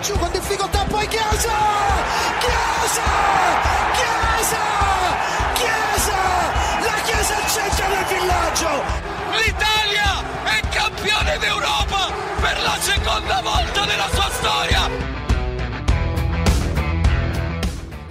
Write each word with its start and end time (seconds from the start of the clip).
giù 0.00 0.16
con 0.18 0.30
difficoltà, 0.30 0.84
poi 0.84 1.06
Chiesa! 1.08 1.56
Chiesa! 2.38 3.02
Chiesa! 3.94 4.62
Chiesa! 5.54 6.16
La 6.80 7.00
Chiesa 7.04 7.34
al 7.36 7.46
del 7.90 8.04
villaggio! 8.18 8.82
L'Italia 9.32 10.22
è 10.44 10.60
campione 10.70 11.38
d'Europa 11.38 12.12
per 12.40 12.62
la 12.62 12.76
seconda 12.80 13.40
volta 13.42 13.84
nella 13.84 14.08
sua 14.12 14.27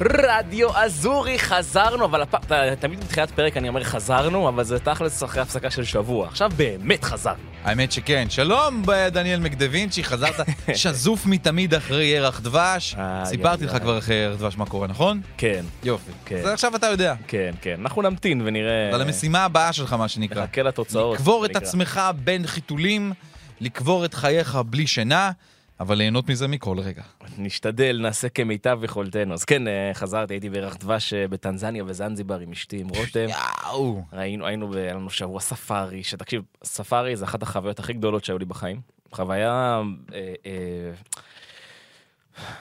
רדיו 0.01 0.77
אזורי, 0.77 1.39
חזרנו, 1.39 2.05
אבל 2.05 2.21
הפ... 2.21 2.35
תמיד 2.79 2.99
בתחילת 2.99 3.31
פרק 3.31 3.57
אני 3.57 3.69
אומר 3.69 3.83
חזרנו, 3.83 4.49
אבל 4.49 4.63
זה 4.63 4.79
תכלס 4.79 5.23
אחרי 5.23 5.41
הפסקה 5.41 5.71
של 5.71 5.83
שבוע. 5.83 6.27
עכשיו 6.27 6.51
באמת 6.57 7.03
חזרנו. 7.03 7.37
האמת 7.63 7.91
שכן. 7.91 8.29
שלום, 8.29 8.83
דניאל 9.11 9.39
מקדווינצ'י, 9.39 10.03
חזרת 10.03 10.35
שזוף 10.75 11.25
מתמיד 11.25 11.73
אחרי 11.73 12.05
ירח 12.05 12.39
דבש. 12.39 12.95
סיפרתי 13.23 13.65
לך. 13.65 13.77
כבר 13.77 13.97
אחרי 13.97 14.15
ירח 14.15 14.39
דבש 14.39 14.57
מה 14.57 14.65
קורה, 14.65 14.87
נכון? 14.87 15.21
כן, 15.37 15.65
יופי. 15.83 16.11
כן. 16.25 16.35
אז 16.35 16.45
עכשיו 16.45 16.75
אתה 16.75 16.87
יודע. 16.87 17.15
כן, 17.27 17.51
כן. 17.61 17.75
אנחנו 17.81 18.01
נמתין 18.01 18.41
ונראה... 18.45 18.89
על 18.93 19.01
המשימה 19.01 19.43
הבאה 19.43 19.73
שלך, 19.73 19.93
מה 19.93 20.07
שנקרא. 20.07 20.43
נחכה 20.43 20.61
לתוצאות. 20.61 21.15
לקבור 21.15 21.45
את. 21.45 21.55
עצמך 21.55 22.01
בין 22.23 22.47
חיתולים, 22.47 23.13
לקבור 23.61 24.05
את 24.05 24.13
חייך 24.13 24.55
בלי 24.55 24.87
שינה, 24.87 25.31
אבל 25.79 25.95
ליהנות 25.95 26.29
מזה 26.29 26.47
מכל 26.47 26.79
רגע. 26.79 27.01
נשתדל, 27.39 27.99
נעשה 28.01 28.29
כמיטב 28.29 28.79
יכולתנו. 28.83 29.33
אז 29.33 29.43
כן, 29.43 29.67
אה, 29.67 29.91
חזרתי, 29.93 30.33
הייתי 30.33 30.49
בירח 30.49 30.75
דבש 30.75 31.13
אה, 31.13 31.27
בטנזניה 31.27 31.83
וזנזיבר 31.87 32.39
עם 32.39 32.51
אשתי, 32.51 32.79
עם 32.79 32.87
רותם. 32.87 33.25
יאו. 33.29 34.01
ראינו, 34.13 34.45
היינו, 34.45 34.73
היה 34.75 34.93
לנו 34.93 35.09
שבוע 35.09 35.39
ספארי, 35.39 36.03
שתקשיב, 36.03 36.41
ספארי 36.63 37.15
זה 37.15 37.25
אחת 37.25 37.43
החוויות 37.43 37.79
הכי 37.79 37.93
גדולות 37.93 38.25
שהיו 38.25 38.37
לי 38.37 38.45
בחיים. 38.45 38.81
חוויה, 39.11 39.81
אה, 40.13 40.33
אה, 40.45 40.91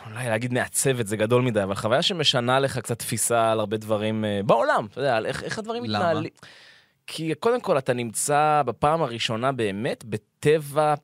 אולי 0.06 0.28
להגיד 0.28 0.52
מעצבת 0.52 1.06
זה 1.06 1.16
גדול 1.16 1.42
מדי, 1.42 1.62
אבל 1.62 1.74
חוויה 1.74 2.02
שמשנה 2.02 2.60
לך 2.60 2.78
קצת 2.78 2.98
תפיסה 2.98 3.52
על 3.52 3.60
הרבה 3.60 3.76
דברים 3.76 4.24
אה, 4.24 4.40
בעולם, 4.46 4.86
אתה 4.92 5.00
יודע, 5.00 5.16
על 5.16 5.26
איך, 5.26 5.42
איך 5.42 5.58
הדברים? 5.58 5.82
מתנהלים. 5.82 6.30
כי 7.06 7.34
קודם 7.34 7.60
כל 7.60 7.78
אתה 7.78 7.92
נמצא 7.92 8.62
בפעם 8.66 9.02
הראשונה 9.02 9.52
באמת 9.52 10.04
בטבע 10.04 10.94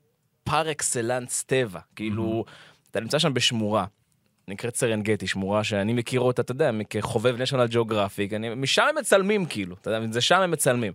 פר 0.45 0.71
אקסלנס 0.71 1.43
טבע. 1.43 1.81
כאילו, 1.97 2.45
אתה 2.93 3.01
נמצא 3.01 3.19
שם 3.19 3.35
בשמורה. 3.35 3.85
נקראת 4.49 4.77
סרנגטי, 4.77 5.27
שמורה 5.27 5.65
שאני 5.65 5.93
מכיר 5.93 6.21
אותה, 6.21 6.43
אתה 6.43 6.53
יודע, 6.53 6.71
כחובב 6.91 7.37
national 7.37 7.73
geographic, 7.73 8.37
אני, 8.37 8.55
משם 8.55 8.83
הם 8.89 8.95
מצלמים 8.99 9.47
כאילו, 9.47 9.77
אתה 9.81 9.91
יודע, 9.91 10.13
זה 10.13 10.21
שם 10.21 10.41
הם 10.41 10.51
מצלמים. 10.51 10.93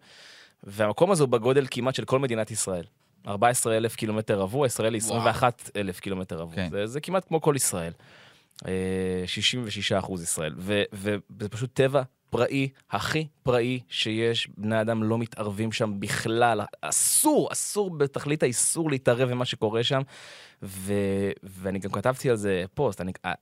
והמקום 0.64 1.12
הזה 1.12 1.24
הוא 1.24 1.30
בגודל 1.30 1.68
כמעט 1.72 1.96
של 1.96 2.06
כל 2.06 2.20
מדינת 2.20 2.52
ישראל. 2.52 2.84
14 3.28 3.78
אלף 3.78 3.96
קילומטר 3.96 4.40
רבוע, 4.40 4.68
ישראל 4.68 4.94
היא 4.94 5.02
21 5.02 5.70
אלף 5.76 6.00
קילומטר 6.00 6.38
רבוע. 6.38 6.56
כן. 6.56 6.70
זה, 6.72 6.88
זה 6.88 7.02
כמעט 7.02 7.28
כמו 7.28 7.42
כל 7.42 7.54
ישראל. 7.56 7.94
אה, 8.68 8.74
66 9.26 9.92
אחוז 9.92 10.24
ישראל. 10.24 10.54
וזה 10.58 11.50
פשוט 11.50 11.70
טבע 11.74 12.02
פראי, 12.30 12.70
הכי 12.92 13.28
פראי 13.44 13.80
שיש. 13.90 14.50
בני 14.58 14.82
אדם 14.82 15.04
לא 15.04 15.18
מתערבים 15.18 15.72
שם 15.72 16.00
בכלל. 16.00 16.62
אסור, 16.82 17.50
אסור 17.52 17.90
בתכלית 17.98 18.44
האיסור 18.44 18.90
להתערב 18.92 19.30
במה 19.30 19.46
שקורה 19.46 19.84
שם. 19.84 20.02
ו, 20.64 20.94
ואני 21.44 21.80
גם 21.80 21.92
כתבתי 21.92 22.30
על 22.30 22.36
זה 22.36 22.66
פוסט. 22.74 23.02
אני, 23.02 23.12
אה, 23.26 23.34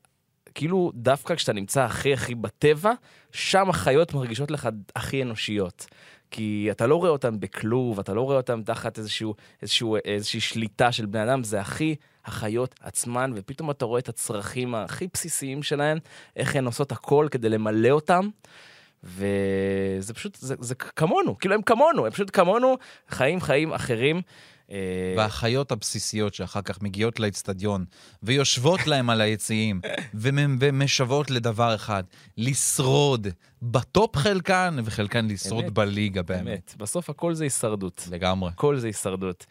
כאילו 0.56 0.92
דווקא 0.96 1.36
כשאתה 1.36 1.54
נמצא 1.54 1.84
הכי 1.84 2.14
הכי 2.14 2.36
בטבע, 2.36 2.92
שם 3.32 3.70
החיות 3.70 4.14
מרגישות 4.14 4.52
לך 4.52 4.70
הכי 4.96 5.24
אנושיות. 5.24 5.86
כי 6.32 6.68
אתה 6.72 6.88
לא 6.88 6.96
רואה 6.96 7.10
אותם 7.10 7.40
בכלוב, 7.40 8.00
אתה 8.00 8.14
לא 8.14 8.22
רואה 8.22 8.38
אותם 8.38 8.62
תחת 8.66 8.98
איזשהו, 8.98 9.36
איזשהו, 9.62 9.98
איזושהי 10.06 10.40
שליטה 10.40 10.92
של 10.92 11.06
בני 11.06 11.24
אדם, 11.24 11.44
זה 11.44 11.62
הכי 11.62 11.96
החיות 12.26 12.76
עצמן, 12.82 13.32
ופתאום 13.36 13.72
אתה 13.72 13.86
רואה 13.86 14.00
את 14.00 14.10
הצרכים 14.10 14.76
הכי 14.76 15.08
בסיסיים 15.14 15.64
שלהם, 15.64 15.98
איך 16.36 16.56
הן 16.56 16.66
עושות 16.66 16.92
הכל 16.92 17.28
כדי 17.32 17.50
למלא 17.50 17.90
אותם. 17.90 18.30
וזה 19.06 20.14
פשוט, 20.14 20.36
זה, 20.40 20.56
זה 20.60 20.76
כמונו, 20.76 21.38
כאילו 21.40 21.56
הם 21.56 21.62
כמונו, 21.62 22.06
הם 22.06 22.12
פשוט 22.12 22.30
כמונו, 22.34 22.78
חיים 23.10 23.42
חיים 23.42 23.74
אחרים. 23.74 24.22
אה, 24.72 25.14
והחיות 25.18 25.72
הבסיסיות 25.72 26.34
שאחר 26.34 26.62
כך 26.62 26.82
מגיעות 26.82 27.20
לאצטדיון 27.20 27.86
ויושבות 28.24 28.88
להם 28.88 29.10
על 29.10 29.22
היציעים 29.22 29.82
ומ- 30.14 30.58
ומשוות 30.60 31.32
לדבר 31.32 31.76
אחד, 31.76 32.04
לשרוד 32.38 33.28
בטופ 33.62 34.18
חלקן 34.18 34.78
וחלקן 34.84 35.28
לשרוד 35.28 35.64
אמת. 35.64 35.74
בליגה 35.74 36.22
באמת. 36.24 36.44
באמת, 36.44 36.76
בסוף 36.78 37.10
הכל 37.10 37.34
זה 37.34 37.44
הישרדות. 37.44 38.08
לגמרי. 38.12 38.50
הכל 38.50 38.78
זה 38.78 38.88
הישרדות. 38.88 39.46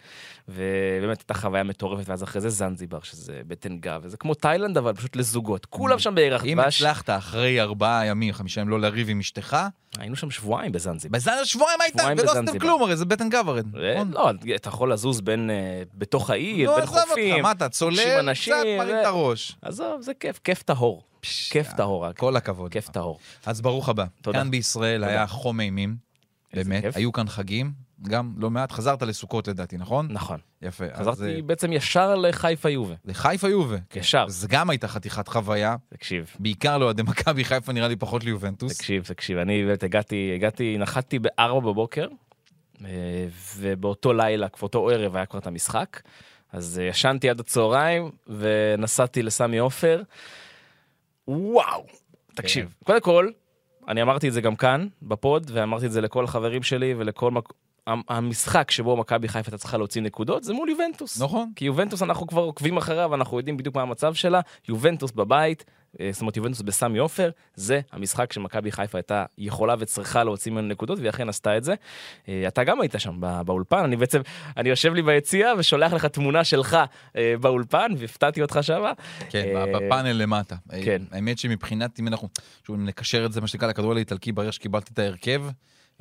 ובאמת 0.48 1.20
הייתה 1.20 1.34
חוויה 1.34 1.62
מטורפת, 1.62 2.08
ואז 2.08 2.22
אחרי 2.22 2.40
זה 2.40 2.50
זנזיבר, 2.50 3.00
שזה 3.02 3.40
בטן 3.46 3.78
גב, 3.78 4.00
וזה 4.04 4.16
כמו 4.16 4.34
תאילנד, 4.34 4.76
אבל 4.78 4.92
פשוט 4.94 5.16
לזוגות. 5.16 5.66
כולם 5.66 5.98
שם 5.98 6.14
בירח 6.14 6.44
אם 6.44 6.60
דבש. 6.62 6.82
הצלחת 6.82 7.10
אחרי 7.10 7.60
ארבעה 7.60 8.06
ימים, 8.06 8.32
חמישה 8.32 8.60
ימים 8.60 8.70
לא 8.70 8.80
לריב 8.80 9.08
עם 9.08 9.18
אשתך, 9.18 9.56
היינו 9.98 10.16
שם 10.16 10.30
שבועיים 10.30 10.72
בזנזיבר. 10.72 11.18
בזמן 11.18 11.34
שבועיים 11.44 11.80
היית, 11.80 11.94
שבועיים 11.94 12.18
ולא 12.18 12.24
עשיתם 12.24 12.44
בזנזיבר. 12.44 12.66
כלום, 12.66 12.82
הרי 12.82 12.96
זה 12.96 13.04
בטן 13.04 13.28
גב 13.28 13.48
הרי. 13.48 13.60
נכון? 13.94 14.10
לא, 14.12 14.30
אתה 14.56 14.68
יכול 14.68 14.92
לזוז 14.92 15.20
בין, 15.20 15.50
אה, 15.50 15.82
בתוך 15.94 16.30
העיר, 16.30 16.70
לא, 16.70 16.74
בין 16.74 16.82
עזוב 16.82 16.96
אותך, 16.96 17.08
חופים. 17.08 17.42
מה 17.42 17.50
אתה 17.50 17.68
צולל, 17.68 18.32
קצת 18.34 18.52
מרים 18.78 18.96
את 19.00 19.04
הראש. 19.04 19.56
עזוב, 19.62 20.00
זה 20.00 20.12
כיף, 20.20 20.40
כיף 20.44 20.62
טהור. 20.62 21.02
כיף 21.50 21.72
טהור, 21.72 22.04
רק. 22.04 22.18
כל 22.18 22.36
הכבוד. 22.36 22.72
כיף 22.72 22.88
טהור. 22.88 23.18
אז 23.46 23.60
ברוך 23.60 23.88
הבא. 23.88 24.04
תודה. 24.22 24.38
כאן 24.38 24.50
בישראל 24.50 25.00
תודה. 25.00 25.12
היה 25.12 25.26
חום 25.26 25.60
אימים, 25.60 25.96
באמת. 26.54 26.82
כיף. 26.82 26.96
היו 26.96 27.12
כאן 27.12 27.28
חגים, 27.28 27.72
גם 28.02 28.34
לא 28.36 28.50
מעט. 28.50 28.72
חזרת 28.72 29.02
לסוכות 29.02 29.48
לדעתי, 29.48 29.76
נכון? 29.76 30.08
נכון. 30.10 30.38
יפה. 30.62 30.84
אז, 30.92 31.00
חזרתי 31.00 31.34
אה, 31.36 31.42
בעצם 31.42 31.72
ישר 31.72 32.14
לחיפה 32.14 32.70
יובה. 32.70 32.94
לחיפה 33.04 33.48
יובה. 33.48 33.76
ישר. 33.96 34.28
זה 34.28 34.48
גם 34.50 34.70
הייתה 34.70 34.88
חתיכת 34.88 35.28
חוויה, 35.28 35.76
תקשיב. 35.88 36.36
בעיקר 36.38 36.78
לאוהדי 36.78 37.02
מכבי 37.02 37.44
חיפה 37.44 37.72
נראה 37.72 37.88
לי 37.88 37.96
פחות 37.96 38.24
ליובנטוס. 38.24 38.78
תקשיב, 38.78 39.04
תקשיב, 39.04 39.38
אני 39.38 39.64
באמת 39.64 39.82
הגעתי, 39.82 40.32
הגעתי, 40.34 40.78
נחתתי 40.78 41.18
בארבע 41.18 41.60
בבוקר, 41.60 42.06
אה, 42.84 42.90
ובאותו 43.56 44.12
לילה, 44.12 44.46
באותו 44.60 44.90
ערב 44.90 45.16
היה 45.16 45.26
כבר 45.26 45.38
את 45.38 45.46
המשחק, 45.46 46.00
אז 46.52 46.78
אה, 46.78 46.84
ישנתי 46.84 47.30
עד 47.30 47.40
הצהריים, 47.40 48.10
ונסעתי 48.26 49.22
לסמי 49.22 49.58
עופר. 49.58 50.02
וואו! 51.28 51.86
תקשיב, 52.34 52.74
קודם 52.84 53.00
כל, 53.00 53.28
אני 53.88 54.02
אמרתי 54.02 54.28
את 54.28 54.32
זה 54.32 54.40
גם 54.40 54.56
כאן, 54.56 54.86
בפוד, 55.02 55.50
ואמרתי 55.54 55.86
את 55.86 55.92
זה 55.92 56.00
לכל 56.00 56.24
החברים 56.24 56.62
שלי 56.62 56.94
ולכל 56.98 57.30
מק... 57.30 57.44
המ- 57.86 58.02
המשחק 58.08 58.70
שבו 58.70 58.96
מכבי 58.96 59.28
חיפה 59.28 59.48
הייתה 59.48 59.58
צריכה 59.58 59.76
להוציא 59.76 60.02
נקודות 60.02 60.44
זה 60.44 60.52
מול 60.52 60.68
יובנטוס. 60.68 61.22
נכון. 61.22 61.52
כי 61.56 61.64
יובנטוס 61.64 62.02
אנחנו 62.02 62.26
כבר 62.26 62.42
עוקבים 62.42 62.76
אחריה 62.76 63.06
ואנחנו 63.10 63.38
יודעים 63.38 63.56
בדיוק 63.56 63.74
מה 63.74 63.82
המצב 63.82 64.14
שלה. 64.14 64.40
יובנטוס 64.68 65.10
בבית, 65.12 65.64
זאת 66.12 66.20
אומרת 66.20 66.36
יובנטוס 66.36 66.60
בסמי 66.62 66.98
עופר, 66.98 67.30
זה 67.54 67.80
המשחק 67.92 68.32
שמכבי 68.32 68.72
חיפה 68.72 68.98
הייתה 68.98 69.24
יכולה 69.38 69.74
וצריכה 69.78 70.24
להוציא 70.24 70.52
ממנו 70.52 70.68
נקודות 70.68 70.98
והיא 70.98 71.10
אכן 71.10 71.28
עשתה 71.28 71.56
את 71.56 71.64
זה. 71.64 71.74
אה, 72.28 72.44
אתה 72.48 72.64
גם 72.64 72.80
היית 72.80 72.94
שם 72.98 73.20
בא- 73.20 73.42
באולפן, 73.42 73.84
אני 73.84 73.96
בעצם, 73.96 74.20
אני 74.56 74.68
יושב 74.68 74.94
לי 74.94 75.02
ביציע 75.02 75.52
ושולח 75.58 75.92
לך 75.92 76.04
תמונה 76.04 76.44
שלך 76.44 76.76
אה, 77.16 77.34
באולפן 77.40 77.92
והפתעתי 77.98 78.42
אותך 78.42 78.58
שמה. 78.62 78.92
כן, 79.30 79.44
אה, 79.56 79.64
בפאנל 79.66 80.12
למטה. 80.12 80.56
כן. 80.84 81.02
האמת 81.10 81.38
שמבחינת, 81.38 82.00
אם 82.00 82.08
אנחנו, 82.08 82.28
שוב, 82.66 82.76
אם 82.76 82.84
נקשר 82.86 83.26
את 83.26 83.32
זה, 83.32 83.40
מה 83.40 83.46
שנקרא, 83.46 83.68
לכדורגל 83.68 83.96
האיטלקי, 83.96 84.32
ברגע 84.32 84.52
שקיבלתי 84.52 84.90
את 84.92 84.98
ההרכב, 84.98 85.42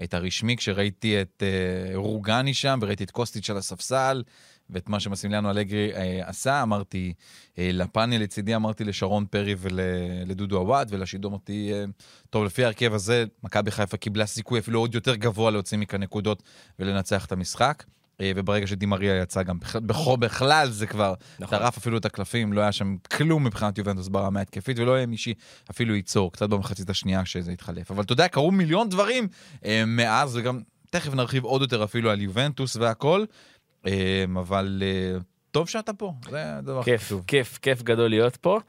את 0.04 0.14
הרשמי, 0.14 0.58
כשראיתי 0.58 1.22
את 1.22 1.44
אה, 1.44 1.96
רוגני 1.98 2.54
שם, 2.54 2.80
וראיתי 2.82 3.04
את 3.04 3.12
קוסטיץ' 3.12 3.50
על 3.50 3.58
הספסל, 3.58 4.24
ואת 4.74 4.90
מה 4.90 5.00
שמסימיליאנו 5.00 5.50
אלגרי 5.50 5.94
אה, 5.96 6.22
עשה, 6.26 6.62
אמרתי, 6.62 7.14
אה, 7.58 7.70
לפאנל 7.74 8.18
לצידי 8.18 8.56
אמרתי 8.56 8.84
לשרון 8.84 9.26
פרי 9.26 9.56
ולדודו 9.58 10.58
עוואד 10.58 10.88
ולשידור 10.92 11.32
אמרתי, 11.32 11.74
אה, 11.74 11.86
טוב, 12.30 12.46
לפי 12.46 12.64
ההרכב 12.64 12.94
הזה, 12.94 13.26
מכבי 13.44 13.72
חיפה 13.72 13.98
קיבלה 13.98 14.26
סיכוי 14.26 14.60
אפילו 14.60 14.80
עוד 14.80 14.96
יותר 14.96 15.16
גבוה 15.16 15.52
להוציא 15.52 15.78
מכאן 15.78 16.04
נקודות 16.04 16.44
ולנצח 16.80 17.26
את 17.26 17.32
המשחק. 17.32 17.84
אה, 18.22 18.32
וברגע 18.36 18.68
שדימריה 18.68 19.22
יצא 19.22 19.44
גם 19.44 19.60
בכלל, 19.60 19.82
בכלל, 20.20 20.70
זה 20.70 20.88
כבר 20.88 21.14
נכון. 21.40 21.58
טרף 21.58 21.78
אפילו 21.78 21.98
את 21.98 22.06
הקלפים, 22.06 22.54
לא 22.54 22.62
היה 22.62 22.72
שם 22.72 22.96
כלום 23.18 23.44
מבחינת 23.44 23.78
יובנטוס 23.78 24.08
ברמה 24.08 24.40
ההתקפית, 24.40 24.80
ולא 24.80 24.94
היה 24.94 25.06
מישהי 25.06 25.34
אפילו 25.72 25.96
ייצור, 25.96 26.32
קצת 26.32 26.50
במחצית 26.50 26.90
השנייה 26.90 27.26
שזה 27.26 27.52
התחלף. 27.52 27.92
אבל 27.92 28.04
אתה 28.04 28.14
יודע, 28.14 28.28
קרו 28.28 28.52
מיליון 28.52 28.90
דברים 28.90 29.28
אה, 29.66 29.84
מאז, 29.88 30.38
וגם 30.38 30.62
תכף 30.90 31.14
נרחיב 31.14 31.44
עוד 31.44 31.62
יותר 31.62 31.84
אפילו 31.84 32.10
על 32.10 32.22
יובנטוס 32.22 32.76
והכל, 32.76 33.26
אבל 34.40 34.84
אה, 34.86 35.20
טוב 35.54 35.70
שאתה 35.70 35.94
פה, 35.94 36.14
זה 36.30 36.58
הדבר 36.58 36.80
הכי 36.80 36.92
כיף, 36.92 37.02
חשוב. 37.02 37.24
כיף, 37.28 37.58
כיף 37.62 37.82
גדול 37.82 38.10
להיות 38.10 38.36
פה. 38.36 38.60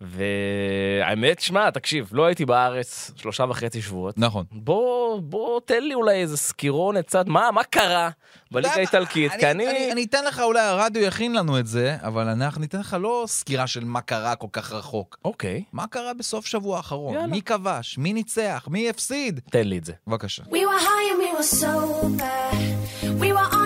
והאמת, 0.00 1.40
שמע, 1.40 1.70
תקשיב, 1.70 2.08
לא 2.12 2.26
הייתי 2.26 2.44
בארץ 2.44 3.10
שלושה 3.16 3.44
וחצי 3.48 3.82
שבועות. 3.82 4.18
נכון. 4.18 4.44
בוא, 4.52 5.20
בוא, 5.20 5.60
תן 5.64 5.82
לי 5.82 5.94
אולי 5.94 6.14
איזה 6.14 6.36
סקירונת 6.36 7.06
קצת, 7.06 7.26
מה, 7.26 7.50
מה 7.50 7.64
קרה 7.64 8.10
בליגה 8.52 8.74
האיטלקית? 8.74 9.32
כי 9.32 9.50
אני... 9.50 9.70
אני, 9.70 9.92
אני 9.92 10.04
אתן 10.04 10.24
לך, 10.24 10.40
אולי 10.40 10.60
הרדיו 10.60 11.02
יכין 11.02 11.32
לנו 11.32 11.58
את 11.58 11.66
זה, 11.66 11.96
אבל 12.02 12.28
אנחנו 12.28 12.60
ניתן 12.60 12.80
לך 12.80 12.96
לא 13.00 13.24
סקירה 13.26 13.66
של 13.66 13.84
מה 13.84 14.00
קרה 14.00 14.36
כל 14.36 14.46
כך 14.52 14.72
רחוק. 14.72 15.18
אוקיי, 15.24 15.64
מה 15.72 15.86
קרה 15.86 16.14
בסוף 16.14 16.46
שבוע 16.46 16.76
האחרון? 16.76 17.14
יאללה. 17.14 17.26
מי 17.26 17.42
כבש? 17.42 17.98
מי 17.98 18.12
ניצח? 18.12 18.68
מי 18.70 18.90
הפסיד? 18.90 19.40
תן 19.50 19.68
לי 19.68 19.78
את 19.78 19.84
זה. 19.84 19.92
בבקשה. 20.06 20.42
We 20.42 20.46
were 20.46 20.82
high 20.82 21.12
and 21.12 21.18
we 21.18 21.30
were 21.36 21.66
on 21.66 22.20
and 23.02 23.20
we 23.20 23.32
were 23.32 23.59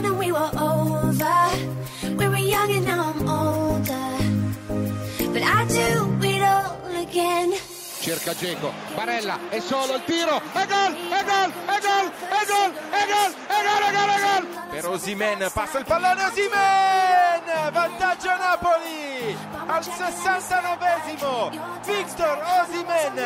cerca 8.05 8.35
Geco, 8.35 8.71
Barella 8.95 9.39
è 9.49 9.61
solo 9.61 9.95
il 9.95 10.03
tiro, 10.05 10.37
e 10.37 10.67
gol, 10.67 10.95
e 10.95 11.25
gol, 11.25 11.53
e 11.65 11.81
gol, 11.81 12.13
e 12.29 12.47
gol, 12.47 12.73
e 12.93 13.07
gol, 13.09 13.35
e 13.49 13.63
gol, 13.65 13.83
e 13.83 13.93
gol, 13.93 14.11
e 14.11 14.21
gol. 14.21 14.67
Per 14.69 14.89
Osimen, 14.91 15.51
passa 15.55 15.79
il 15.79 15.87
pallone 15.87 16.25
Osimen, 16.25 17.04
vantaggio 17.71 18.31
Napoli 18.37 19.37
al 19.67 19.83
69esimo, 19.83 21.51
Victor 21.85 22.43
Osimen. 22.61 23.19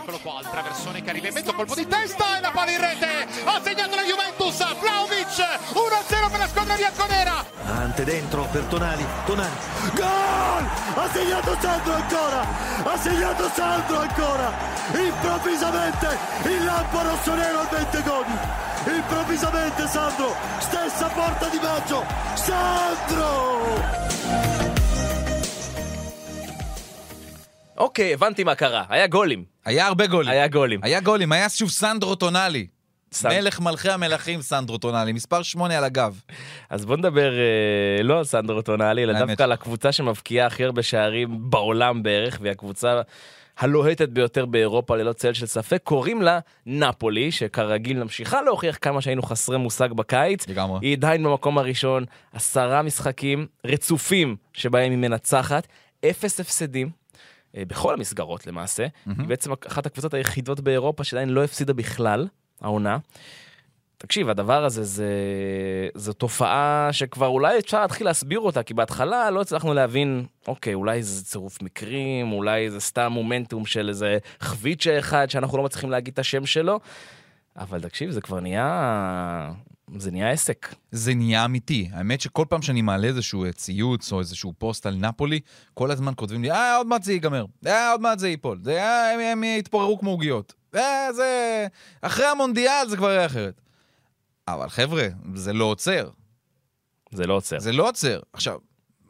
Eccolo 0.00 0.18
qua, 0.22 0.40
il 0.40 0.48
traversone 0.50 1.02
che 1.02 1.10
arriva 1.10 1.28
in 1.28 1.34
mezzo, 1.34 1.52
colpo 1.52 1.74
di 1.74 1.86
testa 1.86 2.38
e 2.38 2.40
la 2.40 2.50
palla 2.50 2.70
in 2.70 2.80
rete, 2.80 3.26
ha 3.44 3.60
segnato 3.62 3.94
la 3.94 4.02
Juventus, 4.02 4.78
Vlaovic, 4.78 5.36
1-0 5.72 6.30
per 6.30 6.38
la 6.38 6.46
squadra 6.46 6.74
bianconera. 6.74 7.44
Ante 7.66 8.04
dentro 8.04 8.42
per 8.50 8.62
Tonali, 8.64 9.06
Tonali, 9.24 9.56
gol! 9.94 10.68
Ha 10.94 11.08
segnato 11.12 11.56
Sandro 11.60 11.94
ancora! 11.94 12.46
Ha 12.84 12.98
segnato 12.98 13.50
Sandro 13.54 13.98
ancora! 14.00 14.52
Improvvisamente 14.92 16.18
il 16.44 16.64
lampo 16.64 17.02
rossonero 17.02 17.60
al 17.60 17.68
20 17.68 18.02
godi! 18.02 18.66
Improvvisamente 18.96 19.82
Sandro, 19.94 20.30
stessa 20.66 21.06
porta 21.16 21.46
di 21.54 21.58
maggio, 21.66 22.00
Sandro! 22.46 23.32
אוקיי, 27.76 28.14
הבנתי 28.14 28.44
מה 28.44 28.54
קרה. 28.54 28.84
היה 28.88 29.06
גולים. 29.06 29.44
היה 29.64 29.86
הרבה 29.86 30.06
גולים. 30.06 30.30
היה 30.32 30.48
גולים. 30.48 30.80
היה 30.82 31.00
גולים, 31.00 31.32
היה 31.32 31.48
שוב 31.48 31.70
סנדרו 31.70 32.14
טונאלי. 32.14 32.66
סנ- 33.14 33.28
מלך 33.28 33.60
מלכי 33.60 33.90
המלכים 33.90 34.42
סנדרו 34.42 34.78
טונאלי, 34.78 35.12
מספר 35.12 35.42
8 35.42 35.78
על 35.78 35.84
הגב. 35.84 36.20
אז 36.70 36.84
בוא 36.84 36.96
נדבר 36.96 37.30
אה, 37.38 38.02
לא 38.02 38.18
על 38.18 38.24
סנדרו 38.24 38.62
טונאלי, 38.62 39.02
אלא 39.04 39.18
דווקא 39.26 39.42
על 39.42 39.52
הקבוצה 39.52 39.92
שמבקיעה 39.92 40.46
הכי 40.46 40.64
הרבה 40.64 40.82
שערים 40.82 41.28
בעולם 41.50 42.02
בערך, 42.02 42.38
והיא 42.40 42.52
הקבוצה 42.52 43.00
הלוהטת 43.58 44.08
ביותר 44.08 44.46
באירופה 44.46 44.96
ללא 44.96 45.12
צל 45.12 45.32
של 45.32 45.46
ספק, 45.46 45.80
קוראים 45.84 46.22
לה 46.22 46.38
נפולי, 46.66 47.30
שכרגיל 47.30 48.02
ממשיכה 48.02 48.42
להוכיח 48.42 48.78
כמה 48.80 49.00
שהיינו 49.00 49.22
חסרי 49.22 49.58
מושג 49.58 49.92
בקיץ. 49.92 50.48
לגמרי. 50.48 50.78
היא 50.82 50.96
עדיין 50.96 51.22
במקום 51.22 51.58
הראשון, 51.58 52.04
עשרה 52.32 52.82
משחקים 52.82 53.46
רצופים 53.66 54.36
שבהם 54.52 54.90
היא 54.90 54.98
מנצחת, 54.98 55.68
אפס 56.10 56.40
הפסדים. 56.40 56.90
אה, 57.56 57.62
בכל 57.66 57.94
המסגרות 57.94 58.46
למעשה, 58.46 58.86
היא 59.06 59.26
בעצם 59.26 59.50
אחת 59.66 59.86
הקבוצות 59.86 60.14
היחידות 60.14 60.60
באירופה 60.60 61.04
שעדיין 61.04 61.28
לא 61.28 61.44
הפסידה 61.44 61.72
בכלל, 61.72 62.26
העונה. 62.60 62.98
תקשיב, 63.98 64.28
הדבר 64.28 64.64
הזה 64.64 64.84
זה, 64.84 65.12
זו 65.94 66.12
תופעה 66.12 66.88
שכבר 66.92 67.26
אולי 67.26 67.58
אפשר 67.58 67.80
להתחיל 67.80 68.06
להסביר 68.06 68.40
אותה, 68.40 68.62
כי 68.62 68.74
בהתחלה 68.74 69.30
לא 69.30 69.40
הצלחנו 69.40 69.74
להבין, 69.74 70.26
אוקיי, 70.48 70.74
אולי 70.74 71.02
זה 71.02 71.24
צירוף 71.24 71.62
מקרים, 71.62 72.32
אולי 72.32 72.70
זה 72.70 72.80
סתם 72.80 73.12
מומנטום 73.12 73.66
של 73.66 73.88
איזה 73.88 74.18
חביצ'ה 74.40 74.98
אחד 74.98 75.30
שאנחנו 75.30 75.58
לא 75.58 75.64
מצליחים 75.64 75.90
להגיד 75.90 76.12
את 76.12 76.18
השם 76.18 76.46
שלו, 76.46 76.80
אבל 77.56 77.80
תקשיב, 77.80 78.10
זה 78.10 78.20
כבר 78.20 78.40
נהיה... 78.40 79.52
זה 79.96 80.10
נהיה 80.10 80.30
עסק. 80.30 80.74
זה 80.92 81.14
נהיה 81.14 81.44
אמיתי. 81.44 81.88
האמת 81.92 82.20
שכל 82.20 82.44
פעם 82.48 82.62
שאני 82.62 82.82
מעלה 82.82 83.08
איזשהו 83.08 83.44
אה, 83.44 83.52
ציוץ 83.52 84.12
או 84.12 84.20
איזשהו 84.20 84.52
פוסט 84.58 84.86
על 84.86 84.94
נפולי, 84.94 85.40
כל 85.74 85.90
הזמן 85.90 86.12
כותבים 86.16 86.42
לי, 86.42 86.50
אה, 86.50 86.76
עוד 86.76 86.86
מעט 86.86 87.02
זה 87.02 87.12
ייגמר. 87.12 87.44
אה, 87.66 87.92
עוד 87.92 88.00
מעט 88.00 88.18
זה 88.18 88.28
ייפול. 88.28 88.58
זה, 88.62 88.82
אה, 88.82 89.14
הם, 89.14 89.20
הם 89.20 89.44
יתפוררו 89.44 89.98
כמו 89.98 90.10
עוגיות. 90.10 90.54
אה, 90.74 91.12
זה... 91.12 91.66
אחרי 92.02 92.26
המונדיאל 92.26 92.88
זה 92.88 92.96
כבר 92.96 93.10
יהיה 93.10 93.26
אחרת. 93.26 93.60
אבל 94.54 94.68
חבר'ה, 94.68 95.08
זה 95.34 95.52
לא 95.52 95.64
עוצר. 95.64 96.10
זה 97.10 97.26
לא 97.26 97.34
עוצר. 97.34 97.58
זה 97.58 97.72
לא 97.72 97.88
עוצר. 97.88 98.20
עכשיו, 98.32 98.58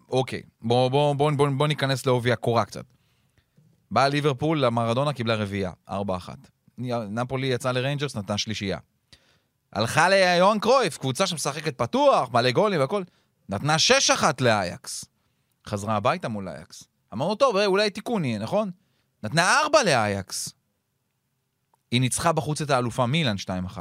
אוקיי, 0.09 0.43
בואו 0.63 0.91
בוא, 0.91 1.15
בוא, 1.15 1.31
בוא, 1.31 1.49
בוא 1.49 1.67
ניכנס 1.67 2.07
לעובי 2.07 2.33
הקורה 2.33 2.65
קצת. 2.65 2.85
באה 3.91 4.09
ליברפול, 4.09 4.65
למרדונה 4.65 5.13
קיבלה 5.13 5.35
רביעייה, 5.35 5.73
4-1. 5.89 5.93
נפולי 7.11 7.47
יצאה 7.47 7.73
לריינג'רס, 7.73 8.17
נתנה 8.17 8.39
שלישייה. 8.39 8.79
הלכה 9.73 10.09
ליוהאן 10.09 10.59
קרויף, 10.59 10.99
קבוצה 10.99 11.27
שמשחקת 11.27 11.79
פתוח, 11.79 12.31
מלא 12.33 12.51
גולים 12.51 12.81
והכל, 12.81 13.03
נתנה 13.49 13.77
6-1 14.21 14.23
לאייקס. 14.41 15.05
חזרה 15.67 15.97
הביתה 15.97 16.29
מול 16.29 16.49
אייקס. 16.49 16.85
אמרנו, 17.13 17.35
טוב, 17.35 17.57
אה, 17.57 17.67
אולי 17.67 17.91
תיקון 17.91 18.25
יהיה, 18.25 18.39
נכון? 18.39 18.71
נתנה 19.23 19.61
4 19.61 19.83
לאייקס. 19.83 20.55
היא 21.91 22.01
ניצחה 22.01 22.33
בחוץ 22.33 22.61
את 22.61 22.71
האלופה 22.71 23.07
מילאן 23.07 23.37
2-1. 23.39 23.79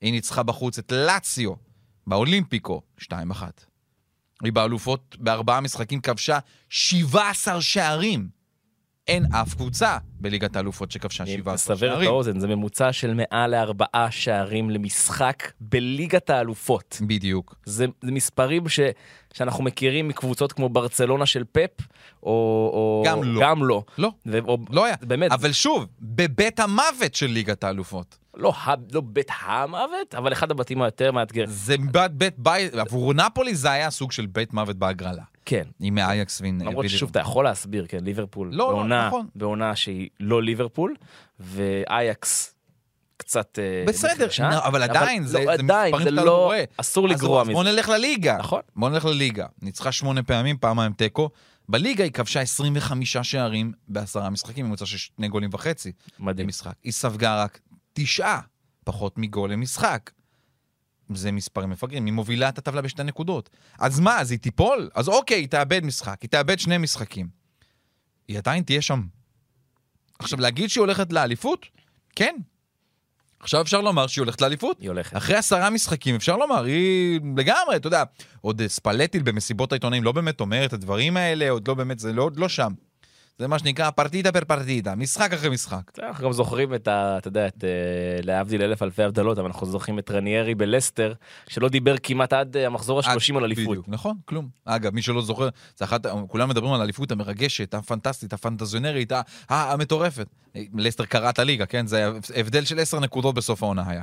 היא 0.00 0.12
ניצחה 0.12 0.42
בחוץ 0.42 0.78
את 0.78 0.92
לאציו 0.92 1.52
באולימפיקו 2.06 2.82
2-1. 3.00 3.04
היא 4.44 4.52
באלופות 4.52 5.16
בארבעה 5.20 5.60
משחקים 5.60 6.00
כבשה 6.00 6.38
17 6.68 7.60
שערים. 7.60 8.36
אין 9.08 9.24
אף 9.32 9.54
קבוצה 9.54 9.98
בליגת 10.20 10.56
האלופות 10.56 10.90
שכבשה 10.90 11.24
אני 11.24 11.32
17 11.32 11.74
מסבר 11.74 11.86
את 11.86 11.92
שערים. 11.92 12.08
האוזן, 12.08 12.40
זה 12.40 12.48
ממוצע 12.48 12.92
של 12.92 13.14
מעל 13.14 13.50
לארבעה 13.50 14.10
שערים 14.10 14.70
למשחק 14.70 15.52
בליגת 15.60 16.30
האלופות. 16.30 16.98
בדיוק. 17.06 17.54
זה, 17.64 17.86
זה 18.02 18.12
מספרים 18.12 18.68
ש, 18.68 18.80
שאנחנו 19.34 19.64
מכירים 19.64 20.08
מקבוצות 20.08 20.52
כמו 20.52 20.68
ברצלונה 20.68 21.26
של 21.26 21.44
פפ, 21.52 21.86
או... 22.22 22.28
או 22.72 23.02
גם 23.06 23.22
לא. 23.22 23.40
גם 23.42 23.64
לא. 23.64 23.84
לא, 23.98 24.12
ו, 24.26 24.38
או, 24.38 24.58
לא 24.70 24.84
היה. 24.84 24.96
באמת, 25.02 25.32
אבל 25.32 25.52
שוב, 25.52 25.86
בבית 26.00 26.60
המוות 26.60 27.14
של 27.14 27.26
ליגת 27.26 27.64
האלופות. 27.64 28.18
לא, 28.36 28.52
לא 28.92 29.00
בית 29.00 29.30
המוות, 29.46 30.14
אבל 30.14 30.32
אחד 30.32 30.50
הבתים 30.50 30.82
היותר 30.82 31.12
מאתגרים. 31.12 31.48
זה 31.50 31.76
בית, 31.92 32.12
בית 32.12 32.34
בית, 32.38 32.74
עבור 32.74 33.14
נפולי 33.14 33.54
זה 33.54 33.70
היה 33.70 33.90
סוג 33.90 34.12
של 34.12 34.26
בית 34.26 34.52
מוות 34.52 34.76
בהגרלה. 34.76 35.22
כן. 35.44 35.62
עם 35.80 35.98
אייקס 35.98 36.40
וין... 36.40 36.60
למרות 36.60 36.88
ששוב, 36.88 37.10
אתה 37.10 37.20
יכול 37.20 37.44
להסביר, 37.44 37.86
כן, 37.88 37.98
ליברפול, 38.02 38.48
לא, 38.50 38.56
לא, 38.56 38.68
בעונה, 38.68 39.06
נכון. 39.06 39.26
בעונה 39.34 39.76
שהיא 39.76 40.08
לא 40.20 40.42
ליברפול, 40.42 40.94
ואייקס 41.40 42.54
קצת... 43.16 43.58
אה, 43.58 43.84
בסדר, 43.86 44.12
נחלשה, 44.12 44.48
נ- 44.48 44.52
אבל 44.52 44.82
עדיין, 44.82 45.24
זה, 45.24 45.38
לא, 45.38 45.44
זה 45.44 45.52
עדיין, 45.52 45.94
מספרים 45.94 46.16
שאתה 46.16 46.24
לא... 46.24 46.44
רואה. 46.44 46.64
אסור 46.76 47.06
אז 47.10 47.12
לגרוע 47.12 47.42
אז 47.42 47.48
בוא 47.48 47.62
מזה. 47.62 47.72
נלך 47.72 47.88
לליגה. 47.88 48.36
נכון. 48.38 48.60
בוא 48.76 48.88
נלך 48.90 49.04
לליגה. 49.04 49.46
ניצחה 49.62 49.92
שמונה 49.92 50.22
פעמים, 50.22 50.56
פעמיים 50.58 50.92
תיקו. 50.92 51.30
בליגה 51.68 52.04
היא 52.04 52.12
כבשה 52.12 52.40
25 52.40 53.16
שערים 53.16 53.72
בעשרה 53.88 54.30
משחקים, 54.30 54.66
ממוצע 54.66 54.86
של 54.86 54.98
שני 54.98 55.28
גולים 55.28 55.50
וחצי 55.52 55.92
מדהים. 56.18 56.46
למשחק. 56.46 56.72
היא 56.84 56.92
ספגה 56.92 57.42
רק 57.42 57.60
תשעה, 57.96 58.40
פחות 58.84 59.18
מגול 59.18 59.52
למשחק. 59.52 60.10
זה 61.14 61.32
מספרים 61.32 61.70
מפגרים, 61.70 62.04
היא 62.04 62.12
מובילה 62.12 62.48
את 62.48 62.58
הטבלה 62.58 62.82
בשתי 62.82 63.02
נקודות. 63.02 63.50
אז 63.78 64.00
מה, 64.00 64.20
אז 64.20 64.30
היא 64.30 64.38
תיפול? 64.38 64.90
אז 64.94 65.08
אוקיי, 65.08 65.36
היא 65.36 65.48
תאבד 65.48 65.84
משחק, 65.84 66.22
היא 66.22 66.30
תאבד 66.30 66.58
שני 66.58 66.78
משחקים. 66.78 67.28
היא 68.28 68.38
עדיין 68.38 68.62
תהיה 68.62 68.82
שם. 68.82 69.02
עכשיו, 70.18 70.40
להגיד 70.40 70.70
שהיא 70.70 70.80
הולכת 70.80 71.12
לאליפות? 71.12 71.66
כן. 72.16 72.36
עכשיו 73.40 73.60
אפשר 73.60 73.80
לומר 73.80 74.06
שהיא 74.06 74.22
הולכת 74.22 74.40
לאליפות. 74.40 74.80
היא 74.80 74.88
הולכת. 74.88 75.16
אחרי 75.16 75.36
עשרה 75.36 75.70
משחקים, 75.70 76.14
אפשר 76.14 76.36
לומר, 76.36 76.64
היא 76.64 77.20
לגמרי, 77.36 77.76
אתה 77.76 77.86
יודע, 77.86 78.04
עוד 78.40 78.62
ספלטיל 78.66 79.22
במסיבות 79.22 79.72
העיתונאים 79.72 80.04
לא 80.04 80.12
באמת 80.12 80.40
אומר 80.40 80.64
את 80.64 80.72
הדברים 80.72 81.16
האלה, 81.16 81.50
עוד 81.50 81.68
לא 81.68 81.74
באמת, 81.74 81.98
זה 81.98 82.12
לא, 82.12 82.22
עוד 82.22 82.36
לא 82.36 82.48
שם. 82.48 82.72
זה 83.38 83.48
מה 83.48 83.58
שנקרא 83.58 83.90
פרטידה 83.90 84.32
פר 84.32 84.44
פרטידה, 84.44 84.94
משחק 84.94 85.32
אחרי 85.32 85.48
משחק. 85.48 85.82
אנחנו 85.98 86.24
גם 86.24 86.32
זוכרים 86.32 86.74
את 86.74 86.88
ה... 86.88 87.18
אתה 87.18 87.28
יודע, 87.28 87.46
את, 87.46 87.64
אה, 87.64 87.68
להבדיל 88.22 88.62
אלף 88.62 88.82
אלפי 88.82 89.02
הבדלות, 89.02 89.38
אבל 89.38 89.46
אנחנו 89.46 89.66
זוכרים 89.66 89.98
את 89.98 90.10
רניירי 90.10 90.54
בלסטר, 90.54 91.12
שלא 91.48 91.68
דיבר 91.68 91.94
כמעט 92.02 92.32
עד 92.32 92.56
אה, 92.56 92.66
המחזור 92.66 93.00
ה-30 93.00 93.36
על 93.36 93.44
אליפות. 93.44 93.64
בדיוק, 93.64 93.88
נכון, 93.88 94.16
כלום. 94.24 94.48
אגב, 94.64 94.94
מי 94.94 95.02
שלא 95.02 95.22
זוכר, 95.22 95.48
זה 95.76 95.84
אחת, 95.84 96.06
כולם 96.28 96.48
מדברים 96.48 96.72
על 96.72 96.80
האליפות 96.80 97.10
המרגשת, 97.10 97.74
הפנטסטית, 97.74 98.32
הפנטזיונרית, 98.32 99.12
המטורפת. 99.48 100.26
לסטר 100.74 101.04
קרא 101.04 101.30
את 101.30 101.38
הליגה, 101.38 101.66
כן? 101.66 101.86
זה 101.86 102.10
הבדל 102.34 102.64
של 102.64 102.78
עשר 102.78 103.00
נקודות 103.00 103.34
בסוף 103.34 103.62
העונה 103.62 103.84
היה. 103.86 104.02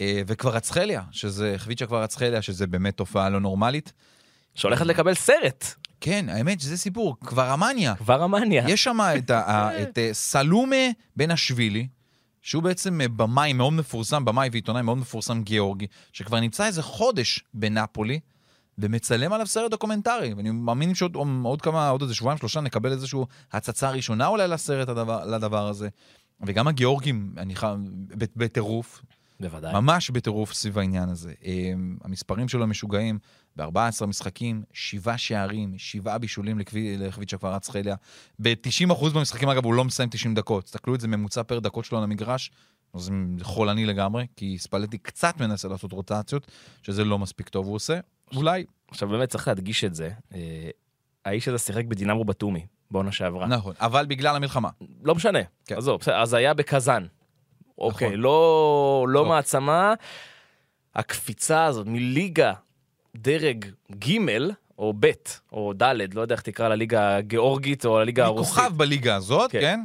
אה, 0.00 0.22
וקברצחליה, 0.26 1.02
שזה, 1.10 1.54
חביצ'ה 1.56 1.86
קברצחליה, 1.86 2.42
שזה 2.42 2.66
באמת 2.66 2.96
תופעה 2.96 3.30
לא 3.30 3.40
נורמלית. 3.40 3.92
שהולכת 4.54 4.86
לקבל 4.86 5.14
סרט, 5.14 5.74
כן, 6.06 6.28
האמת 6.28 6.60
שזה 6.60 6.76
סיפור, 6.76 7.16
קברהמאניה. 7.20 7.94
קברהמאניה. 7.94 8.64
יש 8.68 8.84
שם 8.84 8.98
את, 9.18 9.30
ה- 9.30 9.70
את 9.82 9.98
אה, 9.98 10.08
סלומה 10.12 10.76
בן 11.16 11.30
השבילי, 11.30 11.88
שהוא 12.42 12.62
בעצם 12.62 13.00
אה, 13.00 13.08
במאי 13.08 13.52
מאוד 13.52 13.72
מפורסם, 13.72 14.24
במאי 14.24 14.48
ועיתונאי 14.52 14.82
מאוד 14.82 14.98
מפורסם 14.98 15.42
גיאורגי, 15.42 15.86
שכבר 16.12 16.40
נמצא 16.40 16.66
איזה 16.66 16.82
חודש 16.82 17.44
בנפולי, 17.54 18.20
ומצלם 18.78 19.32
עליו 19.32 19.46
סרט 19.46 19.70
דוקומנטרי. 19.70 20.34
ואני 20.36 20.50
מאמין 20.50 20.94
שעוד 20.94 21.16
עוד 21.44 21.62
כמה, 21.62 21.88
עוד 21.88 22.02
איזה 22.02 22.14
שבועיים, 22.14 22.38
שלושה, 22.38 22.60
נקבל 22.60 22.92
איזושהי 22.92 23.20
הצצה 23.52 23.90
ראשונה 23.90 24.26
אולי 24.26 24.48
לסרט 24.48 24.88
הדבר, 24.88 25.24
לדבר 25.24 25.68
הזה. 25.68 25.88
וגם 26.46 26.68
הגיאורגים, 26.68 27.34
אני 27.36 27.56
חייב, 27.56 27.76
בטירוף, 28.36 29.02
בוודאי. 29.40 29.72
ממש 29.72 30.10
בטירוף 30.10 30.52
סביב 30.52 30.78
העניין 30.78 31.08
הזה. 31.08 31.32
אמ, 31.44 31.96
המספרים 32.04 32.48
שלו 32.48 32.66
משוגעים, 32.66 33.18
ב-14 33.56 34.06
משחקים, 34.06 34.62
שבעה 34.72 35.18
שערים, 35.18 35.74
שבעה 35.78 36.18
בישולים 36.18 36.58
לחביצ'ה 36.98 37.38
כבר 37.38 37.54
רץ 37.54 37.68
חליה. 37.68 37.96
ב-90% 38.38 39.08
במשחקים, 39.14 39.48
אגב, 39.48 39.64
הוא 39.64 39.74
לא 39.74 39.84
מסיים 39.84 40.08
90 40.08 40.34
דקות. 40.34 40.64
תסתכלו 40.64 40.94
את 40.94 41.00
זה 41.00 41.08
ממוצע 41.08 41.42
פר 41.42 41.58
דקות 41.58 41.84
שלו 41.84 41.98
על 41.98 42.04
המגרש, 42.04 42.50
אז 42.94 43.10
זה 43.38 43.44
חולני 43.44 43.86
לגמרי, 43.86 44.26
כי 44.36 44.58
ספלטי 44.58 44.98
קצת 44.98 45.40
מנסה 45.40 45.68
לעשות 45.68 45.92
רוטציות, 45.92 46.46
שזה 46.82 47.04
לא 47.04 47.18
מספיק 47.18 47.48
טוב 47.48 47.66
הוא 47.66 47.74
עושה. 47.74 48.00
אולי, 48.36 48.64
עכשיו 48.90 49.08
באמת 49.08 49.28
צריך 49.28 49.48
להדגיש 49.48 49.84
את 49.84 49.94
זה. 49.94 50.10
אה, 50.34 50.70
האיש 51.24 51.48
הזה 51.48 51.58
שיחק 51.58 51.84
בדינמו 51.84 52.24
בתומי, 52.24 52.66
בעונה 52.90 53.12
שעברה. 53.12 53.46
נכון, 53.46 53.74
אבל 53.80 54.06
בגלל 54.06 54.36
המלחמה. 54.36 54.68
לא 55.02 55.14
משנה, 55.14 55.38
כן. 55.66 55.76
עזוב, 55.76 56.00
אז 56.14 56.34
היה 56.34 56.54
בקזאן. 56.54 57.06
אוקיי, 57.78 58.08
נכון. 58.08 58.20
לא, 58.20 59.06
לא 59.08 59.20
טוב. 59.20 59.28
מעצמה. 59.28 59.94
הקפיצה 60.94 61.64
הזאת 61.64 61.86
מליגה 61.86 62.52
דרג 63.16 63.64
ג' 64.08 64.18
או 64.78 64.92
ב' 65.00 65.10
או 65.52 65.72
ד', 65.72 66.14
לא 66.14 66.20
יודע 66.20 66.34
איך 66.34 66.42
תקרא 66.42 66.68
לליגה 66.68 67.16
הגיאורגית 67.16 67.84
או 67.84 67.98
לליגה 67.98 68.24
הרוסית. 68.24 68.54
כוכב 68.54 68.72
בליגה 68.76 69.14
הזאת, 69.14 69.50
כן. 69.50 69.60
כן? 69.60 69.80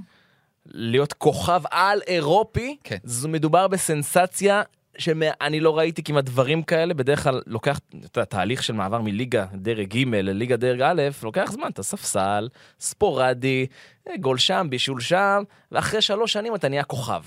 להיות 0.65 1.13
כוכב 1.13 1.61
על 1.71 2.01
אירופי, 2.07 2.77
כן. 2.83 2.97
זו 3.03 3.29
מדובר 3.29 3.67
בסנסציה 3.67 4.61
שאני 4.97 5.59
לא 5.59 5.77
ראיתי 5.77 6.03
כמעט 6.03 6.23
דברים 6.23 6.63
כאלה, 6.63 6.93
בדרך 6.93 7.23
כלל 7.23 7.41
לוקח, 7.47 7.79
אתה 7.89 8.19
יודע, 8.19 8.25
תהליך 8.25 8.63
של 8.63 8.73
מעבר 8.73 9.01
מליגה 9.01 9.45
דרג 9.53 9.97
ג' 9.97 10.15
לליגה 10.15 10.57
דרג 10.57 10.81
א', 10.81 11.01
לוקח 11.23 11.51
זמן, 11.51 11.69
אתה 11.69 11.83
ספסל, 11.83 12.49
ספורדי, 12.79 13.65
אה, 14.09 14.17
גול 14.17 14.37
שם, 14.37 14.67
בישול 14.69 15.01
שם, 15.01 15.43
ואחרי 15.71 16.01
שלוש 16.01 16.33
שנים 16.33 16.55
אתה 16.55 16.69
נהיה 16.69 16.83
כוכב. 16.83 17.21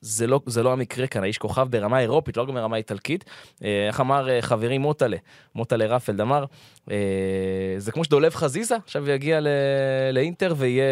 זה 0.00 0.26
לא, 0.26 0.40
זה 0.46 0.62
לא 0.62 0.72
המקרה 0.72 1.06
כאן, 1.06 1.22
האיש 1.22 1.38
כוכב 1.38 1.66
ברמה 1.70 2.00
אירופית, 2.00 2.36
לא 2.36 2.46
גם 2.46 2.54
ברמה 2.54 2.76
איטלקית. 2.76 3.24
אה, 3.64 3.86
איך 3.86 4.00
אמר 4.00 4.30
אה, 4.30 4.42
חברי 4.42 4.78
מוטלה, 4.78 5.16
מוטלה 5.54 5.86
רפלד 5.86 6.20
אמר, 6.20 6.44
אה, 6.90 6.96
זה 7.78 7.92
כמו 7.92 8.04
שדולב 8.04 8.34
חזיזה 8.34 8.76
עכשיו 8.76 9.10
יגיע 9.10 9.40
ל- 9.40 9.48
לאינטר 10.12 10.54
ויהיה, 10.56 10.84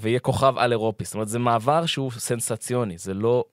ויהיה 0.00 0.18
כוכב 0.18 0.54
על 0.56 0.72
אירופי. 0.72 1.04
זאת 1.04 1.14
אומרת, 1.14 1.28
זה 1.28 1.38
מעבר 1.38 1.86
שהוא 1.86 2.10
סנסציוני, 2.10 2.98
זה 2.98 3.14
לא, 3.14 3.44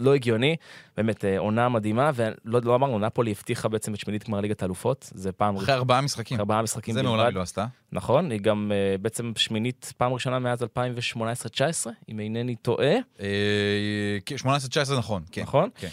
לא 0.00 0.14
הגיוני. 0.14 0.56
באמת, 0.96 1.24
אה, 1.24 1.38
עונה 1.38 1.68
מדהימה, 1.68 2.10
ולא 2.14 2.60
לא 2.64 2.74
אמרנו, 2.74 2.98
נפולי 2.98 3.30
הבטיחה 3.30 3.68
בעצם 3.68 3.94
את 3.94 4.00
שמינית 4.00 4.28
גמר 4.28 4.40
ליגת 4.40 4.62
האלופות, 4.62 5.10
זה 5.14 5.32
פעם 5.32 5.56
אחרי 5.56 5.74
ארבעה 5.74 6.00
משחקים. 6.00 6.34
אחרי 6.34 6.42
ארבעה 6.42 6.62
משחקים 6.62 6.94
זה 6.94 7.02
מעולם 7.02 7.26
היא 7.26 7.34
לא 7.34 7.40
עשתה. 7.40 7.66
נכון, 7.92 8.30
היא 8.30 8.40
גם 8.40 8.72
אה, 8.74 8.98
בעצם 8.98 9.32
שמינית 9.36 9.92
פעם 9.96 10.12
ראשונה 10.12 10.38
מאז 10.38 10.62
2018-2019, 10.62 10.66
אם 12.08 12.20
אינני 12.20 12.56
טועה. 12.56 12.94
אה, 13.20 13.26
כן, 14.26 14.36
18-19 14.36 14.48
נכון, 14.98 15.22
כן. 15.32 15.42
נכון? 15.42 15.68
כן. 15.74 15.88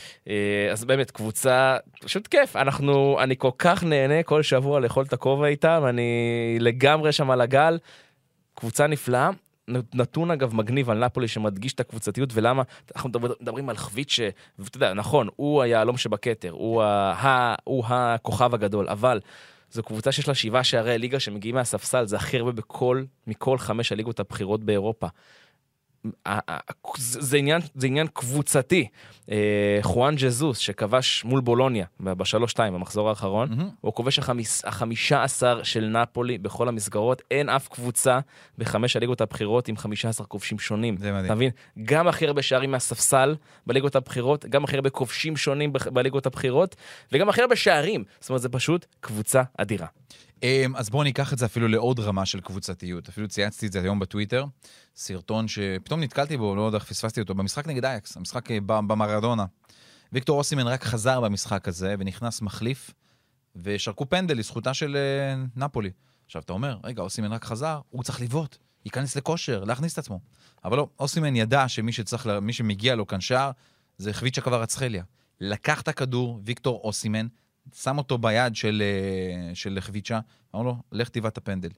אז 0.72 0.86
באמת, 0.86 1.12
קבוצה, 1.12 1.78
פשוט 2.00 2.28
כיף. 2.28 2.56
אנחנו, 2.56 3.18
אני 3.20 3.36
כל 3.38 3.52
כך 3.58 3.84
נהנה 3.84 4.24
כל 4.24 4.44
שבוע 4.44 4.80
לאכול 4.80 5.06
את 5.06 5.14
הכובע 5.14 5.48
איתם, 5.48 5.84
אני 5.90 6.58
לגמרי 6.60 7.12
שם 7.12 7.32
על 7.32 7.42
הגל. 7.42 7.78
קבוצה 8.54 8.88
נפלאה. 8.88 9.30
נתון 9.94 10.32
אגב 10.32 10.56
מגניב 10.56 10.90
על 10.90 11.06
נפולי 11.06 11.28
שמדגיש 11.28 11.74
את 11.74 11.80
הקבוצתיות 11.80 12.30
ולמה 12.34 12.64
אנחנו 12.96 13.10
מדבר- 13.10 13.34
מדברים 13.42 13.70
על 13.70 13.78
חביץ' 13.78 14.20
ואתה 14.60 14.78
יודע 14.78 14.94
נכון 14.94 15.28
הוא 15.36 15.62
היהלום 15.62 15.98
שבכתר 15.98 16.52
הוא, 16.52 16.84
ה, 16.84 16.88
ה, 17.12 17.56
הוא 17.64 17.84
הכוכב 17.88 18.54
הגדול 18.54 18.90
אבל 18.90 19.20
זו 19.72 19.84
קבוצה 19.84 20.12
שיש 20.12 20.28
לה 20.28 20.36
שבעה 20.36 20.64
שערי 20.64 20.98
ליגה 20.98 21.20
שמגיעים 21.20 21.56
מהספסל 21.56 22.06
זה 22.06 22.16
הכי 22.16 22.38
הרבה 22.38 22.52
בכל 22.52 23.04
מכל 23.28 23.58
חמש 23.58 23.92
הליגות 23.92 24.20
הבכירות 24.20 24.64
באירופה. 24.64 25.08
זה 26.98 27.38
עניין, 27.38 27.62
זה 27.76 27.88
עניין 27.88 28.08
קבוצתי. 28.14 28.88
אה, 29.32 29.38
חואן 29.82 30.16
ג'זוס 30.16 30.58
שכבש 30.58 31.24
מול 31.26 31.42
בולוניה 31.42 31.86
ב- 32.00 32.14
בשלוש-שתיים 32.14 32.74
במחזור 32.74 33.10
האחרון, 33.10 33.50
מהמם. 33.50 33.70
הוא 33.82 33.90
הכובש 33.90 34.20
החמיס- 34.20 34.62
החמישה 34.68 35.24
עשר 35.24 35.64
של 35.64 35.86
נפולי 35.88 36.38
בכל 36.38 36.68
המסגרות. 36.68 37.22
אין 37.32 37.50
אף 37.50 37.68
קבוצה 37.68 38.20
בחמש 38.58 38.96
הליגות 38.96 39.22
הבכירות 39.22 39.68
עם 39.68 39.78
חמישה 39.78 40.10
עשר 40.10 40.24
כובשים 40.24 40.60
שונים. 40.60 40.98
זה 40.98 41.12
מדהים. 41.12 41.26
אתה 41.26 41.36
מבין? 41.36 41.50
גם 41.84 42.08
הכי 42.08 42.28
הרבה 42.28 42.42
שערים 42.42 42.72
מהספסל 42.72 43.36
בליגות 43.68 43.96
הבכירות, 43.96 44.46
גם 44.46 44.64
הכי 44.64 44.76
הרבה 44.76 44.90
כובשים 44.90 45.38
שונים 45.38 45.74
בליגות 45.94 46.26
הבכירות, 46.26 46.76
וגם 47.12 47.30
הכי 47.30 47.42
הרבה 47.42 47.56
שערים. 47.56 48.04
זאת 48.20 48.30
אומרת, 48.30 48.42
זה 48.42 48.50
פשוט 48.50 48.86
קבוצה 49.00 49.44
אדירה. 49.58 49.88
אמ, 50.44 50.76
אז 50.76 50.90
בואו 50.90 51.04
ניקח 51.04 51.34
את 51.34 51.38
זה 51.38 51.46
אפילו 51.46 51.68
לעוד 51.68 52.00
רמה 52.00 52.26
של 52.26 52.40
קבוצתיות. 52.40 53.10
אפילו 53.10 53.28
צייצתי 53.28 53.68
את 53.68 53.72
זה 53.72 53.82
היום 53.82 54.00
בטוויטר, 54.00 54.46
סרטון 54.96 55.48
שפתאום 55.48 56.00
נתקלתי 56.04 56.38
בו, 56.38 56.56
לא 56.56 56.62
יודע 56.62 56.78
איך 56.78 56.86
פספסתי 56.86 57.22
אותו, 57.22 57.36
במשחק 57.36 57.68
נגד 57.68 57.86
אייקס, 57.86 58.18
המשחק 58.18 58.52
אה, 58.52 58.60
במרדונה. 58.62 59.46
ויקטור 60.14 60.38
אוסימן 60.38 60.68
רק 60.68 60.84
חזר 60.84 61.22
במשחק 61.22 61.68
הזה 61.68 61.96
ונכנס 62.00 62.42
מחליף, 62.42 62.92
ושרקו 63.56 64.10
פנדל 64.10 64.38
לזכותה 64.38 64.74
של 64.74 64.96
אה, 64.96 65.44
נפולי. 65.56 65.92
עכשיו, 66.26 66.42
אתה 66.42 66.54
אומר, 66.54 66.78
רגע, 66.84 67.02
אוסימן 67.02 67.32
רק 67.32 67.46
חזר, 67.46 67.80
הוא 67.90 68.04
צריך 68.04 68.22
לבעוט, 68.22 68.58
ייכנס 68.86 69.16
לכושר, 69.16 69.64
להכניס 69.64 69.94
את 69.94 69.98
עצמו. 69.98 70.20
אבל 70.66 70.78
לא, 70.78 70.88
אוסימן 71.00 71.36
ידע 71.36 71.68
שמי 71.68 71.92
שצריך, 71.92 72.30
מי 72.42 72.54
שמגיע 72.54 72.96
לו 72.96 73.08
כאן 73.08 73.22
שער, 73.22 73.52
זה 73.98 74.14
חביצ'ה 74.14 74.42
קווארצחליה. 74.42 75.04
לקח 75.42 75.82
את 75.82 75.88
הכדור, 75.88 76.40
ויקטור 76.46 76.82
אוסימן, 76.84 77.28
שם 77.76 77.98
אותו 77.98 78.18
ביד 78.18 78.56
של, 78.56 78.84
אה, 78.86 79.56
של 79.56 79.78
חביצ'ה, 79.80 80.20
אמר 80.56 80.64
לו, 80.64 80.76
לך 80.92 81.10
תיבע 81.10 81.30
את 81.30 81.38
הפנדל. 81.38 81.70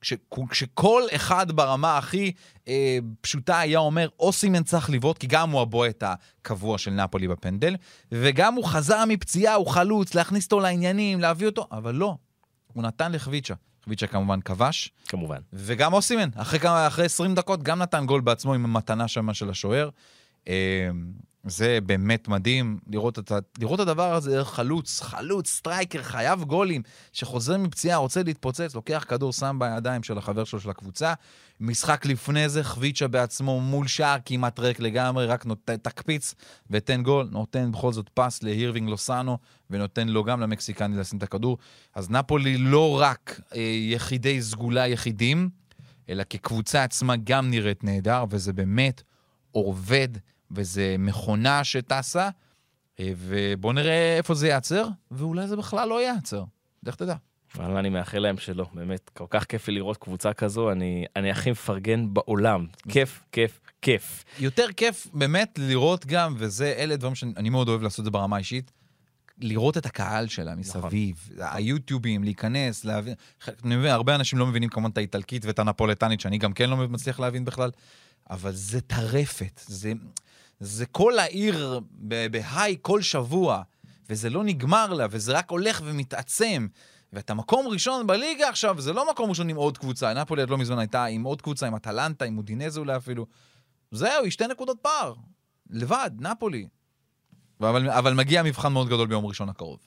כש, 0.00 0.12
כשכל 0.50 1.02
אחד 1.14 1.52
ברמה 1.52 1.98
הכי 1.98 2.32
אה, 2.68 2.98
פשוטה 3.20 3.58
היה 3.58 3.78
אומר, 3.78 4.08
אוסימן 4.20 4.62
צריך 4.62 4.90
לבעוט, 4.90 5.18
כי 5.18 5.26
גם 5.26 5.50
הוא 5.50 5.60
הבועט 5.60 6.02
הקבוע 6.06 6.78
של 6.78 6.90
נפולי 6.90 7.28
בפנדל, 7.28 7.76
וגם 8.12 8.54
הוא 8.54 8.64
חזר 8.64 9.04
מפציעה, 9.08 9.54
הוא 9.54 9.66
חלוץ, 9.66 10.14
להכניס 10.14 10.44
אותו 10.44 10.60
לעניינים, 10.60 11.20
להביא 11.20 11.46
אותו, 11.46 11.66
אבל 11.72 11.94
לא, 11.94 12.16
הוא 12.72 12.82
נתן 12.82 13.12
לחביצ'ה. 13.12 13.54
חביצ'ה 13.84 14.06
כמובן 14.06 14.40
כבש, 14.40 14.92
כמובן. 15.08 15.38
וגם 15.52 15.92
אוסימן, 15.92 16.28
אחרי, 16.34 16.58
אחרי 16.86 17.04
20 17.04 17.34
דקות, 17.34 17.62
גם 17.62 17.78
נתן 17.78 18.06
גול 18.06 18.20
בעצמו 18.20 18.54
עם 18.54 18.64
המתנה 18.64 19.08
שם 19.08 19.34
של 19.34 19.50
השוער. 19.50 19.88
אה, 20.48 20.88
זה 21.46 21.78
באמת 21.86 22.28
מדהים 22.28 22.78
לראות 22.86 23.18
את, 23.18 23.32
לראות 23.58 23.80
את 23.80 23.86
הדבר 23.86 24.14
הזה, 24.14 24.44
חלוץ, 24.44 25.00
חלוץ, 25.00 25.50
striker, 25.50 26.02
חייב 26.02 26.42
גולים, 26.42 26.82
שחוזר 27.12 27.58
מפציעה, 27.58 27.96
רוצה 27.96 28.22
להתפוצץ, 28.22 28.74
לוקח 28.74 29.04
כדור, 29.08 29.32
שם 29.32 29.56
בידיים 29.60 30.02
של 30.02 30.18
החבר 30.18 30.44
שלו 30.44 30.60
של 30.60 30.70
הקבוצה. 30.70 31.14
משחק 31.60 32.06
לפני 32.06 32.48
זה, 32.48 32.64
חביצ'ה 32.64 33.08
בעצמו 33.08 33.60
מול 33.60 33.86
שער 33.86 34.16
כמעט 34.24 34.58
ריק 34.58 34.80
לגמרי, 34.80 35.26
רק 35.26 35.46
נות... 35.46 35.70
תקפיץ 35.82 36.34
ותן 36.70 37.02
גול, 37.02 37.28
נותן 37.30 37.72
בכל 37.72 37.92
זאת 37.92 38.08
פס 38.14 38.42
לאירווינג 38.42 38.88
לוסאנו, 38.88 39.38
ונותן 39.70 40.08
לו 40.08 40.24
גם 40.24 40.40
למקסיקני 40.40 40.96
לשים 40.96 41.18
את 41.18 41.22
הכדור. 41.22 41.58
אז 41.94 42.10
נפולי 42.10 42.58
לא 42.58 43.00
רק 43.00 43.40
אה, 43.54 43.60
יחידי 43.90 44.42
סגולה 44.42 44.86
יחידים, 44.86 45.48
אלא 46.08 46.22
כקבוצה 46.30 46.84
עצמה 46.84 47.14
גם 47.24 47.50
נראית 47.50 47.84
נהדר, 47.84 48.24
וזה 48.30 48.52
באמת 48.52 49.02
עובד, 49.52 50.08
וזה 50.50 50.96
מכונה 50.98 51.64
שטסה, 51.64 52.28
אה, 53.00 53.12
ובואו 53.16 53.72
נראה 53.72 54.16
איפה 54.16 54.34
זה 54.34 54.46
ייעצר, 54.46 54.88
ואולי 55.10 55.48
זה 55.48 55.56
בכלל 55.56 55.88
לא 55.88 56.00
ייעצר. 56.00 56.44
לך 56.82 56.94
תדע. 56.94 57.14
אבל 57.54 57.76
אני 57.76 57.88
מאחל 57.88 58.18
להם 58.18 58.38
שלא, 58.38 58.66
באמת, 58.74 59.10
כל 59.14 59.24
כך 59.30 59.44
כיף 59.44 59.68
לי 59.68 59.74
לראות 59.74 59.96
קבוצה 59.96 60.32
כזו, 60.32 60.72
אני, 60.72 61.04
אני 61.16 61.30
הכי 61.30 61.50
מפרגן 61.50 62.14
בעולם. 62.14 62.66
כיף, 62.88 63.22
כיף, 63.32 63.60
כיף. 63.82 64.24
יותר 64.38 64.66
כיף 64.76 65.06
באמת 65.14 65.58
לראות 65.62 66.06
גם, 66.06 66.34
וזה, 66.38 66.74
אלה 66.78 66.96
דברים 66.96 67.14
שאני 67.14 67.50
מאוד 67.50 67.68
אוהב 67.68 67.82
לעשות 67.82 68.00
את 68.00 68.04
זה 68.04 68.10
ברמה 68.10 68.36
האישית, 68.36 68.70
לראות 69.38 69.76
את 69.76 69.86
הקהל 69.86 70.28
שלה 70.28 70.54
מסביב, 70.54 71.28
היוטיובים, 71.38 72.24
להיכנס, 72.24 72.84
להבין, 72.84 73.14
אני 73.64 73.76
מבין, 73.76 73.90
הרבה 73.90 74.14
אנשים 74.14 74.38
לא 74.38 74.46
מבינים 74.46 74.68
כמובן 74.68 74.90
את 74.90 74.98
האיטלקית 74.98 75.44
ואת 75.44 75.58
הנפולטנית, 75.58 76.20
שאני 76.20 76.38
גם 76.38 76.52
כן 76.52 76.70
לא 76.70 76.76
מצליח 76.76 77.20
להבין 77.20 77.44
בכלל, 77.44 77.70
אבל 78.30 78.52
זה 78.52 78.80
טרפת, 78.80 79.60
זה, 79.66 79.92
זה 80.60 80.86
כל 80.86 81.18
העיר 81.18 81.80
בהיי 82.30 82.76
כל 82.82 83.02
שבוע, 83.02 83.62
וזה 84.10 84.30
לא 84.30 84.44
נגמר 84.44 84.92
לה, 84.92 85.06
וזה 85.10 85.38
רק 85.38 85.50
הולך 85.50 85.82
ומתעצם. 85.84 86.66
ואתה 87.12 87.34
מקום 87.34 87.66
ראשון 87.68 88.06
בליגה 88.06 88.48
עכשיו, 88.48 88.80
זה 88.80 88.92
לא 88.92 89.10
מקום 89.10 89.30
ראשון 89.30 89.48
עם 89.48 89.56
עוד 89.56 89.78
קבוצה. 89.78 90.14
נפולי 90.14 90.42
עד 90.42 90.50
לא 90.50 90.58
מזמן 90.58 90.78
הייתה 90.78 91.04
עם 91.04 91.22
עוד 91.22 91.42
קבוצה, 91.42 91.66
עם 91.66 91.74
אטלנטה, 91.74 92.24
עם 92.24 92.34
מודינזה 92.34 92.80
אולי 92.80 92.96
אפילו. 92.96 93.26
זהו, 93.90 94.22
היא 94.22 94.30
שתי 94.30 94.46
נקודות 94.46 94.78
פער. 94.82 95.14
לבד, 95.70 96.10
נפולי. 96.18 96.68
אבל, 97.60 97.90
אבל 97.90 98.14
מגיע 98.14 98.42
מבחן 98.42 98.72
מאוד 98.72 98.86
גדול 98.86 99.06
ביום 99.06 99.26
ראשון 99.26 99.48
הקרוב. 99.48 99.78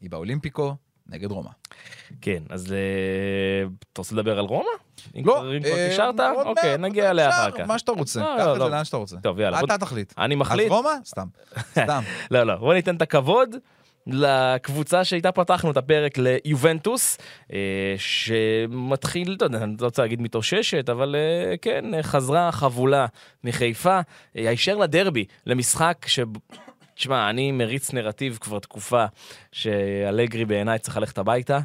היא 0.00 0.10
באולימפיקו 0.10 0.76
נגד 1.06 1.30
רומא. 1.30 1.50
כן, 2.20 2.42
אז 2.48 2.72
אה, 2.72 3.68
אתה 3.92 4.00
רוצה 4.00 4.14
לדבר 4.14 4.38
על 4.38 4.44
רומא? 4.44 4.70
אם 5.16 5.22
לא, 5.26 5.32
כבר- 5.32 5.56
אם 5.56 5.62
כבר 5.62 5.72
אה, 5.78 5.88
קישרת? 5.88 6.20
עוד 6.20 6.46
אוקיי, 6.46 6.78
נגיע 6.78 7.10
אליה 7.10 7.28
אחר 7.28 7.50
כך. 7.50 7.60
מה 7.60 7.78
שאתה 7.78 7.92
רוצה, 7.92 8.20
לא, 8.20 8.34
קח 8.38 8.44
לא, 8.46 8.50
את 8.50 8.54
זה 8.54 8.64
לא. 8.64 8.70
לאן 8.70 8.84
שאתה 8.84 8.96
רוצה. 8.96 9.16
טוב, 9.22 9.40
יאללה. 9.40 9.60
אתה 9.60 9.78
תחליט. 9.78 10.12
אני 10.18 10.34
אז 10.34 10.40
מחליט. 10.40 10.68
רומא? 10.68 10.90
סתם. 11.04 11.26
סתם. 11.82 12.02
לא, 12.30 12.42
לא, 12.42 12.54
בוא 12.54 12.74
ניתן 12.74 12.96
את 12.96 13.02
הכבוד 13.02 13.56
לקבוצה 14.06 15.04
שאיתה 15.04 15.32
פתחנו 15.32 15.70
את 15.70 15.76
הפרק 15.76 16.18
ליובנטוס, 16.18 17.18
אה, 17.52 17.58
שמתחיל, 17.98 19.34
אתה 19.36 19.44
יודע, 19.44 19.58
אני 19.58 19.74
לא 19.80 19.86
רוצה 19.86 20.02
להגיד 20.02 20.22
מתאוששת, 20.22 20.88
אבל 20.88 21.16
אה, 21.18 21.54
כן, 21.62 21.84
חזרה 22.02 22.52
חבולה 22.52 23.06
מחיפה, 23.44 24.00
אה, 24.36 24.48
הישר 24.48 24.76
לדרבי, 24.76 25.24
למשחק 25.46 26.04
ש... 26.06 26.20
תשמע, 26.94 27.30
אני 27.30 27.52
מריץ 27.52 27.92
נרטיב 27.92 28.38
כבר 28.40 28.58
תקופה 28.58 29.04
שאלגרי 29.52 30.44
בעיניי 30.44 30.78
צריך 30.78 30.96
ללכת 30.96 31.18
הביתה. 31.18 31.58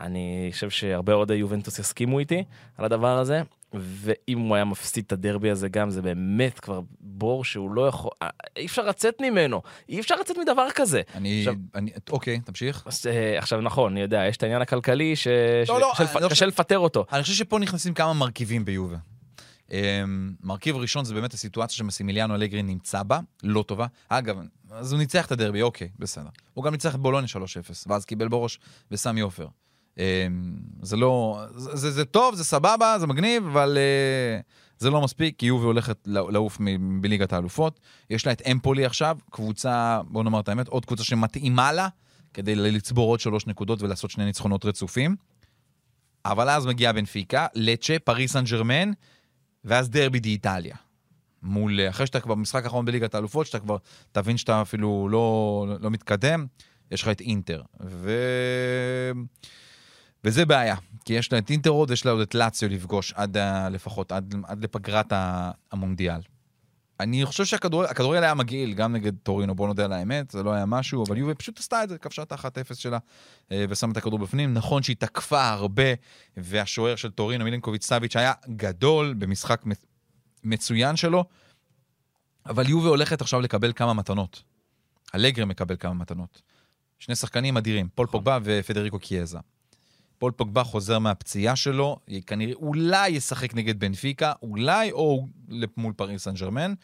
אני 0.00 0.48
חושב 0.52 0.70
שהרבה 0.70 1.12
אוהדי 1.12 1.34
יובנטוס 1.34 1.78
יסכימו 1.78 2.18
איתי 2.18 2.44
על 2.78 2.84
הדבר 2.84 3.18
הזה, 3.18 3.42
ואם 3.74 4.38
הוא 4.38 4.54
היה 4.54 4.64
מפסיד 4.64 5.04
את 5.06 5.12
הדרבי 5.12 5.50
הזה 5.50 5.68
גם, 5.68 5.90
זה 5.90 6.02
באמת 6.02 6.60
כבר 6.60 6.80
בור 7.00 7.44
שהוא 7.44 7.70
לא 7.70 7.88
יכול, 7.88 8.10
אה, 8.22 8.28
אי 8.56 8.66
אפשר 8.66 8.82
לצאת 8.82 9.14
ממנו, 9.20 9.62
אי 9.88 10.00
אפשר 10.00 10.14
לצאת 10.20 10.36
מדבר 10.38 10.66
כזה. 10.74 11.02
אני... 11.14 11.38
עכשיו- 11.38 11.54
אני- 11.74 11.90
אוקיי, 12.10 12.40
תמשיך. 12.40 12.82
אז, 12.86 13.06
אה, 13.06 13.38
עכשיו 13.38 13.60
נכון, 13.60 13.92
אני 13.92 14.00
יודע, 14.00 14.24
יש 14.28 14.36
את 14.36 14.42
העניין 14.42 14.62
הכלכלי 14.62 15.16
ש... 15.16 15.26
לא, 15.68 15.80
לא, 15.80 15.92
ש- 15.96 16.00
אני 16.00 16.22
לא 16.22 16.28
קשה 16.28 16.46
לפטר 16.46 16.78
אותו. 16.78 17.04
אני 17.12 17.22
חושב 17.22 17.34
שפה 17.34 17.58
נכנסים 17.58 17.94
כמה 17.94 18.12
מרכיבים 18.12 18.64
ביובה. 18.64 18.96
אמ, 19.70 20.32
מרכיב 20.42 20.76
ראשון 20.76 21.04
זה 21.04 21.14
באמת 21.14 21.34
הסיטואציה 21.34 21.76
שמסימיליאנו 21.76 22.34
אלגרי 22.34 22.62
נמצא 22.62 23.02
בה, 23.02 23.20
לא 23.42 23.62
טובה. 23.62 23.86
אגב, 24.08 24.36
אז 24.70 24.92
הוא 24.92 24.98
ניצח 24.98 25.26
את 25.26 25.32
הדרבי, 25.32 25.62
אוקיי, 25.62 25.88
בסדר. 25.98 26.28
הוא 26.54 26.64
גם 26.64 26.72
ניצח 26.72 26.94
את 26.94 27.00
בולוניה 27.00 27.28
3-0, 27.28 27.36
ואז 27.86 28.04
קיבל 28.04 28.28
בראש 28.28 28.58
וסמי 28.90 29.20
עופר. 29.20 29.46
אמ, 29.98 30.02
זה 30.82 30.96
לא... 30.96 31.42
זה, 31.56 31.76
זה, 31.76 31.90
זה 31.90 32.04
טוב, 32.04 32.34
זה 32.34 32.44
סבבה, 32.44 32.96
זה 32.98 33.06
מגניב, 33.06 33.46
אבל 33.46 33.78
אה, 33.78 34.40
זה 34.78 34.90
לא 34.90 35.00
מספיק, 35.00 35.38
כי 35.38 35.46
יובי 35.46 35.64
הולכת 35.64 35.98
לעוף 36.06 36.58
בליגת 37.00 37.32
האלופות. 37.32 37.80
יש 38.10 38.26
לה 38.26 38.32
את 38.32 38.42
אמפולי 38.52 38.84
עכשיו, 38.84 39.18
קבוצה, 39.30 40.00
בואו 40.08 40.24
נאמר 40.24 40.40
את 40.40 40.48
האמת, 40.48 40.68
עוד 40.68 40.84
קבוצה 40.84 41.04
שמתאימה 41.04 41.72
לה, 41.72 41.88
כדי 42.34 42.54
לצבור 42.54 43.08
עוד 43.10 43.20
שלוש 43.20 43.46
נקודות 43.46 43.82
ולעשות 43.82 44.10
שני 44.10 44.24
ניצחונות 44.24 44.64
רצופים. 44.64 45.16
אבל 46.24 46.48
אז 46.50 46.66
מגיעה 46.66 46.92
בנפיקה, 46.92 47.46
לצ'ה, 47.54 47.96
פריס 48.04 48.32
סן 48.32 48.44
ג'רמן, 48.44 48.90
ואז 49.64 49.90
דרבי 49.90 50.20
די 50.20 50.28
איטליה. 50.28 50.76
מול, 51.42 51.80
אחרי 51.88 52.06
שאתה 52.06 52.20
כבר 52.20 52.34
במשחק 52.34 52.64
האחרון 52.64 52.84
בליגת 52.84 53.14
האלופות, 53.14 53.46
שאתה 53.46 53.58
כבר 53.58 53.76
תבין 54.12 54.36
שאתה 54.36 54.62
אפילו 54.62 55.08
לא, 55.10 55.66
לא 55.80 55.90
מתקדם, 55.90 56.46
יש 56.90 57.02
לך 57.02 57.08
את 57.08 57.20
אינטר. 57.20 57.62
ו... 57.80 58.10
וזה 60.24 60.46
בעיה, 60.46 60.76
כי 61.04 61.12
יש 61.12 61.32
לה 61.32 61.38
את 61.38 61.50
אינטר 61.50 61.70
עוד, 61.70 61.90
יש 61.90 62.06
לה 62.06 62.12
עוד 62.12 62.20
את 62.20 62.34
לאציו 62.34 62.68
לפגוש 62.68 63.12
עד 63.12 63.36
ה... 63.36 63.68
לפחות, 63.68 64.12
עד, 64.12 64.34
עד 64.44 64.64
לפגרת 64.64 65.12
ה- 65.12 65.50
המונדיאל. 65.72 66.20
אני 67.00 67.24
חושב 67.26 67.44
שהכדורגל 67.44 68.22
היה 68.22 68.34
מגעיל, 68.34 68.74
גם 68.74 68.92
נגד 68.92 69.12
טורינו, 69.22 69.54
בוא 69.54 69.66
נודה 69.66 69.84
על 69.84 69.92
האמת, 69.92 70.30
זה 70.30 70.42
לא 70.42 70.52
היה 70.52 70.66
משהו, 70.66 71.04
אבל 71.06 71.18
יובי 71.18 71.34
פשוט 71.34 71.58
עשתה 71.58 71.84
את 71.84 71.88
זה, 71.88 71.98
כבשה 71.98 72.22
את 72.22 72.32
ה-1-0 72.32 72.74
שלה 72.74 72.98
אה, 73.52 73.64
ושמה 73.68 73.92
את 73.92 73.96
הכדור 73.96 74.18
בפנים. 74.18 74.54
נכון 74.54 74.82
שהיא 74.82 74.96
תקפה 74.96 75.48
הרבה, 75.48 75.82
והשוער 76.36 76.96
של 76.96 77.10
טורינו, 77.10 77.44
מילנקוביץ' 77.44 77.84
סאביץ', 77.84 78.16
היה 78.16 78.32
גדול 78.48 79.14
במשחק 79.14 79.66
מצ- 79.66 79.84
מצוין 80.44 80.96
שלו, 80.96 81.24
אבל 82.46 82.68
יובי 82.68 82.88
הולכת 82.88 83.20
עכשיו 83.20 83.40
לקבל 83.40 83.72
כמה 83.72 83.94
מתנות. 83.94 84.42
אלגרי 85.14 85.44
מקבל 85.44 85.76
כמה 85.76 85.94
מתנות. 85.94 86.42
שני 86.98 87.16
שחקנים 87.16 87.56
אדירים, 87.56 87.88
פול 87.94 88.06
פוגבה 88.06 88.38
ופדריקו 88.44 88.98
קיאזה. 88.98 89.38
פול 90.18 90.32
פוגבה 90.32 90.64
חוזר 90.64 90.98
מהפציעה 90.98 91.56
שלו, 91.56 91.98
כנראה 92.26 92.54
אולי 92.54 93.08
ישחק 93.08 93.54
נגד 93.54 93.80
בנפיקה, 93.80 94.32
אולי 94.42 94.92
או 94.92 95.26
מול 95.76 95.92
פריס 95.92 96.24
סן 96.24 96.34
ג'רמן. 96.34 96.74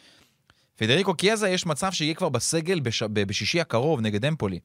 פדריקו 0.77 1.15
קיאזה 1.15 1.49
יש 1.49 1.67
מצב 1.67 1.93
שיהיה 1.93 2.15
כבר 2.15 2.29
בסגל 2.29 2.81
בש... 2.81 3.03
בשישי 3.03 3.61
הקרוב 3.61 4.01
נגד 4.01 4.25
אמפולי. 4.25 4.59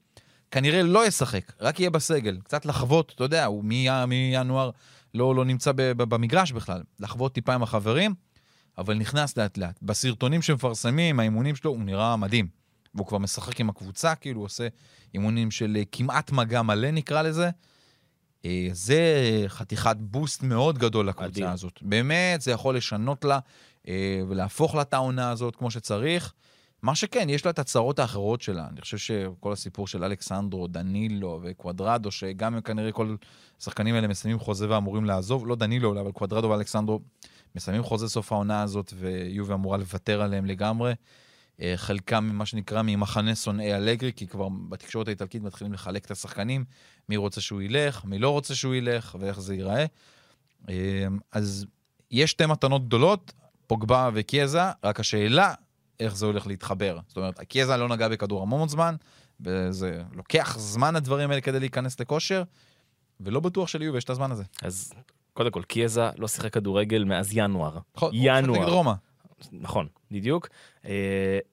כנראה 0.52 0.84
לא 0.84 1.08
ישחק, 1.08 1.52
רק 1.62 1.80
יהיה 1.80 1.90
בסגל. 1.90 2.38
קצת 2.44 2.66
לחוות, 2.66 3.12
אתה 3.16 3.24
יודע, 3.24 3.46
הוא 3.46 3.64
מינואר 3.64 4.70
לא, 5.14 5.36
לא 5.36 5.46
נמצא 5.46 5.72
במגרש 5.76 6.52
בכלל. 6.52 6.82
לחוות 7.00 7.34
טיפה 7.34 7.54
עם 7.54 7.64
החברים, 7.64 8.14
אבל 8.78 8.94
נכנס 8.94 9.38
לאט 9.38 9.58
לאט. 9.58 9.80
בסרטונים 9.82 10.42
שמפרסמים, 10.42 11.20
האימונים 11.20 11.56
שלו, 11.56 11.72
הוא 11.72 11.80
נראה 11.80 12.16
מדהים. 12.16 12.48
והוא 12.96 13.08
כבר 13.08 13.18
משחק 13.18 13.60
עם 13.60 13.70
הקבוצה, 13.70 14.16
כאילו 14.16 14.40
הוא 14.40 14.46
עושה 14.46 14.68
אימונים 15.14 15.52
של 15.52 15.78
אה, 15.80 15.84
כמעט 15.92 16.32
מגע 16.32 16.62
מלא 16.62 16.92
נקרא 16.92 17.22
לזה. 17.22 17.50
אה, 18.46 18.68
זה 18.72 19.44
חתיכת 19.48 19.96
בוסט 20.00 20.44
מאוד 20.44 20.78
גדול 20.78 21.08
לקבוצה 21.08 21.28
מדהים. 21.30 21.48
הזאת. 21.48 21.80
באמת, 21.82 22.42
זה 22.42 22.52
יכול 22.52 22.78
לשנות 22.78 23.26
לה 23.26 23.40
אה, 23.88 24.22
ולהפוך 24.30 24.76
לה 24.76 24.82
את 24.82 24.94
העונה 24.94 25.30
הזאת 25.30 25.56
כמו 25.56 25.72
שצריך. 25.72 26.34
מה 26.82 26.96
שכן, 26.96 27.30
יש 27.30 27.46
לה 27.46 27.52
את 27.52 27.60
הצרות 27.60 28.00
האחרות 28.00 28.42
שלה. 28.42 28.68
אני 28.72 28.82
חושב 28.82 28.98
שכל 28.98 29.54
הסיפור 29.54 29.88
של 29.88 30.04
אלכסנדרו, 30.04 30.68
דנילו 30.68 31.40
וקוודרדו, 31.44 32.12
שגם 32.12 32.56
אם 32.56 32.62
כנראה 32.62 32.92
כל 32.92 33.16
השחקנים 33.62 33.96
האלה 33.96 34.08
מסיימים 34.08 34.40
חוזה 34.40 34.70
ואמורים 34.70 35.06
לעזוב, 35.06 35.48
לא 35.48 35.56
דנילו 35.56 35.90
אולי, 35.90 36.02
אבל 36.02 36.12
קוודרדו 36.12 36.50
ואלכסנדרו 36.50 37.00
מסיימים 37.56 37.84
חוזה 37.84 38.10
סוף 38.10 38.32
העונה 38.32 38.62
הזאת, 38.62 38.94
ויובי 38.98 39.54
אמורה 39.54 39.78
לוותר 39.78 40.22
עליהם 40.22 40.46
לגמרי. 40.46 40.94
אה, 41.62 41.74
חלקם, 41.76 42.30
מה 42.34 42.46
שנקרא, 42.46 42.82
ממחנה 42.82 43.36
שונאי 43.36 43.76
אלגרי, 43.76 44.14
כי 44.14 44.28
כבר 44.28 44.48
בתקשורת 44.70 45.08
האיטלקית 45.08 45.44
מתחילים 45.44 45.74
לחלק 45.74 46.06
את 46.06 46.12
השחקנים, 46.12 46.66
מי 47.10 47.18
רוצה 47.18 47.42
שהוא 47.42 47.62
ילך, 47.62 48.06
מי 48.06 48.20
לא 48.20 48.30
רוצה 48.30 48.56
שהוא 48.56 48.76
ילך, 48.76 49.16
ואיך 49.20 49.40
זה 49.40 49.56
ייראה. 49.56 49.86
אה, 50.70 51.08
אז 51.32 51.66
יש 52.12 52.32
שתי 52.32 52.46
מתנות 52.46 52.86
גדולות, 52.86 53.34
פוגבה 53.68 54.10
וקיאזה, 54.14 54.62
רק 54.84 55.00
השאלה, 55.00 55.54
איך 56.00 56.16
זה 56.16 56.26
הולך 56.26 56.48
להתחבר. 56.48 57.00
זאת 57.08 57.18
אומרת, 57.18 57.40
קיאזה 57.40 57.78
לא 57.78 57.90
נגע 57.90 58.08
בכדור 58.08 58.42
המון 58.42 58.70
זמן, 58.70 58.96
וזה 59.40 60.02
לוקח 60.12 60.56
זמן 60.60 60.96
הדברים 60.96 61.30
האלה 61.30 61.42
כדי 61.42 61.60
להיכנס 61.60 62.00
לכושר, 62.00 62.44
ולא 63.20 63.40
בטוח 63.40 63.68
שליובי 63.68 63.98
יש 63.98 64.04
את 64.04 64.10
הזמן 64.10 64.32
הזה. 64.32 64.44
אז 64.62 64.94
קודם 65.34 65.52
כל, 65.52 65.64
קיאזה 65.64 66.10
לא 66.18 66.28
שיחק 66.28 66.54
כדורגל 66.54 67.04
מאז 67.04 67.30
ינואר. 67.34 67.78
נכון, 67.96 68.12
ינואר. 68.14 68.94
נכון, 69.52 69.88
בדיוק. 70.12 70.48
אה, 70.86 70.92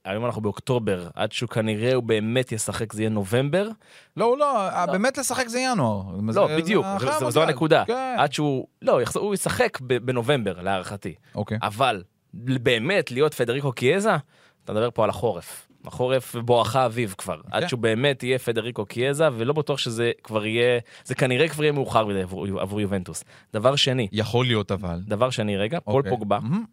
היום 0.04 0.26
אנחנו 0.26 0.42
באוקטובר, 0.42 1.08
עד 1.14 1.32
שהוא 1.32 1.48
כנראה 1.48 1.94
הוא 1.94 2.02
באמת 2.02 2.52
ישחק, 2.52 2.92
זה 2.92 3.02
יהיה 3.02 3.10
נובמבר. 3.10 3.68
לא, 4.16 4.24
הוא 4.24 4.38
לא, 4.38 4.46
באמת 4.92 5.18
לשחק 5.18 5.48
זה 5.48 5.58
ינואר. 5.60 6.02
לא, 6.22 6.32
זה- 6.32 6.56
בדיוק, 6.56 6.86
זה 7.00 7.06
זה- 7.20 7.30
זו-. 7.30 7.42
הנקודה. 7.42 7.84
כן. 7.86 8.14
עד 8.18 8.32
שהוא, 8.32 8.66
לא, 8.82 9.00
הוא 9.14 9.34
ישחק 9.34 9.80
בנובמבר, 9.80 10.60
להערכתי. 10.62 11.14
אוקיי. 11.34 11.58
אבל 11.62 12.02
באמת 12.34 13.10
להיות 13.10 13.34
פדריקו 13.34 13.72
קיאזה, 13.72 14.16
אתה 14.64 14.72
מדבר 14.72 14.88
פה 14.94 15.04
על 15.04 15.10
החורף. 15.10 15.68
החורף 15.86 16.36
בואכה 16.36 16.86
אביב 16.86 17.14
כבר. 17.18 17.36
כן. 17.42 17.48
עד 17.50 17.68
שהוא 17.68 17.80
באמת 17.80 18.22
יהיה 18.22 18.38
פדריקו 18.38 18.86
קיאזה, 18.86 19.28
ולא 19.36 19.52
בטוח 19.52 19.78
שזה 19.78 20.10
כבר 20.24 20.46
יהיה, 20.46 20.78
זה 21.04 21.14
כנראה 21.14 21.48
כבר 21.48 21.62
יהיה 21.64 21.72
מאוחר 21.72 22.06
מדי 22.06 22.22
עבור, 22.22 22.60
עבור 22.60 22.80
יובנטוס. 22.80 23.24
דבר 23.52 23.76
שני, 23.76 24.08
יכול 24.12 24.46
להיות 24.46 24.72
אבל. 24.72 25.00
דבר 25.06 25.30
שני 25.30 25.56
רגע, 25.56 25.80
פול 25.80 25.94
אוקיי. 25.96 26.10
פוגבה, 26.10 26.38
מהמם. 26.42 26.64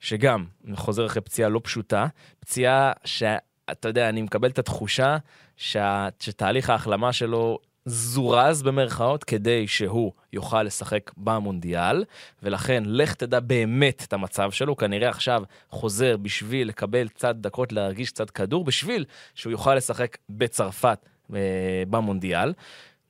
שגם 0.00 0.44
חוזר 0.74 1.06
אחרי 1.06 1.22
פציעה 1.22 1.48
לא 1.48 1.60
פשוטה, 1.64 2.06
פציעה 2.40 2.92
שאתה 3.04 3.88
יודע, 3.88 4.08
אני 4.08 4.22
מקבל 4.22 4.48
את 4.48 4.58
התחושה 4.58 5.16
שה... 5.56 6.08
שתהליך 6.20 6.70
ההחלמה 6.70 7.12
שלו 7.12 7.58
זורז 7.84 8.62
במרכאות 8.62 9.24
כדי 9.24 9.66
שהוא 9.66 10.12
יוכל 10.32 10.62
לשחק 10.62 11.10
במונדיאל, 11.16 12.04
ולכן 12.42 12.82
לך 12.86 13.14
תדע 13.14 13.40
באמת 13.40 14.04
את 14.08 14.12
המצב 14.12 14.50
שלו, 14.50 14.76
כנראה 14.76 15.08
עכשיו 15.08 15.42
חוזר 15.70 16.16
בשביל 16.16 16.68
לקבל 16.68 17.08
קצת 17.08 17.36
דקות 17.36 17.72
להרגיש 17.72 18.10
קצת 18.10 18.30
כדור, 18.30 18.64
בשביל 18.64 19.04
שהוא 19.34 19.50
יוכל 19.50 19.74
לשחק 19.74 20.18
בצרפת 20.30 20.98
אה, 21.34 21.82
במונדיאל. 21.90 22.52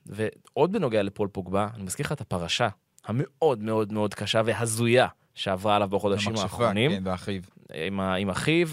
ועוד 0.07 0.73
בנוגע 0.73 1.03
לפול 1.03 1.29
פוגבה, 1.29 1.69
אני 1.75 1.83
מזכיר 1.83 2.07
לך 2.07 2.13
את 2.13 2.21
הפרשה 2.21 2.69
המאוד 3.05 3.63
מאוד 3.63 3.93
מאוד 3.93 4.15
קשה 4.15 4.43
והזויה 4.45 5.07
שעברה 5.35 5.77
עליו 5.77 5.89
בחודשים 5.89 6.29
המכשפה, 6.29 6.45
האחרונים. 6.45 6.91
כן, 6.91 7.03
ואחיו. 7.05 7.43
עם, 7.75 8.01
עם 8.01 8.31
אחיו, 8.31 8.69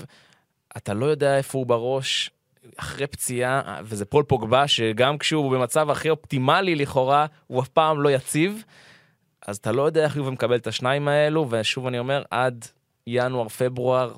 אתה 0.78 0.94
לא 0.94 1.06
יודע 1.06 1.38
איפה 1.38 1.58
הוא 1.58 1.68
בראש. 1.68 2.32
אחרי 2.78 3.08
פציעה, 3.08 3.80
וזה 3.84 4.06
פול 4.06 4.24
פוגבה, 4.24 4.68
שגם 4.68 5.18
כשהוא 5.18 5.52
במצב 5.52 5.90
הכי 5.90 6.10
אופטימלי 6.10 6.76
לכאורה, 6.76 7.26
הוא 7.48 7.62
אף 7.62 7.68
פעם 7.68 8.02
לא 8.02 8.10
יציב. 8.10 8.64
אז 9.48 9.58
אתה 9.58 9.72
לא 9.72 9.82
יודע 9.82 10.04
איך 10.04 10.16
יובל 10.16 10.32
מקבל 10.32 10.56
את 10.56 10.68
השניים 10.68 11.08
האלו, 11.08 11.48
ושוב 11.50 11.88
אני 11.88 12.00
אומר, 12.00 12.24
עד 12.32 12.66
ינואר, 13.08 13.48
פברואר, 13.50 14.16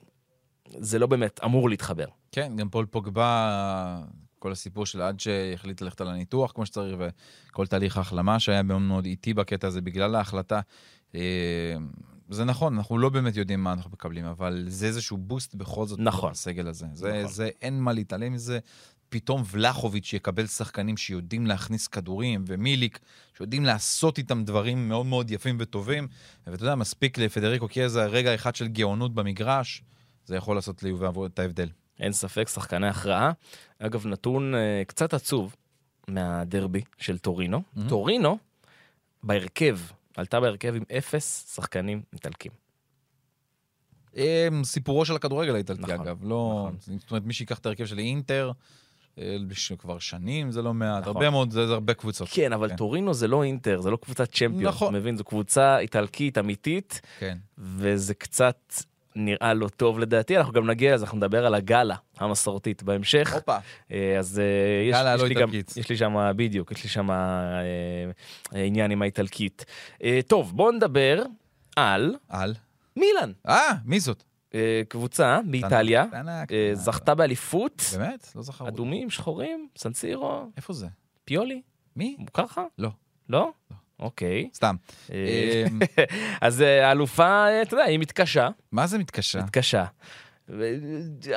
זה 0.67 0.99
לא 0.99 1.07
באמת 1.07 1.39
אמור 1.43 1.69
להתחבר. 1.69 2.05
כן, 2.31 2.55
גם 2.55 2.69
פול 2.69 2.85
פוגבה, 2.85 3.99
כל 4.39 4.51
הסיפור 4.51 4.85
של 4.85 5.01
עד 5.01 5.19
שהחליט 5.19 5.81
ללכת 5.81 6.01
על 6.01 6.07
הניתוח 6.07 6.51
כמו 6.51 6.65
שצריך, 6.65 6.97
וכל 7.49 7.67
תהליך 7.67 7.97
ההחלמה 7.97 8.39
שהיה 8.39 8.63
מאוד 8.63 8.81
מאוד 8.81 9.05
איטי 9.05 9.33
בקטע 9.33 9.67
הזה 9.67 9.81
בגלל 9.81 10.15
ההחלטה. 10.15 10.59
אה, 11.15 11.21
זה 12.29 12.45
נכון, 12.45 12.77
אנחנו 12.77 12.97
לא 12.97 13.09
באמת 13.09 13.35
יודעים 13.35 13.63
מה 13.63 13.73
אנחנו 13.73 13.91
מקבלים, 13.91 14.25
אבל 14.25 14.65
זה 14.67 14.85
איזשהו 14.85 15.17
בוסט 15.17 15.55
בכל 15.55 15.85
זאת 15.85 15.99
נכון. 15.99 16.31
בסגל 16.31 16.67
הזה. 16.67 16.85
זה, 16.93 17.19
נכון. 17.19 17.33
זה, 17.33 17.49
אין 17.61 17.79
מה 17.79 17.93
להתעלם 17.93 18.33
מזה. 18.33 18.59
פתאום 19.09 19.43
ולחוביץ' 19.51 20.13
יקבל 20.13 20.47
שחקנים 20.47 20.97
שיודעים 20.97 21.47
להכניס 21.47 21.87
כדורים, 21.87 22.43
ומיליק, 22.47 22.99
שיודעים 23.37 23.65
לעשות 23.65 24.17
איתם 24.17 24.43
דברים 24.43 24.89
מאוד 24.89 25.05
מאוד 25.05 25.31
יפים 25.31 25.57
וטובים. 25.59 26.07
ואתה 26.47 26.63
יודע, 26.63 26.75
מספיק 26.75 27.17
לפדריקו 27.17 27.67
קיאזה 27.67 28.05
רגע 28.05 28.35
אחד 28.35 28.55
של 28.55 28.67
גאונות 28.67 29.13
במגרש, 29.13 29.83
זה 30.25 30.35
יכול 30.35 30.55
לעשות 30.55 30.83
ליובי 30.83 31.25
את 31.25 31.39
ההבדל. 31.39 31.69
אין 31.99 32.13
ספק, 32.13 32.47
שחקני 32.47 32.87
הכרעה. 32.87 33.31
אגב, 33.79 34.07
נתון 34.07 34.55
אה, 34.55 34.83
קצת 34.87 35.13
עצוב 35.13 35.55
מהדרבי 36.07 36.81
של 36.97 37.17
טורינו. 37.17 37.61
Mhm. 37.75 37.79
טורינו, 37.89 38.37
בהרכב, 39.23 39.77
עלתה 40.19 40.39
בהרכב 40.39 40.75
עם 40.75 40.83
אפס 40.97 41.55
שחקנים 41.55 42.01
איטלקים. 42.13 42.51
סיפורו 44.63 45.05
של 45.05 45.15
הכדורגל 45.15 45.55
האיטלקי, 45.55 45.81
נכון, 45.81 46.07
אגב. 46.07 46.19
לא... 46.23 46.69
נכון. 46.77 46.97
זאת 46.97 47.11
אומרת, 47.11 47.25
מי 47.25 47.33
שיקח 47.33 47.59
את 47.59 47.65
ההרכב 47.65 47.85
של 47.85 47.99
אינטר, 47.99 48.51
כבר 49.79 49.99
שנים 49.99 50.51
זה 50.51 50.61
לא 50.61 50.73
מעט, 50.73 51.01
נכון. 51.01 51.15
הרבה 51.15 51.29
מאוד, 51.29 51.51
זה 51.51 51.67
זה 51.67 51.73
הרבה 51.73 51.93
קבוצות. 51.93 52.27
כן, 52.31 52.53
אבל 52.53 52.69
כן. 52.69 52.75
טורינו 52.75 53.13
זה 53.13 53.27
לא 53.27 53.43
אינטר, 53.43 53.81
זה 53.81 53.91
לא 53.91 53.97
קבוצת 53.97 54.31
צ'מפיון. 54.31 54.63
נכון. 54.63 54.89
אתה 54.89 54.97
מבין? 54.99 55.17
זו 55.17 55.23
קבוצה 55.23 55.79
איטלקית 55.79 56.37
אמיתית, 56.37 57.01
כן. 57.19 57.37
וזה 57.57 58.13
קצת 58.13 58.73
נראה 59.15 59.53
לא 59.53 59.67
טוב 59.67 59.99
לדעתי. 59.99 60.37
אנחנו 60.37 60.53
גם 60.53 60.69
נגיע 60.69 60.95
לזה, 60.95 61.05
אנחנו 61.05 61.17
נדבר 61.17 61.45
על 61.45 61.55
הגאלה 61.55 61.95
המסורתית 62.17 62.83
בהמשך. 62.83 63.33
הופה. 63.33 63.57
אה, 63.91 64.15
אז 64.19 64.39
אה, 64.39 64.89
יש, 64.89 64.95
גאלה 64.95 65.15
יש 65.15 65.21
לא 65.21 65.27
לי 65.27 65.35
גם. 65.35 65.49
יש 65.77 65.89
לי 65.89 65.97
שם, 65.97 66.31
בדיוק, 66.35 66.71
יש 66.71 66.83
לי 66.83 66.89
שם 66.89 67.11
אה, 67.11 68.11
עניין 68.53 68.91
עם 68.91 69.01
האיטלקית. 69.01 69.65
אה, 70.03 70.19
טוב, 70.27 70.55
בואו 70.55 70.71
נדבר 70.71 71.23
על 71.75 72.15
על? 72.29 72.55
מילאן. 72.95 73.31
אה, 73.47 73.73
מי 73.85 73.99
זאת? 73.99 74.23
אה, 74.55 74.81
קבוצה 74.87 75.39
באיטליה, 75.45 76.05
אה. 76.13 76.43
זכתה 76.73 77.15
באליפות, 77.15 77.83
באמת? 77.97 78.31
לא 78.35 78.41
זכר. 78.41 78.67
אדומים, 78.67 79.09
שחורים, 79.09 79.67
סנסירו, 79.77 80.45
איפה 80.57 80.73
זה? 80.73 80.87
פיולי, 81.25 81.61
מי? 81.95 82.15
מוכר 82.19 82.43
לך? 82.43 82.61
לא. 82.77 82.89
לא? 83.29 83.51
אוקיי. 83.99 84.49
סתם. 84.53 84.75
אה, 85.13 85.65
אז 86.41 86.61
אה, 86.61 86.87
האלופה, 86.87 87.47
אה, 87.47 87.61
אתה 87.61 87.73
יודע, 87.73 87.83
היא 87.83 87.99
מתקשה, 87.99 88.49
מה 88.71 88.87
זה 88.87 88.97
מתקשה? 88.97 89.39
מתקשה. 89.39 89.85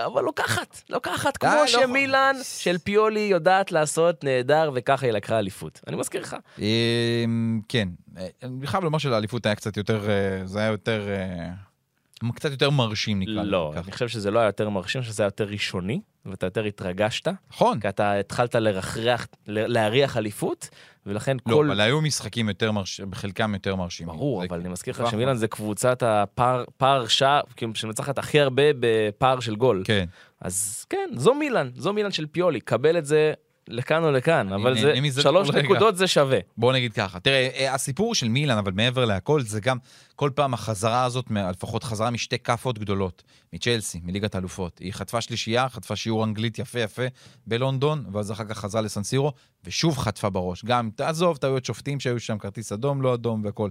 אבל 0.05 0.23
לוקחת, 0.23 0.83
לוקחת, 0.91 1.37
כמו 1.37 1.51
לא 1.51 1.67
שמילאן 1.67 2.37
של 2.43 2.79
פיולי 2.79 3.21
יודעת 3.21 3.73
לעשות 3.73 4.25
נהדר, 4.25 4.71
וככה 4.75 5.07
היא 5.07 5.13
לקחה 5.13 5.39
אליפות. 5.39 5.81
אני 5.87 5.97
מזכיר 5.97 6.21
לך. 6.21 6.37
אמ, 6.59 7.61
כן. 7.69 7.89
אני 8.43 8.67
חייב 8.67 8.85
לומר 8.85 8.99
שלאליפות 8.99 9.47
היה 9.47 9.55
קצת 9.55 9.77
יותר, 9.77 10.09
זה 10.45 10.59
היה 10.59 10.69
יותר, 10.69 11.09
קצת 12.31 12.51
יותר 12.51 12.71
מרשים 12.71 13.19
נקרא 13.19 13.33
לזה 13.33 13.51
לא. 13.51 13.73
אני 13.77 13.93
חושב 13.93 14.09
שזה 14.09 14.31
לא 14.31 14.39
היה 14.39 14.49
יותר 14.49 14.69
מרשים, 14.69 15.03
שזה 15.03 15.23
היה 15.23 15.27
יותר 15.27 15.45
ראשוני, 15.45 16.01
ואתה 16.27 16.47
יותר 16.47 16.65
התרגשת, 16.65 17.29
נכון. 17.51 17.81
כי 17.81 17.89
אתה 17.89 18.13
התחלת 18.13 18.55
לרחרח, 18.55 19.27
להריח 19.47 20.17
אליפות, 20.17 20.69
ולכן 21.07 21.37
לא, 21.47 21.55
כל... 21.55 21.71
אבל 21.71 21.81
היו 21.81 22.01
משחקים 22.01 22.49
יותר 22.49 22.73
מרשימים, 22.73 23.11
בחלקם 23.11 23.55
יותר 23.55 23.77
מרשימים. 23.77 24.15
ברור, 24.15 24.45
אבל. 24.45 24.61
אני 24.61 24.69
מזכיר 24.69 24.95
לך. 24.95 25.11
שמילאן 25.11 25.37
זה 25.37 25.49
קבוצת 25.49 26.03
הפער, 26.03 26.65
פער 26.77 27.07
שער, 27.07 27.41
כאילו 27.57 27.75
שמנצחת 27.75 28.19
הכי 28.19 28.41
הרבה 28.41 28.63
בפער 28.81 29.41
של 29.41 29.57
גול. 29.57 29.83
כן. 29.85 30.05
אז 30.41 30.87
כן, 30.91 31.11
זו 31.17 31.35
מילאן, 31.35 31.71
זו 31.75 31.93
מילאן 31.93 32.13
של 32.13 32.27
פיולי, 32.27 32.61
קבל 32.61 32.99
את 32.99 33.07
זה 33.07 33.33
לכאן 33.69 34.05
או 34.05 34.11
לכאן, 34.11 34.53
אבל 34.53 34.81
זה 34.81 35.01
מזה 35.03 35.23
שלוש. 35.23 35.51
נקודות 35.51 35.97
זה 35.97 36.07
שווה. 36.07 36.39
בוא 36.57 36.73
נגיד 36.73 36.93
ככה, 36.93 37.21
תראה, 37.21 37.49
אה, 37.55 37.75
הסיפור 37.75 38.15
של 38.15 38.29
מילאן, 38.29 38.59
אבל 38.59 38.73
מעבר 38.73 39.05
להכל, 39.05 39.43
זה 39.43 39.61
גם 39.61 39.79
כל 40.17 40.31
פעם 40.35 40.55
החזרה 40.55 41.05
הזאת, 41.05 41.25
לפחות 41.31 41.85
חזרה 41.85 42.11
משתי 42.11 42.39
כאפות 42.39 42.79
גדולות, 42.79 43.23
מצ'לסי, 43.53 44.01
מליגת 44.05 44.35
האלופות. 44.35 44.79
היא 44.79 44.93
חטפה 44.93 45.21
שלישייה, 45.21 45.69
חטפה 45.69 45.97
שיעור 45.97 46.25
אנגלית 46.25 46.59
יפה 46.59 46.81
יפה 46.81 47.03
בלונדון, 47.47 48.05
ואז 48.13 48.33
אחר 48.33 48.45
כך 48.45 48.59
חזרה 48.59 48.81
לסנסירו, 48.81 49.33
ושוב 49.65 49.99
חטפה 49.99 50.31
בראש. 50.31 50.65
גם, 50.65 50.91
תעזוב, 50.97 51.37
טעויות 51.37 51.65
שופטים 51.65 52.01
שהיו 52.01 52.21
שם, 52.21 52.39
כרטיס 52.39 52.73
אדום, 52.73 53.03
לא 53.03 53.15
אדום 53.15 53.45
והכל. 53.45 53.69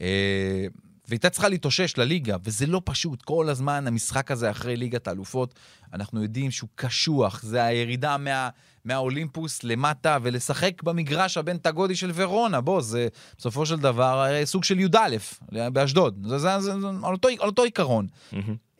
אה, 0.00 0.66
והייתה 1.08 1.30
צריכה 1.30 1.48
להתאושש 1.48 1.98
לליגה, 1.98 2.36
וזה 2.44 2.66
לא 2.66 2.82
פשוט. 2.84 3.22
כל 3.22 3.48
הזמן 3.48 3.86
המשחק 3.86 4.30
הזה 4.30 4.50
אחרי 4.50 4.76
ליגת 4.76 5.08
האלופות, 5.08 5.54
אנחנו 5.92 6.22
יודעים 6.22 6.50
שהוא 6.50 6.68
קשוח, 6.74 7.42
זה 7.42 7.64
הירידה 7.64 8.16
מה, 8.16 8.48
מהאולימפוס 8.84 9.64
למטה, 9.64 10.18
ולשחק 10.22 10.82
במגרש 10.82 11.36
הבין-תגודי 11.36 11.96
של 11.96 12.10
ורונה. 12.14 12.60
בוא, 12.60 12.80
זה 12.80 13.08
בסופו 13.38 13.66
של 13.66 13.76
דבר 13.76 14.24
אה, 14.26 14.46
סוג 14.46 14.64
של 14.64 14.80
י"א 14.80 15.16
באשדוד. 15.52 16.26
זה, 16.26 16.38
זה, 16.38 16.60
זה, 16.60 16.80
זה 16.80 16.88
על, 16.88 17.12
אותו, 17.12 17.28
על 17.28 17.48
אותו 17.48 17.62
עיקרון. 17.62 18.06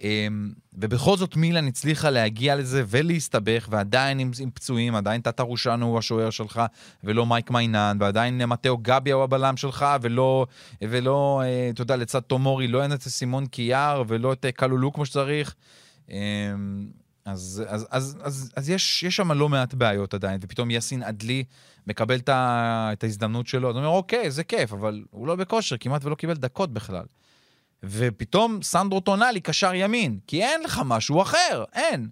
אמ, 0.00 0.52
ובכל 0.72 1.16
זאת 1.16 1.36
מילאן 1.36 1.66
הצליחה 1.66 2.10
להגיע 2.10 2.56
לזה 2.56 2.82
ולהסתבך, 2.86 3.68
ועדיין 3.70 4.18
עם, 4.18 4.30
עם 4.40 4.50
פצועים, 4.50 4.94
עדיין 4.94 5.20
טאטה 5.20 5.42
רושנו 5.42 5.86
הוא 5.86 5.98
השוער 5.98 6.30
שלך, 6.30 6.62
ולא 7.04 7.26
מייק 7.26 7.50
מיינן, 7.50 7.96
ועדיין 8.00 8.44
מתאו 8.44 8.78
גביה 8.78 9.14
הוא 9.14 9.24
הבלם 9.24 9.56
שלך, 9.56 9.86
ולא, 10.02 10.46
ולא 10.82 11.42
אה, 11.44 11.70
אתה 11.70 11.82
יודע, 11.82 11.96
לצד 11.96 12.20
תומורי, 12.20 12.68
לא 12.68 12.82
אין 12.82 12.92
את 12.92 13.02
סימון 13.02 13.46
קיאר, 13.46 14.02
ולא 14.08 14.32
את 14.32 14.44
אה, 14.44 14.52
קלולו 14.52 14.92
כמו 14.92 15.06
שצריך. 15.06 15.54
אז, 17.28 17.62
אז, 17.68 17.86
אז, 17.90 18.16
אז, 18.22 18.52
אז 18.56 18.70
יש, 18.70 19.02
יש 19.02 19.16
שם 19.16 19.32
לא 19.32 19.48
מעט 19.48 19.74
בעיות 19.74 20.14
עדיין, 20.14 20.40
ופתאום 20.42 20.70
יאסין 20.70 21.02
אדלי 21.02 21.44
מקבל 21.86 22.16
את, 22.16 22.28
ה, 22.28 22.90
את 22.92 23.04
ההזדמנות 23.04 23.46
שלו, 23.46 23.70
אז 23.70 23.76
הוא 23.76 23.84
אומר, 23.84 23.96
אוקיי, 23.96 24.30
זה 24.30 24.44
כיף, 24.44 24.72
אבל 24.72 25.04
הוא 25.10 25.26
לא 25.26 25.36
בכושר, 25.36 25.76
כמעט 25.80 26.04
ולא 26.04 26.14
קיבל 26.14 26.34
דקות 26.34 26.72
בכלל. 26.72 27.04
ופתאום 27.82 28.62
סנדרו 28.62 29.00
טונאלי 29.00 29.40
קשר 29.40 29.74
ימין, 29.74 30.18
כי 30.26 30.42
אין 30.42 30.62
לך 30.62 30.80
משהו 30.84 31.22
אחר, 31.22 31.64
אין. 31.72 32.08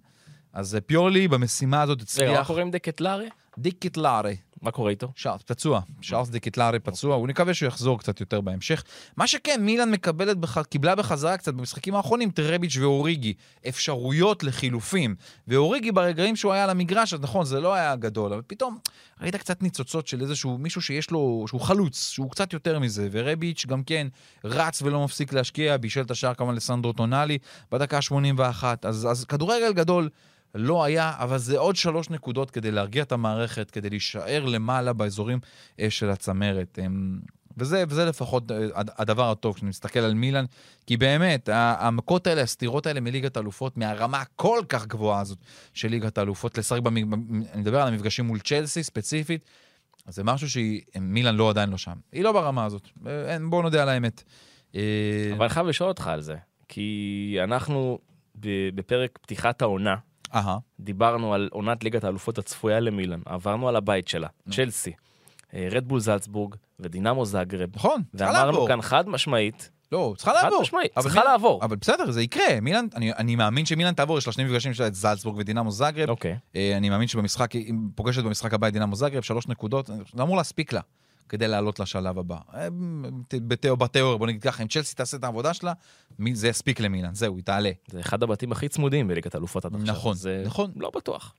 אז 0.53 0.77
פיורלי 0.85 1.27
במשימה 1.27 1.81
הזאת 1.81 2.01
הצליח. 2.01 2.47
קורה 2.47 2.61
עם 2.61 2.71
דקטלרי? 2.71 3.29
דיק 3.57 3.75
קיטלארי, 3.79 4.35
מה 4.61 4.71
קורה 4.71 4.91
איתו? 4.91 5.11
שארלס 5.15 5.41
פצוע, 5.41 5.81
שארלס 6.01 6.29
דיק 6.29 6.43
קיטלארי 6.43 6.79
פצוע, 6.79 7.15
הוא 7.15 7.27
נקווה 7.27 7.53
שהוא 7.53 7.67
יחזור 7.67 7.99
קצת 7.99 8.19
יותר 8.19 8.41
בהמשך. 8.41 8.83
מה 9.17 9.27
שכן, 9.27 9.61
מילאן 9.61 9.91
מקבלת, 9.91 10.37
בח... 10.37 10.61
קיבלה 10.61 10.95
בחזרה 10.95 11.37
קצת 11.37 11.53
במשחקים 11.53 11.95
האחרונים 11.95 12.31
טרביץ' 12.31 12.77
ואוריגי, 12.77 13.33
אפשרויות 13.67 14.43
לחילופים. 14.43 15.15
ואוריגי 15.47 15.91
ברגעים 15.91 16.35
שהוא 16.35 16.53
היה 16.53 16.63
על 16.63 16.69
המגרש, 16.69 17.13
אז 17.13 17.21
נכון, 17.21 17.45
זה 17.45 17.59
לא 17.59 17.73
היה 17.73 17.95
גדול, 17.95 18.33
אבל 18.33 18.41
פתאום 18.47 18.77
ראית 19.21 19.35
קצת 19.35 19.63
ניצוצות 19.63 20.07
של 20.07 20.21
איזשהו 20.21 20.57
מישהו 20.57 20.81
שיש 20.81 21.11
לו, 21.11 21.45
שהוא 21.47 21.61
חלוץ, 21.61 22.09
שהוא 22.09 22.31
קצת 22.31 22.53
יותר 22.53 22.79
מזה, 22.79 23.07
ורביץ' 23.11 23.65
גם 23.65 23.83
כן 23.83 24.07
רץ 24.43 24.81
ולא 24.81 25.03
מפסיק 25.05 25.33
להשקיע, 25.33 25.77
בישל 25.77 26.01
את 26.01 26.11
השער 26.11 26.33
כמובן 26.33 26.55
לסנדרו 26.55 26.93
טונאלי 26.93 27.37
בדקה 27.71 27.97
ה-81. 27.97 28.63
אז, 28.81 29.07
אז 29.11 29.25
כדורגל 29.25 29.73
גדול 29.73 30.09
לא 30.57 30.83
היה, 30.83 31.13
אבל 31.17 31.37
זה 31.37 31.57
עוד 31.57 31.75
שלוש 31.75 32.09
נקודות 32.09 32.51
כדי 32.51 32.71
להרגיע 32.71 33.03
את 33.03 33.11
המערכת, 33.11 33.71
כדי 33.71 33.89
להישאר 33.89 34.45
למעלה 34.45 34.93
באזורים 34.93 35.39
אה, 35.79 35.89
של 35.89 36.09
הצמרת. 36.09 36.79
הם, 36.81 37.19
וזה, 37.57 37.83
וזה 37.89 38.05
לפחות 38.05 38.51
אה, 38.51 38.57
הד- 38.73 38.89
הדבר 38.97 39.31
הטוב 39.31 39.55
כשאני 39.55 39.69
מסתכל 39.69 39.99
על 39.99 40.13
מילאן, 40.13 40.45
כי 40.87 40.97
באמת, 40.97 41.49
המכות 41.53 42.27
האלה, 42.27 42.41
הסתירות 42.41 42.85
האלה 42.87 42.99
מליגת 42.99 43.37
האלופות, 43.37 43.77
מהרמה 43.77 44.21
הכל 44.21 44.59
כך 44.69 44.85
גבוהה 44.87 45.21
הזאת 45.21 45.37
של 45.73 45.87
ליגת 45.87 46.17
האלופות, 46.17 46.57
לשחק, 46.57 46.79
במג... 46.81 47.13
אני 47.53 47.61
מדבר 47.61 47.81
על 47.81 47.87
המפגשים 47.87 48.25
מול 48.25 48.39
צ'לסי 48.39 48.83
ספציפית, 48.83 49.45
זה 50.07 50.23
משהו 50.23 50.47
שמילאן 50.49 51.35
לא 51.35 51.49
עדיין 51.49 51.69
לא 51.69 51.77
שם. 51.77 51.95
היא 52.11 52.23
לא 52.23 52.31
ברמה 52.31 52.65
הזאת, 52.65 52.87
אה, 53.07 53.37
בואו 53.49 53.61
נודה 53.61 53.81
על 53.81 53.89
האמת. 53.89 54.23
אה, 54.75 54.81
אבל 55.35 55.41
אני 55.45 55.49
חייב 55.49 55.67
לשאול 55.67 55.89
אותך 55.89 56.07
על 56.07 56.21
זה, 56.21 56.35
כי 56.67 57.37
אנחנו 57.43 57.99
בפרק 58.75 59.19
פתיחת 59.21 59.61
העונה, 59.61 59.95
אהה, 60.35 60.57
דיברנו 60.79 61.33
על 61.33 61.49
עונת 61.51 61.83
ליגת 61.83 62.03
האלופות 62.03 62.37
הצפויה 62.37 62.79
למילאן, 62.79 63.19
עברנו 63.25 63.69
על 63.69 63.75
הבית 63.75 64.07
שלה, 64.07 64.27
צ'לסי, 64.51 64.91
אה, 65.53 65.67
רדבול 65.71 65.99
זלצבורג 65.99 66.55
ודינמו 66.79 67.25
זאגרב, 67.25 67.69
נכון, 67.75 68.01
צריכה 68.17 68.31
ואמרנו 68.31 68.45
לעבור. 68.51 68.67
כאן 68.67 68.81
חד 68.81 69.09
משמעית, 69.09 69.69
לא, 69.91 70.13
צריכה 70.17 70.31
חד 70.31 70.43
לעבור. 70.43 70.61
משמעית, 70.61 70.91
אבל 70.95 71.03
צריכה 71.03 71.19
מילאן- 71.19 71.31
לעבור. 71.31 71.59
אבל 71.63 71.75
בסדר, 71.75 72.11
זה 72.11 72.21
יקרה. 72.21 72.59
מילאן, 72.61 72.85
אני, 72.95 73.13
אני 73.13 73.35
מאמין 73.35 73.65
שמילאן 73.65 73.93
תעבור, 73.93 74.17
יש 74.17 74.27
לה 74.27 74.33
שני 74.33 74.43
מפגשים 74.43 74.73
שלה 74.73 74.87
את 74.87 74.95
זלצבורג 74.95 75.37
ודינמו 75.37 75.71
זאגרב. 75.71 76.09
אוקיי. 76.09 76.37
אה, 76.55 76.77
אני 76.77 76.89
מאמין 76.89 77.07
שבמשחק, 77.07 77.51
היא 77.51 77.73
פוגשת 77.95 78.23
במשחק 78.23 78.53
הבא 78.53 78.67
את 78.67 78.73
דינמו 78.73 78.95
זאגרב, 78.95 79.21
שלוש 79.23 79.47
נקודות, 79.47 79.85
זה 80.13 80.23
אמור 80.23 80.37
להספיק 80.37 80.73
לה 80.73 80.81
כדי 81.29 81.47
לעלות 81.47 81.79
לשלב 81.79 82.19
הבא. 82.19 82.37
בתיאור- 83.33 83.77
בתיאוריה, 83.77 84.17
בוא 84.17 84.27
נגיד 84.27 84.41
ככה, 84.41 84.63
אם 84.63 84.67
צ'לסי 84.67 84.95
תעשה 84.95 85.17
את 85.17 85.23
העבודה 85.23 85.53
שלה, 85.53 85.73
זה 86.33 86.47
יספיק 86.47 86.79
למילאן, 86.79 87.15
זהו, 87.15 87.35
היא 87.35 87.43
תעלה. 87.43 87.71
זה 87.91 87.99
אחד 87.99 88.23
הבתים 88.23 88.51
הכי 88.51 88.69
צמודים 88.69 89.07
בליגת 89.07 89.35
האלופות 89.35 89.65
עד 89.65 89.75
עכשיו. 89.75 89.87
נכון, 89.95 90.15
זה 90.15 90.43
נכון. 90.45 90.71
לא 90.75 90.91
בטוח. 90.95 91.33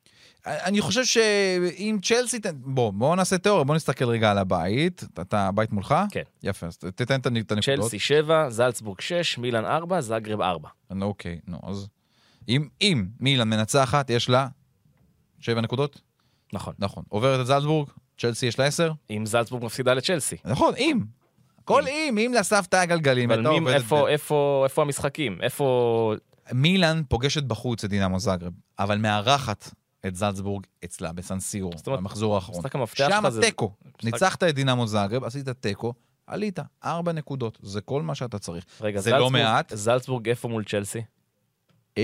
אני 0.46 0.80
חושב 0.80 1.04
שאם 1.04 1.98
צ'לסי, 2.02 2.38
בוא, 2.54 2.92
בואו 2.92 3.14
נעשה 3.14 3.38
תיאוריה, 3.38 3.64
בואו 3.64 3.76
נסתכל 3.76 4.04
רגע 4.04 4.30
על 4.30 4.38
הבית. 4.38 5.04
אתה 5.20 5.48
הבית 5.48 5.72
מולך? 5.72 5.94
כן. 6.10 6.22
יפה, 6.42 6.66
אז 6.66 6.76
תתן 6.76 7.20
את 7.20 7.26
הנ- 7.26 7.36
את 7.40 7.52
הנקודות. 7.52 7.80
צ'לסי 7.80 7.98
7, 7.98 8.50
זלצבורג 8.50 9.00
6, 9.00 9.38
מילאן 9.38 9.64
4, 9.64 10.00
זאגרב 10.00 10.40
4. 10.40 10.68
נו, 10.90 11.06
אוקיי, 11.06 11.38
נו, 11.46 11.58
אז... 11.62 11.88
אם, 12.48 12.68
אם 12.80 13.06
מילאן 13.20 13.48
מנצחת, 13.48 14.10
יש 14.10 14.28
לה 14.28 14.48
שבע 15.40 15.60
נקודות? 15.60 16.00
נכון. 16.52 16.74
נכון. 16.78 17.02
עוברת 17.08 17.40
את 17.40 17.46
זלצבורג, 17.46 17.88
צ'לסי 18.18 18.46
יש 18.46 18.58
לה 18.58 18.64
עשר? 18.64 18.92
אם 19.10 19.26
זלצבורג 19.26 19.64
מפסידה 19.64 19.94
לצ'לסי. 19.94 20.36
נכון, 20.44 20.74
אם. 20.76 21.00
כל 21.64 21.82
אם, 21.88 22.18
אם 22.18 22.34
לסבתא 22.38 22.76
הגלגלים. 22.76 23.30
אבל 23.30 23.38
הייתה 23.40 23.50
מי- 23.50 23.58
עובדת 23.58 23.74
איפה- 23.74 24.02
ב- 24.02 24.06
איפה 24.06 24.60
איפה 24.64 24.82
המשחקים? 24.82 25.38
איפה... 25.42 26.14
מילאן 26.52 27.02
פוגשת 27.08 27.42
בחוץ 27.42 27.84
את 27.84 27.90
דינמו 27.90 28.20
זאגרב, 28.20 28.52
אבל 28.78 28.98
מארחת 28.98 29.70
את 30.06 30.14
זלצבורג 30.16 30.64
אצלה, 30.84 31.12
בסנסירו, 31.12 31.70
אומרת, 31.86 32.00
במחזור 32.00 32.34
האחרון. 32.34 32.58
משחק 32.58 32.74
המפתח 32.74 33.08
שם 33.08 33.20
שלך 33.22 33.28
זה- 33.28 33.40
תיקו. 33.40 33.70
משחק- 33.86 34.04
ניצחת 34.04 34.42
את 34.42 34.54
דינמו 34.54 34.86
זאגרב, 34.86 35.24
עשית 35.24 35.48
תיקו, 35.48 35.92
עלית. 36.26 36.58
ארבע 36.84 37.12
נקודות, 37.12 37.58
זה 37.62 37.80
כל 37.80 38.02
מה 38.02 38.14
שאתה 38.14 38.38
צריך. 38.38 38.64
רגע, 38.80 39.00
זה 39.00 39.10
לא 39.10 39.16
זלצבורג- 39.18 39.32
מעט. 39.32 39.72
זלצבורג 39.76 40.28
איפה 40.28 40.48
מול 40.48 40.64
צ'לסי? 40.64 41.00
אה, 41.98 42.02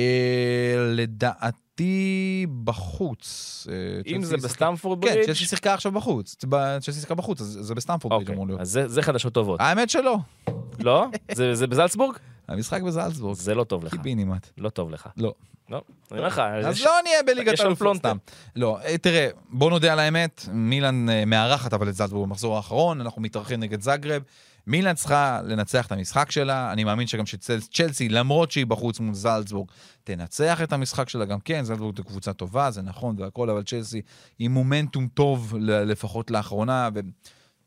לדעתי 1.80 2.46
בחוץ. 2.64 3.66
אה, 3.70 3.74
אם 4.14 4.24
זה 4.24 4.37
בסטמפורד 4.37 5.04
כן, 5.04 5.10
ברידג'? 5.10 5.26
צ'לסי 5.26 5.44
שיחקה 5.44 5.74
עכשיו 5.74 5.92
בחוץ. 5.92 6.37
צ'לסי 6.80 7.00
שיחקה 7.00 7.14
בחוץ, 7.14 7.40
אז 7.40 7.58
זה 7.60 7.74
בסטמפורד 7.74 8.12
ברידג' 8.14 8.30
אמור 8.30 8.46
להיות. 8.46 8.60
אז 8.60 8.80
זה- 8.87 9.02
חדשות 9.02 9.32
טובות. 9.34 9.60
האמת 9.60 9.90
שלא. 9.90 10.16
לא? 10.78 11.06
זה 11.32 11.66
בזלצבורג? 11.66 12.16
המשחק 12.48 12.82
בזלצבורג. 12.82 13.37
זה 13.37 13.54
לא 13.54 13.64
טוב 13.64 13.84
לך. 13.84 13.90
קיבינימט. 13.92 14.46
לא 14.58 14.68
טוב 14.68 14.90
לך. 14.90 15.08
לא. 15.16 15.34
לא? 15.70 15.82
אני 16.10 16.18
אומר 16.18 16.28
לך, 16.28 16.38
אז 16.64 16.80
לא 16.82 16.90
נהיה 17.04 17.22
בליגת 17.22 17.60
אלופות. 17.60 17.96
סתם. 17.96 18.16
לא, 18.56 18.78
אה, 18.84 18.98
תראה, 18.98 19.28
בוא 19.50 19.70
נודה 19.70 19.92
על 19.92 19.98
האמת, 19.98 20.44
מילאן 20.52 21.08
אה, 21.08 21.24
מארחת 21.24 21.74
אבל 21.74 21.88
את 21.88 21.94
זלצבורג 21.94 22.28
במחזור 22.28 22.56
האחרון, 22.56 23.00
אנחנו 23.00 23.22
מתארחים 23.22 23.60
נגד 23.60 23.80
זאגרב. 23.80 24.22
מילאן 24.66 24.94
צריכה 24.94 25.40
לנצח 25.44 25.87
את 25.87 25.92
המשחק 25.92 26.31
שלה, 26.31 26.72
אני 26.72 26.85
מאמין 26.85 27.07
שגם 27.07 27.27
שצ'לסי, 27.27 28.09
למרות 28.09 28.50
שהיא 28.50 28.66
בחוץ 28.66 29.00
מול 29.00 29.14
זלצבורג, 29.14 29.68
תנצח 30.05 30.62
את 30.62 30.72
המשחק 30.72 31.09
שלה 31.09 31.24
גם 31.24 31.40
כן, 31.40 31.64
זלצבורג 31.64 31.96
זו 31.96 32.05
קבוצה 32.05 32.33
טובה, 32.33 32.70
זה 32.70 32.83
נכון 32.83 33.16
והכל, 33.18 33.50
אבל 33.50 33.62
צ'לסי 33.62 34.00
עם 34.38 34.53
מומנטום 34.53 35.09
טוב 35.14 35.55
לפחות 35.61 36.31
לאחרונה, 36.31 36.88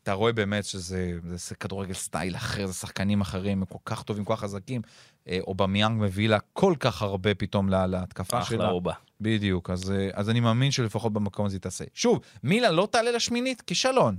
אתה 0.03 0.13
רואה 0.13 0.31
באמת 0.33 0.65
שזה 0.65 1.13
זה 1.35 1.55
כדורגל 1.55 1.93
style 1.93 2.35
אחר, 2.35 2.67
זה 2.67 2.73
שחקנים 2.73 3.21
אחרים, 3.21 3.59
הם 3.59 3.65
כל 3.65 3.77
כך 3.85 4.03
טובים, 4.03 4.25
כל 4.25 4.35
כך 4.35 4.39
חזקים. 4.41 4.81
אה, 5.29 5.39
אובמיאנג 5.47 6.01
מביא 6.01 6.29
לה 6.29 6.37
כל 6.53 6.73
כך 6.79 7.01
הרבה 7.01 7.35
פתאום 7.35 7.69
לה- 7.69 7.87
להתקפה 7.87 8.43
שלה. 8.43 8.57
אחלה 8.57 8.69
רובה. 8.69 8.93
בדיוק, 9.21 9.69
אז, 9.69 9.91
אה, 9.91 10.09
אז 10.13 10.29
אני 10.29 10.39
מאמין 10.39 10.71
שלפחות 10.71 11.13
במקום 11.13 11.45
הזה 11.45 11.55
היא 11.55 11.61
תעשה. 11.61 11.83
שוב, 11.93 12.19
מילאן 12.43 12.71
לא 12.71 12.87
תעלה 12.91 13.11
לשמינית, 13.11 13.61
כישלון. 13.61 14.15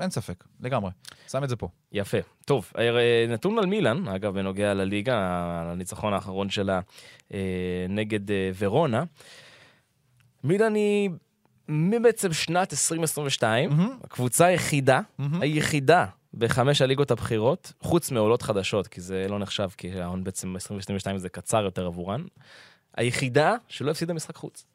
אין 0.00 0.10
ספק, 0.10 0.44
לגמרי. 0.60 0.90
שם 1.28 1.44
את 1.44 1.48
זה 1.48 1.56
פה. 1.56 1.68
יפה. 1.92 2.18
טוב, 2.44 2.72
אה, 2.78 3.24
נתון 3.28 3.58
על 3.58 3.66
מילאן, 3.66 4.08
אגב, 4.08 4.34
בנוגע 4.34 4.74
לליגה, 4.74 5.16
הניצחון 5.72 6.12
האחרון 6.12 6.50
שלה 6.50 6.80
אה, 7.34 7.86
נגד 7.88 8.30
אה, 8.30 8.50
ורונה. 8.58 9.04
מילאן 10.44 10.74
היא 10.74 11.10
מבעצם 11.68 12.32
שנת 12.32 12.72
2022, 12.72 13.70
מהמם. 13.70 13.98
הקבוצה 14.04 14.46
היחידה, 14.46 15.00
מהמם. 15.18 15.42
היחידה 15.42 16.06
בחמש 16.34 16.82
הליגות 16.82 17.10
הבכירות, 17.10 17.72
חוץ 17.80 18.10
מעולות 18.10 18.42
חדשות, 18.42 18.86
כי 18.86 19.00
זה 19.00 19.26
לא 19.28 19.38
נחשב, 19.38 19.68
כי 19.76 20.00
ההון 20.00 20.24
בעצם 20.24 20.54
2022 20.54 21.18
זה 21.18 21.28
קצר 21.28 21.64
יותר 21.64 21.86
עבורן, 21.86 22.24
היחידה 22.96 23.56
שלא 23.68 23.90
הפסידה 23.90 24.14
משחק 24.14 24.36
חוץ. 24.36 24.66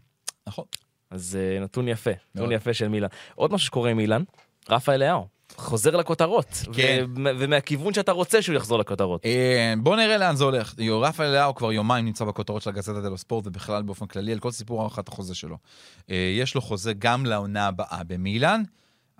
נכון. 0.48 0.66
אז 1.12 1.38
אה, 1.39 1.60
נתון 1.60 1.88
יפה, 1.88 2.12
נתון. 2.36 2.52
יפה 2.52 2.74
של 2.74 2.88
מילאן. 2.88 3.10
עוד 3.36 3.54
משהו 3.54 3.68
שקורה 3.68 3.89
עם 3.89 3.98
מילאן, 3.98 4.24
רפה 4.69 4.93
אליהו. 4.93 5.34
חוזר 5.56 5.95
לכותרות, 5.95 6.47
כן. 6.73 7.06
ו- 7.15 7.30
ומהכיוון 7.39 7.93
שאתה 7.93 8.12
רוצה 8.12 8.41
שהוא 8.41 8.56
יחזור 8.56 8.80
לכותרות. 8.80 9.26
אה, 9.26 9.73
בוא 9.78 9.95
נראה 9.95 10.17
לאן 10.17 10.36
זה 10.36 10.43
הולך. 10.43 10.73
רפאל 11.02 11.28
לאו 11.28 11.56
כבר 11.56 11.71
יומיים 11.71 12.06
נמצא 12.06 12.26
בכותרות 12.26 12.62
של 12.62 12.69
הגזטה 12.69 13.02
דלו 13.02 13.17
ספורט, 13.17 13.47
ובכלל 13.47 13.82
באופן 13.82 14.06
כללי 14.06 14.32
על 14.32 14.39
כל 14.39 14.52
סיפור 14.52 14.82
הארכת 14.82 15.08
החוזה 15.08 15.36
שלו. 15.36 15.58
אה, 16.10 16.34
יש 16.39 16.56
לו 16.56 16.62
חוזה 16.62 16.93
גם 16.93 17.26
לעונה 17.26 17.67
הבאה 17.67 18.02
במילאן, 18.08 18.63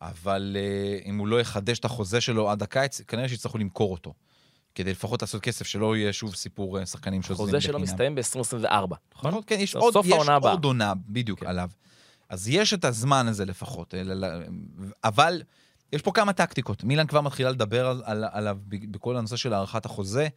אבל 0.02 0.58
אה, 0.60 1.10
אם 1.10 1.18
הוא 1.18 1.28
לא 1.28 1.42
יחדש 1.42 1.80
את 1.80 1.86
החוזה 1.86 2.22
שלו 2.22 2.50
עד 2.50 2.64
הקיץ, 2.64 3.02
כנראה 3.02 3.30
שיצטרכו 3.30 3.58
למכור 3.58 3.92
אותו. 3.92 4.14
כדי 4.76 4.92
לפחות 4.92 5.22
לעשות 5.22 5.42
כסף, 5.42 5.68
שלא 5.68 5.98
יהיה 5.98 6.14
שוב 6.14 6.36
סיפור 6.36 6.80
אה, 6.80 6.86
שחקנים 6.86 7.22
שעוזבים 7.22 7.48
החוזה 7.48 7.62
שלו 7.62 7.80
מסתיים 7.80 8.16
ב-2024, 8.16 8.68
נכון? 9.16 9.32
נכון, 9.32 9.42
כן, 9.48 9.60
יש 9.60 9.76
עוד, 9.76 9.94
יש. 10.06 10.30
עוד 10.30 10.66
עונה 10.66 10.94
בדיוק 11.08 11.40
כן. 11.40 11.48
עליו. 11.48 11.70
אז 12.34 12.50
יש 12.50 12.74
את 12.74 12.86
הזמן 12.86 13.28
הזה 13.28 13.46
לפחות, 13.46 13.94
אל- 13.94 14.24
אבל 15.04 15.42
יש 15.94 16.02
פה 16.02 16.12
כמה 16.12 16.34
טקטיקות. 16.34 16.84
מילן 16.84 17.08
כבר 17.08 17.22
מתחילה 17.22 17.52
לדבר 17.52 17.88
על, 17.88 18.02
על, 18.06 18.24
עליו 18.32 18.58
בכל 18.68 19.18
הנושא 19.18 19.36
של 19.36 19.54
הארכת 19.54 19.86
החוזה. 19.86 20.28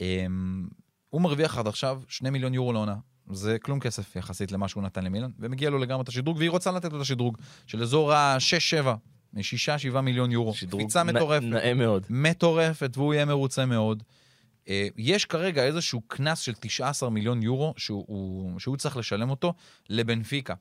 אמ, 0.00 0.68
הוא 1.10 1.20
מרוויח 1.22 1.58
עד 1.58 1.66
עכשיו 1.66 2.02
2 2.08 2.32
מיליון 2.32 2.54
יורו 2.54 2.72
לעונה. 2.72 2.94
זה 3.32 3.56
כלום 3.58 3.80
כסף 3.80 4.16
יחסית 4.16 4.52
למה 4.52 4.68
שהוא 4.68 4.82
נתן 4.82 5.04
למילן, 5.04 5.30
ומגיע 5.38 5.70
לו 5.70 5.78
לגמרי 5.78 6.02
את 6.02 6.08
השדרוג, 6.08 6.36
והיא 6.38 6.50
רוצה 6.50 6.70
לתת 6.72 6.92
לו 6.92 6.96
את 6.96 7.02
השדרוג 7.02 7.38
של 7.66 7.82
אזור 7.82 8.12
ה-6-7, 8.12 8.86
6-7 9.36 10.00
מיליון 10.00 10.32
יורו. 10.32 10.54
שדרוג 10.54 10.82
קפיצה 10.82 11.04
מטורפת. 11.04 11.44
נאה 11.44 11.74
מאוד. 11.74 12.06
מטורפת, 12.10 12.90
והוא 12.96 13.14
יהיה 13.14 13.24
מרוצה 13.24 13.66
מאוד. 13.66 14.02
אה, 14.68 14.88
יש 14.96 15.24
כרגע 15.24 15.64
איזשהו 15.64 16.00
קנס 16.00 16.38
של 16.38 16.52
19 16.60 17.10
מיליון 17.10 17.42
יורו 17.42 17.74
שהוא, 17.76 18.04
הוא- 18.08 18.58
שהוא 18.60 18.76
צריך 18.76 18.96
לשלם 18.96 19.30
אותו 19.30 19.54
לבנפיקה. 19.88 20.54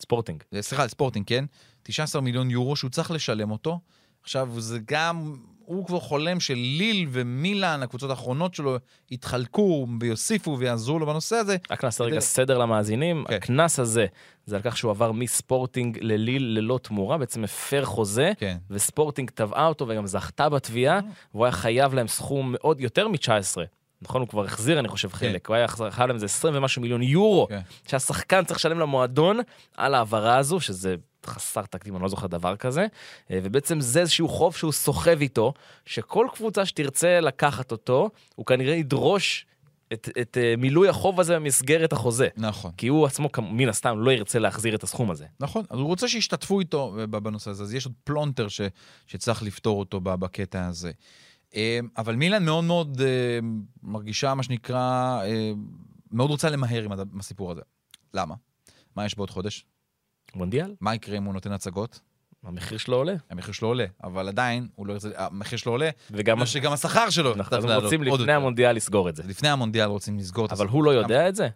ספורטינג. 0.00 0.42
אה, 0.54 0.62
סליחה, 0.62 0.84
לספורטינג, 0.84 1.26
כן? 1.26 1.44
19 1.82 2.22
מיליון 2.22 2.50
יורו 2.50 2.76
שהוא 2.76 2.90
צריך 2.90 3.10
לשלם 3.10 3.50
אותו. 3.50 3.80
עכשיו, 4.22 4.48
זה 4.58 4.78
גם, 4.90 5.36
הוא 5.64 5.86
כבר 5.86 6.00
חולם 6.00 6.40
של 6.40 6.54
ליל 6.54 7.08
ומילאן, 7.10 7.82
הקבוצות 7.82 8.10
האחרונות 8.10 8.54
שלו, 8.54 8.76
יתחלקו 9.10 9.86
ויוסיפו 10.00 10.56
ויעזרו 10.58 10.98
לו 10.98 11.06
בנושא 11.06 11.36
הזה. 11.36 11.56
רק 11.70 11.84
נעשה 11.84 12.04
רגע 12.04 12.20
סדר 12.20 12.58
למאזינים, 12.58 13.24
כן. 13.28 13.34
הקנס 13.34 13.78
הזה 13.78 14.06
זה 14.46 14.56
על 14.56 14.62
כך 14.62 14.76
שהוא 14.76 14.90
עבר 14.90 15.12
מספורטינג 15.12 15.98
לליל 16.00 16.58
ללא 16.58 16.78
תמורה, 16.82 17.18
בעצם 17.18 17.44
הפר 17.44 17.84
חוזה, 17.84 18.32
כן. 18.38 18.56
וספורטינג 18.70 19.30
תבעה 19.34 19.66
אותו 19.66 19.88
וגם 19.88 20.06
זכתה 20.06 20.48
בתביעה, 20.48 21.00
והוא 21.34 21.44
היה 21.44 21.52
חייב 21.52 21.94
להם 21.94 22.08
סכום 22.08 22.52
מאוד 22.52 22.80
יותר 22.80 23.08
מ-19. 23.08 23.56
נכון, 24.02 24.20
הוא 24.20 24.28
כבר 24.28 24.44
החזיר, 24.44 24.78
אני 24.78 24.88
חושב, 24.88 25.12
חלק. 25.12 25.48
הוא 25.48 25.56
היה 25.56 25.68
חייב 25.68 26.06
להם 26.06 26.14
איזה 26.14 26.26
20 26.26 26.56
ומשהו 26.56 26.82
מיליון 26.82 27.02
יורו, 27.02 27.46
כן. 27.48 27.60
שהשחקן 27.88 28.44
צריך 28.44 28.58
לשלם 28.58 28.78
למועדון 28.78 29.38
על 29.76 29.94
ההעברה 29.94 30.36
הזו, 30.36 30.60
שזה 30.60 30.94
חסר 31.26 31.62
תקדים, 31.62 31.94
אני 31.94 32.02
לא 32.02 32.08
זוכר 32.08 32.26
דבר 32.26 32.56
כזה. 32.56 32.86
אה, 33.30 33.38
ובעצם 33.42 33.80
זה 33.80 34.00
איזשהו 34.00 34.28
חוב 34.28 34.56
שהוא 34.56 34.72
סוחב 34.72 35.20
איתו, 35.20 35.52
שכל 35.84 36.26
קבוצה 36.34 36.66
שתרצה 36.66 37.20
לקחת 37.20 37.72
אותו, 37.72 38.10
הוא 38.34 38.46
כנראה 38.46 38.74
ידרוש 38.74 39.46
את, 39.92 40.08
את 40.20 40.38
אה, 40.40 40.54
מילוי 40.58 40.88
החוב 40.88 41.20
הזה 41.20 41.34
במסגרת 41.34 41.92
החוזה. 41.92 42.28
נכון. 42.36 42.72
כי 42.76 42.88
הוא 42.88 43.06
עצמו, 43.06 43.28
מן 43.38 43.68
הסתם, 43.68 43.98
לא 43.98 44.10
ירצה 44.10 44.38
להחזיר 44.38 44.74
את 44.74 44.82
הסכום 44.82 45.10
הזה. 45.10 45.26
נכון, 45.40 45.64
אז 45.70 45.78
הוא 45.78 45.86
רוצה 45.86 46.08
שישתתפו 46.08 46.60
איתו 46.60 46.94
ב- 46.96 47.16
בנושא 47.16 47.50
הזה, 47.50 47.62
אז 47.62 47.74
יש 47.74 47.86
עוד 47.86 47.94
פלונטר 48.04 48.48
ש, 48.48 48.60
שצריך 49.06 49.42
לפתור 49.42 49.78
אותו 49.78 50.00
בקטע 50.00 50.66
הזה. 50.66 50.90
אה, 51.56 51.78
אבל 51.96 52.14
מילן 52.14 52.44
מאוד 52.44 52.64
מאוד 52.64 53.00
אה, 53.00 53.38
מרגישה, 53.82 54.34
מה 54.34 54.42
שנקרא, 54.42 55.20
אה, 55.24 55.52
מאוד 56.12 56.30
רוצה 56.30 56.50
למהר 56.50 56.82
עם, 56.82 56.92
הסיפור 57.20 57.52
הזה. 57.52 57.60
למה? 58.14 58.34
מה 58.96 59.06
יש 59.06 59.16
בעוד 59.16 59.30
חודש? 59.30 59.66
מונדיאל, 60.34 60.74
מה 60.80 60.94
יקרה 60.94 61.16
אם 61.16 61.24
הוא 61.24 61.34
נותן 61.34 61.52
הצגות? 61.52 62.00
המחיר 62.44 62.78
שלו 62.78 62.96
עולה. 62.96 63.14
המחיר 63.30 63.52
שלו 63.52 63.68
עולה, 63.68 63.84
אבל 64.04 64.28
עדיין, 64.28 64.68
לא 64.86 64.92
ירצה, 64.92 65.08
המחיר 65.16 65.58
שלו 65.58 65.72
עולה, 65.72 65.90
וגם 66.10 66.46
שגם 66.46 66.72
השכר 66.72 67.10
שלו 67.10 67.34
אנחנו 67.34 67.56
אז 67.56 67.64
לעלות 67.64 67.84
רוצים 67.84 68.02
לפני. 68.02 68.32
המונדיאל 68.32 68.76
לסגור 68.76 69.08
את 69.08 69.16
זה. 69.16 69.22
לפני 69.26 69.48
המונדיאל 69.48 69.86
רוצים 69.88 70.18
לסגור 70.18 70.46
את 70.46 70.52
אבל 70.52 70.64
הסיפור. 70.64 70.76
הוא 70.76 70.84
לא 70.84 70.90
יודע 70.90 71.28
את 71.28 71.36
זה? 71.36 71.48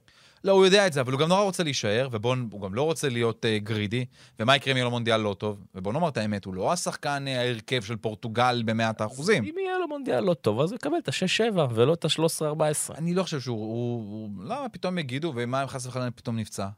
לא, 0.45 0.53
הוא 0.53 0.65
יודע 0.65 0.87
את 0.87 0.93
זה, 0.93 1.01
אבל 1.01 1.13
הוא 1.13 1.21
גם 1.21 1.29
נורא 1.29 1.43
רוצה 1.43 1.63
להישאר, 1.63 2.09
והוא 2.11 2.61
גם 2.63 2.75
לא 2.75 2.83
רוצה 2.83 3.09
להיות 3.09 3.45
uh, 3.45 3.65
גרידי, 3.65 4.05
ומה 4.41 4.57
יקרה 4.57 4.73
אם 4.73 4.77
יהיה 4.77 4.85
לו 4.85 4.91
מונדיאל 4.91 5.21
לא 5.21 5.35
טוב? 5.39 5.65
ובוא 5.75 5.93
נאמר 5.93 6.09
את 6.09 6.17
האמת, 6.17 6.45
הוא 6.45 6.55
לא 6.55 6.73
השחקן 6.73 7.25
uh, 7.27 7.31
ההרכב 7.31 7.83
של 7.83 7.97
פורטוגל 7.97 8.63
במאת 8.67 9.01
האחוזים. 9.01 9.45
אם 9.45 9.55
יהיה 9.59 9.79
לו 9.79 9.89
מונדיאל 9.89 10.21
לא 10.21 10.35
טוב, 10.35 10.61
אז 10.61 10.71
הוא 10.73 10.77
יקבל 10.77 10.99
את 10.99 11.09
ה-6-7 11.09 11.59
ולא 11.75 11.95
את 11.95 12.05
ה-13-14. 12.05 12.95
אני 12.99 13.15
לא 13.15 13.23
חושב 13.23 13.41
שהוא... 13.41 13.57
הוא, 13.57 14.29
הוא, 14.37 14.45
למה 14.45 14.69
פתאום 14.69 14.99
יגידו, 14.99 15.33
ומה 15.37 15.63
אם 15.63 15.69
חס 15.69 15.87
וחלילה 15.87 16.11
פתאום 16.11 16.39
נפצע? 16.39 16.69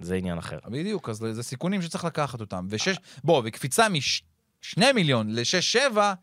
זה 0.00 0.14
עניין 0.14 0.38
אחר. 0.38 0.58
בדיוק, 0.66 1.08
אז 1.08 1.16
זה 1.32 1.42
סיכונים 1.42 1.82
שצריך 1.82 2.04
לקחת 2.04 2.40
אותם. 2.40 2.66
ושש... 2.70 2.96
בוא, 3.24 3.42
וקפיצה 3.44 3.86
משני 3.88 4.92
מיליון 4.92 5.34
לשש-שבע, 5.34 6.14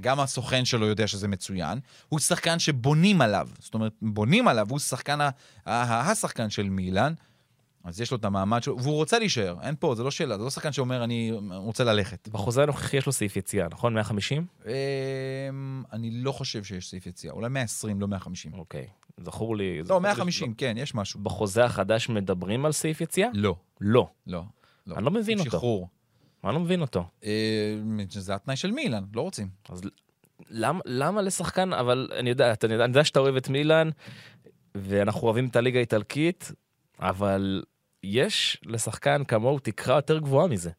גם 0.00 0.20
הסוכן 0.20 0.64
שלו 0.64 0.86
יודע 0.86 1.06
שזה 1.06 1.28
מצוין. 1.28 1.78
הוא 2.08 2.20
שחקן 2.20 2.58
שבונים 2.58 3.20
עליו. 3.20 3.48
זאת 3.58 3.74
אומרת, 3.74 3.92
בונים 4.02 4.48
עליו, 4.48 4.66
הוא 4.70 4.78
שחקן, 4.78 5.18
השחקן 5.66 6.50
של 6.50 6.68
מילאן. 6.68 7.12
אז 7.84 8.00
יש 8.00 8.10
לו 8.10 8.16
את 8.16 8.24
המעמד 8.24 8.62
שלו, 8.62 8.78
והוא 8.82 8.94
רוצה 8.94 9.18
להישאר, 9.18 9.56
אין 9.62 9.74
פה, 9.78 9.94
זה 9.94 10.02
לא 10.02 10.10
שאלה, 10.10 10.38
זה 10.38 10.44
לא 10.44 10.50
שחקן 10.50 10.72
שאומר, 10.72 11.04
אני 11.04 11.32
רוצה 11.54 11.84
ללכת. 11.84 12.28
בחוזה 12.28 12.62
הנוכחי 12.62 12.96
יש 12.96 13.06
לו 13.06 13.12
סעיף 13.12 13.36
יציאה, 13.36 13.68
נכון? 13.70 13.94
150? 13.94 14.46
אמ, 14.66 15.82
אני 15.92 16.10
לא 16.10 16.32
חושב 16.32 16.64
שיש 16.64 16.90
סעיף 16.90 17.06
יציאה, 17.06 17.32
אולי 17.32 17.48
120, 17.48 18.00
לא 18.00 18.08
150. 18.08 18.52
אוקיי. 18.54 18.86
זכור 19.24 19.56
לי... 19.56 19.78
לא, 19.78 19.84
זכור 19.84 19.96
לי 19.96 20.02
150, 20.02 20.54
כן, 20.54 20.74
יש 20.78 20.94
משהו. 20.94 21.20
בחוזה 21.20 21.64
החדש 21.64 22.08
מדברים 22.08 22.66
על 22.66 22.72
סעיף 22.72 23.00
יציאה? 23.00 23.28
לא, 23.34 23.54
לא. 23.80 24.08
לא. 24.26 24.42
לא. 24.86 24.96
אני 24.96 25.04
לא 25.04 25.10
מבין 25.10 25.38
אותו. 25.38 25.50
שחרור. 25.50 25.88
אני 26.44 26.54
לא 26.54 26.60
מבין 26.60 26.80
אותו. 26.80 27.04
אה, 27.24 27.76
זה 28.08 28.34
התנאי 28.34 28.56
של 28.56 28.70
מילאן, 28.70 29.04
לא 29.14 29.20
רוצים. 29.20 29.48
אז 29.68 29.82
למה, 30.50 30.80
למה 30.84 31.22
לשחקן, 31.22 31.72
אבל 31.72 32.08
אני 32.18 32.30
יודע, 32.30 32.52
אתה 32.52 32.66
אני 32.66 32.74
יודע 32.74 33.04
שאתה 33.04 33.20
אוהב 33.20 33.36
את 33.36 33.48
מילאן, 33.48 33.90
ואנחנו 34.74 35.20
אוהבים 35.20 35.46
את 35.48 35.56
הליגה 35.56 35.78
האיטלקית, 35.78 36.52
אבל 37.00 37.62
יש 38.02 38.60
לשחקן 38.66 39.24
כמוהו 39.24 39.58
תקרה 39.58 39.96
יותר 39.96 40.18
גבוהה 40.18 40.46
מזה. 40.46 40.70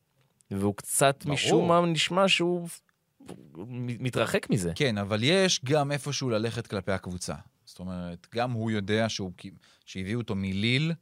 והוא 0.52 0.76
קצת 0.76 1.24
ברור. 1.24 1.34
משום 1.34 1.68
מה 1.68 1.82
נשמע 1.86 2.28
שהוא 2.28 2.68
מתרחק 3.78 4.50
מזה. 4.50 4.72
כן, 4.76 4.98
אבל 4.98 5.20
יש 5.24 5.62
גם 5.64 5.92
איפשהו 5.92 6.30
ללכת 6.30 6.68
כלפי 6.68 6.92
הקבוצה. 6.92 7.36
זאת 7.66 7.80
אומרת, 7.80 8.28
גם 8.36 8.52
הוא 8.52 8.72
יודע 8.72 9.10
שהוא, 9.10 9.32
שהביאו 9.86 10.20
אותו 10.20 10.36
מליל, 10.36 10.94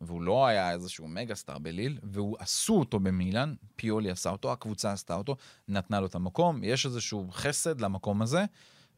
והוא 0.00 0.22
לא 0.22 0.46
היה 0.46 0.72
איזשהו 0.72 1.08
מגה 1.08 1.34
סטאר 1.34 1.58
בליל, 1.58 1.98
והוא 2.02 2.36
עשו 2.38 2.78
אותו 2.78 3.00
במילאן, 3.00 3.54
פיולי 3.76 4.10
עשה 4.10 4.30
אותו, 4.30 4.52
הקבוצה 4.52 4.92
עשתה 4.92 5.14
אותו, 5.14 5.36
נתנה 5.68 6.00
לו 6.00 6.06
את 6.06 6.14
המקום, 6.14 6.64
יש 6.64 6.86
איזשהו 6.86 7.28
חסד 7.32 7.80
למקום 7.80 8.22
הזה, 8.22 8.44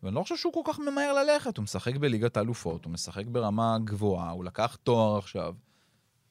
ואני 0.02 0.14
לא 0.14 0.22
חושב 0.22 0.36
שהוא 0.36 0.52
כל 0.52 0.72
כך 0.72 0.78
ממהר 0.78 1.12
ללכת, 1.12 1.56
הוא 1.56 1.62
משחק 1.62 1.96
בליגת 1.96 2.36
האלופות, 2.36 2.84
הוא 2.84 2.92
משחק 2.92 3.26
ברמה 3.26 3.76
גבוהה, 3.84 4.30
הוא 4.30 4.44
לקח 4.44 4.76
תואר 4.82 5.18
עכשיו. 5.18 5.54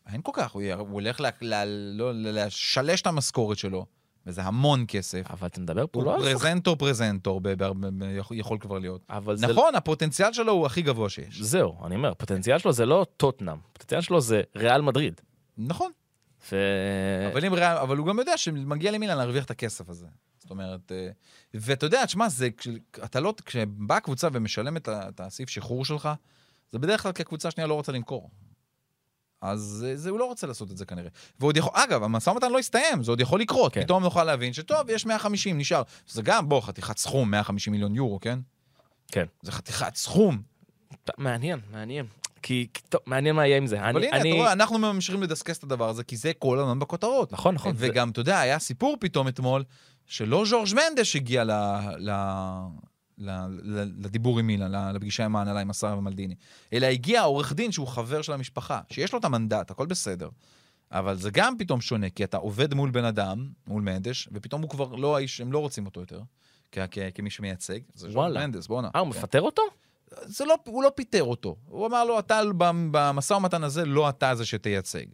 אין 0.08 0.22
כל 0.22 0.32
כך, 0.36 0.52
הוא, 0.52 0.62
י- 0.62 0.72
הוא 0.74 0.88
הולך 0.90 1.22
ל- 1.22 1.26
ל- 1.42 1.94
לא- 1.98 2.14
ל- 2.14 2.46
לשלש 2.46 3.02
את 3.02 3.08
המשכורת 3.08 3.58
שלו, 3.58 3.86
וזה 4.28 4.42
המון 4.44 4.86
כסף. 4.88 5.22
אבל 5.30 5.48
אתה 5.48 5.62
מדבר 5.62 5.86
פה 5.92 6.00
הוא 6.00 6.06
לא 6.06 6.16
על. 6.16 6.22
פרזנטור 6.22 6.76
פרזנטור, 6.76 7.42
ב- 7.42 7.50
ב- 7.50 8.04
ב- 8.04 8.04
יכול- 8.32 8.58
כבר 8.60 8.80
להיות. 8.80 9.02
אבל 9.10 9.36
זה... 9.38 9.48
נכון, 9.48 9.76
הפוטנציאל 9.76 10.34
שלו 10.34 10.52
הוא 10.52 10.66
הכי 10.66 10.82
גבוה 10.82 11.10
שיש. 11.10 11.42
זהו, 11.42 11.86
אני 11.86 11.96
אומר, 11.96 12.12
הפוטנציאל 12.12 12.58
שלו 12.58 12.74
זה 12.74 12.86
לא 12.86 13.06
טוטנאם, 13.18 13.58
הפוטנציאל 13.72 14.02
שלו 14.02 14.22
זה 14.22 14.42
ריאל 14.56 14.82
מדריד. 14.82 15.22
נכון, 15.58 15.92
ו... 16.52 16.56
אבל, 17.32 17.46
אם, 17.46 17.54
אבל 17.54 17.98
הוא 17.98 18.08
גם 18.08 18.20
יודע 18.20 18.38
שמגיע 18.38 18.92
למילן 18.92 19.18
להרוויח 19.18 19.46
את 19.46 19.52
הכסף 19.52 19.90
הזה. 19.90 20.08
זאת 20.38 20.50
אומרת, 20.50 20.92
אה, 20.92 21.10
ואתה 21.54 21.86
יודע, 21.86 22.06
תשמע, 22.06 22.30
זה, 22.30 22.50
אתה 23.04 23.20
לא, 23.20 23.34
כשבאה 23.46 24.00
קבוצה 24.00 24.28
ומשלמת 24.34 24.90
את 24.90 25.20
הסעיף 25.20 25.50
שחרור 25.50 25.86
שלך, 25.86 26.10
זה 26.72 26.80
בדרך 26.80 27.04
כלל 27.04 27.12
כי 27.12 27.22
הקבוצה 27.22 27.48
השנייה 27.48 27.68
לא 27.68 27.74
רוצה 27.74 27.92
למכור. 27.92 28.30
אז 29.42 29.86
אה, 29.90 29.96
זה, 29.96 30.10
הוא 30.10 30.20
לא 30.20 30.26
רוצה 30.26 30.48
לעשות 30.48 30.72
את 30.72 30.78
זה 30.78 30.86
כנראה. 30.86 31.10
ועוד 31.40 31.58
יכול, 31.58 31.72
אגב, 31.76 32.04
המשא 32.04 32.30
ומתן 32.30 32.52
לא 32.52 32.60
הסתיים, 32.60 33.04
זה 33.04 33.12
עוד 33.12 33.22
יכול 33.22 33.40
לקרות. 33.42 33.74
כן. 33.74 33.84
פתאום 33.84 34.04
נוכל 34.04 34.24
להבין 34.24 34.54
שטוב, 34.54 34.90
יש 34.90 35.06
150, 35.06 35.58
נשאר. 35.58 35.82
זה 36.08 36.22
גם, 36.22 36.50
בוא, 36.50 36.62
חתיכת 36.62 36.98
סכום, 36.98 37.32
150 37.32 37.74
מיליון 37.74 37.96
יורו, 37.96 38.20
כן? 38.20 38.40
כן. 39.12 39.26
זה 39.42 39.52
חתיכת 39.52 39.96
סכום. 39.96 40.42
מעניין, 41.18 41.60
מעניין. 41.72 42.06
כי, 42.42 42.68
טוב, 42.90 43.02
מעניין 43.06 43.36
מה 43.36 43.48
יהיה 43.48 43.58
עם 43.58 43.68
זה. 43.68 43.80
אבל 43.90 43.98
אני, 43.98 44.08
הנה, 44.08 44.18
אני... 44.18 44.30
אתה 44.32 44.38
רואה, 44.40 44.52
אנחנו 44.52 44.78
ממשיכים 44.78 45.24
לדסקס 45.24 45.58
את 45.58 45.64
הדבר 45.64 45.90
הזה, 45.90 46.04
כי 46.04 46.18
זה 46.18 46.32
כל 46.40 46.60
הזמן 46.60 46.80
בכותרות. 46.80 47.32
נכון, 47.34 47.56
נכון. 47.56 47.76
זה- 47.76 47.88
וגם, 47.90 48.10
אתה 48.10 48.20
יודע, 48.20 48.40
היה 48.40 48.60
סיפור 48.60 48.98
פתאום 49.00 49.28
אתמול, 49.28 49.64
שלא 50.06 50.44
ז'ורג' 50.46 50.68
מנדש 50.76 51.16
הגיע 51.16 51.44
ל... 51.44 51.52
ל... 51.98 52.12
לדיבור 53.18 54.40
עם 54.40 54.48
מילן, 54.48 54.72
ל- 54.76 54.92
לפגישה 54.96 55.26
עם 55.26 55.36
ההנהלה, 55.36 55.60
עם 55.60 55.70
השר 55.70 55.96
ומלדיני, 55.98 56.36
אלא 56.74 56.86
הגיע 56.86 57.22
עורך 57.22 57.54
דין 57.54 57.72
שהוא 57.72 57.88
חבר 57.88 58.22
של 58.22 58.34
המשפחה, 58.34 58.82
שיש 58.92 59.14
לו 59.14 59.20
את 59.20 59.26
המנדט, 59.26 59.72
הכל 59.72 59.86
בסדר. 59.86 60.30
אבל 60.92 61.18
זה 61.18 61.30
גם 61.34 61.54
פתאום 61.60 61.82
שונה, 61.82 62.10
כי 62.10 62.24
אתה 62.24 62.38
עובד 62.38 62.74
מול 62.74 62.92
בן 62.92 63.06
אדם, 63.06 63.48
מול 63.68 63.82
מנדש, 63.82 64.30
ופתאום 64.32 64.62
הוא 64.62 64.70
כבר 64.70 64.96
לא 64.96 65.16
האיש, 65.18 65.42
הם 65.42 65.52
לא 65.52 65.60
רוצים 65.60 65.86
אותו 65.86 66.00
יותר, 66.00 66.22
כ- 66.72 66.78
כ- 66.92 67.00
כמי 67.16 67.30
שמייצג. 67.30 67.80
זה 67.94 68.10
וואלה. 68.10 68.40
מנדס, 68.48 68.68
בואנה. 68.68 68.90
אה, 68.96 69.00
הוא 69.00 69.12
כן. 69.14 69.20
מפטר 69.20 69.42
אותו? 69.42 69.62
זה 70.26 70.46
לא, 70.46 70.56
הוא 70.68 70.84
לא 70.84 70.92
פיטר 70.96 71.24
אותו. 71.24 71.56
הוא 71.66 71.88
אמר 71.88 72.04
לו, 72.06 72.20
אתה 72.20 72.42
במ- 72.58 72.90
במשא 72.92 73.34
ומתן 73.34 73.64
הזה, 73.64 73.86
לא 73.86 74.10
אתה 74.10 74.36
זה 74.36 74.46
שתייצג. 74.46 75.06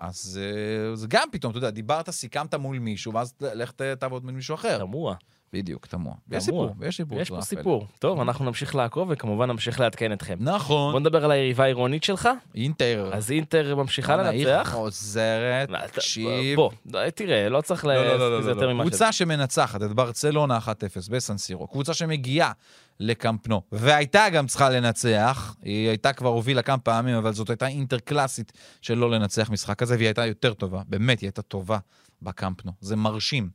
אז 0.00 0.40
אה, 0.42 0.96
זה 0.96 1.06
גם 1.10 1.28
פתאום, 1.32 1.50
אתה 1.50 1.58
יודע, 1.58 1.70
דיברת, 1.70 2.10
סיכמת 2.10 2.54
מול 2.54 2.78
מישהו, 2.78 3.14
ואז 3.14 3.34
לך 3.40 3.70
תעבוד 3.98 4.24
מול 4.24 4.32
מישהו 4.32 4.54
אחר. 4.54 4.78
תמוה. 4.78 5.14
בדיוק, 5.52 5.86
תמוה. 5.86 6.14
יש 6.30 6.44
סיפור, 6.44 6.70
יש 6.82 6.96
סיפור. 6.96 7.20
יש 7.20 7.28
פה. 7.30 7.40
סיפור. 7.42 7.86
טוב, 7.98 8.20
אנחנו 8.20 8.44
נמשיך 8.44 8.74
לעקוב 8.74 9.08
וכמובן 9.10 9.50
נמשיך 9.50 9.80
לעדכן 9.80 10.12
אתכם. 10.12 10.36
בוא 10.40 10.52
נכון. 10.52 11.02
נדבר 11.02 11.24
על 11.24 11.30
היריבה 11.30 11.64
העירונית 11.64 12.04
שלך. 12.04 12.28
אינטר. 12.54 13.10
אז 13.12 13.30
אינטר 13.30 13.74
ממשיכה 13.74 14.16
לנצח. 14.16 14.70
חוזרת, 14.72 15.70
מה, 15.70 15.84
אתה- 15.84 15.88
תקשיב. 15.88 16.56
בוא, 16.56 16.70
בוא, 16.86 17.10
תראה, 17.10 17.48
לא 17.48 17.60
צריך 17.60 17.84
לא, 17.84 17.94
לא, 17.94 18.18
לא, 18.18 18.40
לא, 18.40 18.48
יותר. 18.48 18.72
ממה 18.72 18.82
שזה. 18.84 18.90
קבוצה 18.90 19.12
שמנצחת 19.12 19.82
את 19.82 19.92
ברצלונה 19.92 20.58
1-0 20.58 20.68
בסנסירו, 21.10 21.66
קבוצה 21.66 21.94
שמגיעה 21.94 22.52
לקמפנו, 23.00 23.62
והייתה 23.72 24.26
גם 24.32 24.46
צריכה 24.46 24.70
לנצח, 24.70 25.56
היא 25.62 25.88
הייתה 25.88 26.12
כבר 26.12 26.28
הובילה 26.28 26.62
כמה 26.62 26.78
פעמים, 26.78 27.14
אבל 27.14 27.32
זאת 27.32 27.50
הייתה 27.50 27.66
אינטר 27.66 27.98
קלאסית 27.98 28.52
של 28.82 28.94
לא 28.98 29.10
לנצח 29.10 29.50
משחק 29.50 29.78
כזה, 29.78 29.94
והיא 29.96 30.06
הייתה 30.06 30.26
יותר 30.26 30.54
טובה, 30.54 30.80
באמת, 30.88 31.20
היא 31.20 31.26
הייתה 31.26 31.42
טובה 31.42 31.78
בקמפנו, 32.22 32.72
זה 32.80 32.96
מרשים. 32.96 33.48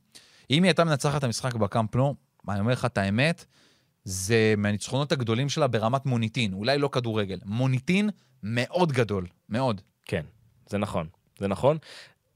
אם 0.50 0.62
היא 0.62 0.68
הייתה 0.68 0.84
מנצחת 0.84 1.18
את 1.18 1.24
המשחק 1.24 1.54
בקמפנו, 1.54 2.14
אני 2.48 2.60
אומר 2.60 2.72
לך 2.72 2.84
את 2.84 2.98
האמת, 2.98 3.44
זה 4.04 4.54
מהניצחונות 4.56 5.12
הגדולים 5.12 5.48
שלה 5.48 5.66
ברמת 5.66 6.06
מוניטין, 6.06 6.52
אולי 6.52 6.78
לא 6.78 6.88
כדורגל, 6.92 7.38
מוניטין 7.44 8.10
מאוד 8.42 8.92
גדול, 8.92 9.26
מאוד. 9.48 9.80
כן, 10.04 10.22
זה 10.68 10.78
נכון. 10.78 11.06
זה 11.38 11.48
נכון. 11.48 11.78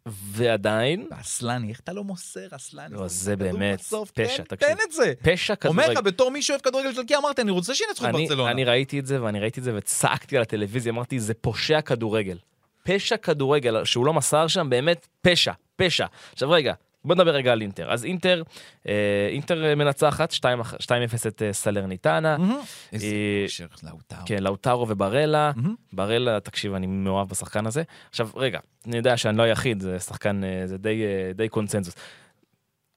ועדיין, 0.06 1.08
ואסלני, 1.10 1.68
איך 1.70 1.80
אתה 1.80 1.92
לא 1.92 2.04
מוסר, 2.04 2.46
אסלני? 2.50 2.94
לא, 2.94 3.08
זה 3.08 3.36
באמת 3.36 3.78
בסוף, 3.78 4.10
פשע, 4.10 4.36
תן- 4.36 4.44
תקשיב. 4.56 4.68
תן 4.74 4.76
את 4.86 4.92
זה. 4.92 5.12
פשע 5.22 5.54
אומר 5.64 5.82
כדורגל. 5.82 6.00
לך, 6.00 6.06
בתור 6.06 6.30
מי 6.30 6.42
שאוהב 6.42 6.60
כדורגל 6.60 6.88
איטלקי, 6.88 7.16
אמרתי, 7.16 7.42
אני 7.42 7.50
רוצה 7.50 7.74
שינצחו 7.74 8.06
את 8.06 8.12
ברצלונה. 8.12 8.50
אני 8.50 8.64
ראיתי 8.64 8.98
את 8.98 9.06
זה, 9.06 9.22
ואני 9.22 9.40
ראיתי 9.40 9.60
את 9.60 9.64
זה 9.64 9.72
וצעקתי 9.76 10.36
על 10.36 10.42
הטלוויזיה, 10.42 10.92
אמרתי, 10.92 11.20
זה 11.20 11.34
פושע 11.34 11.80
כדורגל. 11.80 12.38
פשע 12.82 13.16
כדורגל, 13.16 13.84
שהוא 13.84 14.06
לא 14.06 14.12
מסר 14.12 14.46
שם, 14.46 14.70
באמת 14.70 15.08
פשע, 15.20 15.52
פשע. 15.76 16.06
עכשיו 16.32 16.50
רגע, 16.50 16.74
בוא 17.04 17.14
נדבר 17.14 17.30
רגע 17.30 17.52
על 17.52 17.60
אינטר. 17.60 17.92
אז 17.92 18.04
אינטר, 18.04 18.42
אה, 18.88 19.28
אינטר 19.30 19.74
מנצחת 19.76 20.32
2-1 20.32 20.36
2-0 20.80 21.28
את 21.28 21.42
אה, 21.42 21.52
סלרניטנה. 21.52 22.36
איזה 22.92 23.06
אה, 23.06 23.44
קשר 23.46 23.66
לאוטרו. 23.82 24.18
כן, 24.26 24.42
לאוטרו 24.42 24.88
וברלה. 24.88 25.52
ברלה, 25.92 26.40
תקשיב, 26.40 26.74
אני 26.74 26.86
מאוהב 26.86 27.28
בשחקן 27.28 27.66
הזה. 27.66 27.82
עכשיו, 28.10 28.28
רגע, 28.36 28.58
אני 28.86 28.96
יודע 28.96 29.16
שאני 29.16 29.38
לא 29.38 29.42
היחיד, 29.42 29.80
זה 29.80 29.98
שחקן, 29.98 30.44
אה, 30.44 30.66
זה 30.66 30.78
די, 30.78 31.02
אה, 31.02 31.32
די 31.32 31.48
קונצנזוס. 31.48 31.94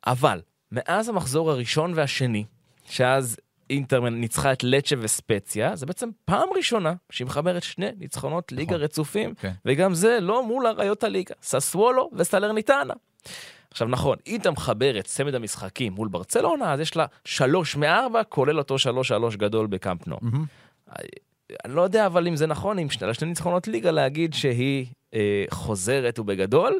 אבל, 0.08 0.42
מאז 0.72 1.10
המחזור 1.10 1.52
הראשון 1.52 1.94
והשני, 1.96 2.44
שאז 2.90 3.38
אינטר 3.70 4.10
ניצחה 4.10 4.52
את 4.54 4.64
לצ'ה 4.64 4.96
וספציה, 5.00 5.76
זה 5.76 5.86
בעצם 5.86 6.10
פעם 6.26 6.50
ראשונה 6.56 6.94
שהיא 7.10 7.28
מחברת 7.28 7.64
שני 7.64 7.90
ניצחונות 8.00 8.52
ליגה 8.52 8.72
נכון. 8.72 8.84
רצופים, 8.84 9.36
כן. 9.36 9.52
וגם 9.66 9.94
זה 9.94 10.20
לא 10.22 10.48
מול 10.48 10.68
אריות 10.68 11.04
הליגה, 11.04 11.36
ססוולו 11.42 12.10
וסלרניטנה. 12.14 12.94
עכשיו 13.76 13.88
נכון, 13.88 14.18
אם 14.28 14.36
אתה 14.42 14.52
מחבר 14.52 15.00
את 15.00 15.06
צמד 15.06 15.36
המשחקים 15.36 15.94
מול 15.94 16.08
ברצלונה, 16.08 16.74
אז 16.74 16.80
יש 16.80 16.96
לה 16.96 17.06
שלוש 17.26 17.76
מארבע, 17.76 18.24
כולל 18.24 18.58
אותו 18.60 18.80
שלוש 18.80 19.08
שלוש 19.08 19.36
גדול 19.36 19.68
בקאמפ 19.68 20.08
נו. 20.08 20.18
מהמם. 20.22 20.46
אני 21.66 21.76
לא 21.76 21.82
יודע 21.82 22.06
אבל 22.06 22.28
אם 22.28 22.36
זה 22.36 22.48
נכון, 22.48 22.80
עם 22.80 22.90
שני, 22.90 23.14
שני 23.14 23.28
ניצחונות 23.28 23.68
ליגה, 23.68 23.92
להגיד 23.92 24.34
שהיא 24.34 24.86
אה, 25.14 25.20
חוזרת 25.50 26.20
ובגדול. 26.20 26.80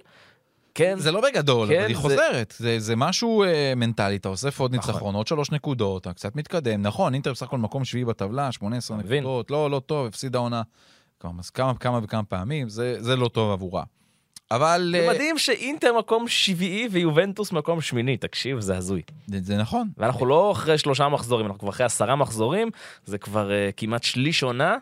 כן, 0.76 0.96
זה 1.00 1.12
לא 1.12 1.22
בגדול, 1.22 1.68
כן, 1.68 1.80
אבל 1.80 1.88
היא 1.88 1.96
זה- 1.96 2.02
חוזרת. 2.02 2.54
זה- 2.58 2.80
זה 2.80 2.96
משהו 2.96 3.44
אה, 3.44 3.74
מנטלי, 3.76 4.16
אתה 4.16 4.30
אוסף 4.30 4.60
עוד 4.60 4.76
נכון. 4.76 4.94
ניצחון, 4.94 5.16
עוד 5.16 5.28
שלוש 5.28 5.52
נקודות, 5.52 6.02
אתה 6.02 6.14
קצת 6.14 6.36
מתקדם. 6.36 6.82
נכון, 6.82 7.14
אינטר 7.14 7.32
בסך 7.32 7.44
הכל 7.46 7.58
מקום 7.58 7.86
שביעי 7.86 8.06
בטבלה, 8.06 8.52
18 8.52 8.98
מבין. 8.98 9.24
נקודות, 9.24 9.52
לא, 9.52 9.72
לא 9.72 9.80
טוב, 9.86 10.08
הפסידה 10.08 10.40
עונה 10.40 10.62
כמה, 11.54 11.74
כמה 11.80 12.00
וכמה 12.04 12.24
פעמים, 12.24 12.70
זה 12.70 12.96
זה 13.00 13.16
לא 13.16 13.28
טוב 13.28 13.52
עבורה. 13.52 13.84
אבל... 14.52 14.94
זה 14.98 15.08
אה, 15.08 15.14
מדהים 15.14 15.38
שאינטר 15.38 15.98
מקום 15.98 16.28
שביעי 16.28 16.88
ויובנטוס 16.92 17.52
מקום 17.52 17.82
שמיני, 17.82 18.18
תקשיב, 18.18 18.60
זה 18.60 18.78
הזוי. 18.78 19.02
זה 19.28 19.38
זה 19.42 19.58
נכון. 19.58 19.90
ואנחנו 19.98 20.26
לא 20.26 20.52
אחרי 20.52 20.78
שלושה 20.78 21.10
מחזורים, 21.10 21.46
אנחנו 21.46 21.60
כבר 21.60 21.70
אחרי 21.70 21.86
עשרה 21.86 22.16
מחזורים, 22.16 22.70
זה 23.06 23.18
כבר 23.18 23.50
uh, 23.50 23.74
כמעט 23.78 24.04
שליש 24.04 24.44
עונה. 24.44 24.78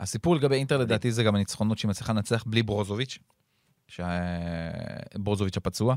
הסיפור 0.00 0.36
לגבי 0.36 0.56
אינטר 0.56 0.78
לדעתי 0.78 1.12
זה 1.12 1.22
גם 1.22 1.34
הניצחונות 1.34 1.78
שהיא 1.78 1.88
מצליחה 1.88 2.12
לנצח 2.12 2.44
בלי 2.46 2.62
ברוזוביץ', 2.62 3.18
ברוזוביץ' 5.14 5.56
הפצוע, 5.56 5.94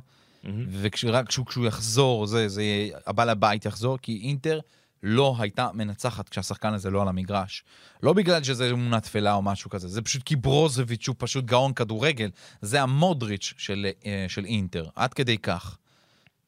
ורק 0.82 1.28
כשהוא 1.28 1.46
כשהוא 1.46 1.66
יחזור, 1.66 2.26
זה, 2.26 2.48
זה 2.48 2.64
הבעל 3.06 3.30
הבית 3.30 3.66
יחזור, 3.66 3.98
כי 4.02 4.22
אינטר 4.24 4.60
לא 5.04 5.36
הייתה 5.40 5.70
מנצחת 5.74 6.30
כשהשחקן 6.30 6.74
הזה 6.74 6.90
לא 6.90 7.02
על 7.02 7.08
המגרש. 7.08 7.64
לא 8.04 8.14
בגלל 8.14 8.44
שזה 8.44 8.72
אמונה 8.72 9.00
תפלה 9.00 9.34
או 9.34 9.42
משהו 9.42 9.70
כזה, 9.70 9.88
זה 9.88 10.02
פשוט 10.02 10.24
כי 10.24 10.36
ברוזוביץ' 10.36 11.08
הוא 11.08 11.16
פשוט 11.20 11.46
גאון 11.46 11.74
כדורגל. 11.74 12.30
זה 12.62 12.82
המודריץ' 12.82 13.54
של, 13.58 13.88
אה, 14.06 14.26
של 14.28 14.46
אינטר, 14.46 14.90
עד 14.96 15.14
כדי 15.14 15.38
כך. 15.38 15.78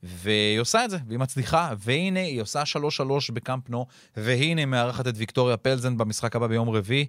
והיא 0.04 0.60
עושה 0.60 0.86
את 0.86 0.90
זה, 0.90 0.98
והיא 1.08 1.20
מצליחה, 1.20 1.74
והנה 1.78 2.20
היא 2.20 2.42
עושה 2.42 2.66
3-3 2.66 3.32
בקאמפ 3.34 3.70
נו, 3.70 3.86
והנה 4.18 4.62
היא 4.62 4.66
מארחת 4.66 5.08
את 5.08 5.14
ויקטוריה 5.18 5.58
פלזן 5.58 5.98
במשחק 5.98 6.36
הבא 6.36 6.48
ביום 6.48 6.70
רביעי, 6.70 7.06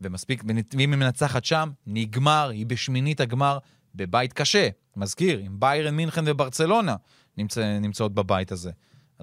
ומספיק, 0.00 0.42
ואם 0.46 0.90
היא 0.90 0.98
מנצחת 0.98 1.44
שם, 1.44 1.70
נגמר, 1.86 2.48
היא 2.48 2.66
בשמינית 2.66 3.20
הגמר, 3.20 3.58
בבית 3.94 4.32
קשה. 4.32 4.68
מזכיר, 4.96 5.38
עם 5.38 5.60
ביירן 5.60 5.94
מינכן 5.96 6.24
וברצלונה 6.26 6.96
נמצא, 7.36 7.78
נמצאות 7.78 8.14
בבית 8.14 8.52
הזה. 8.52 8.70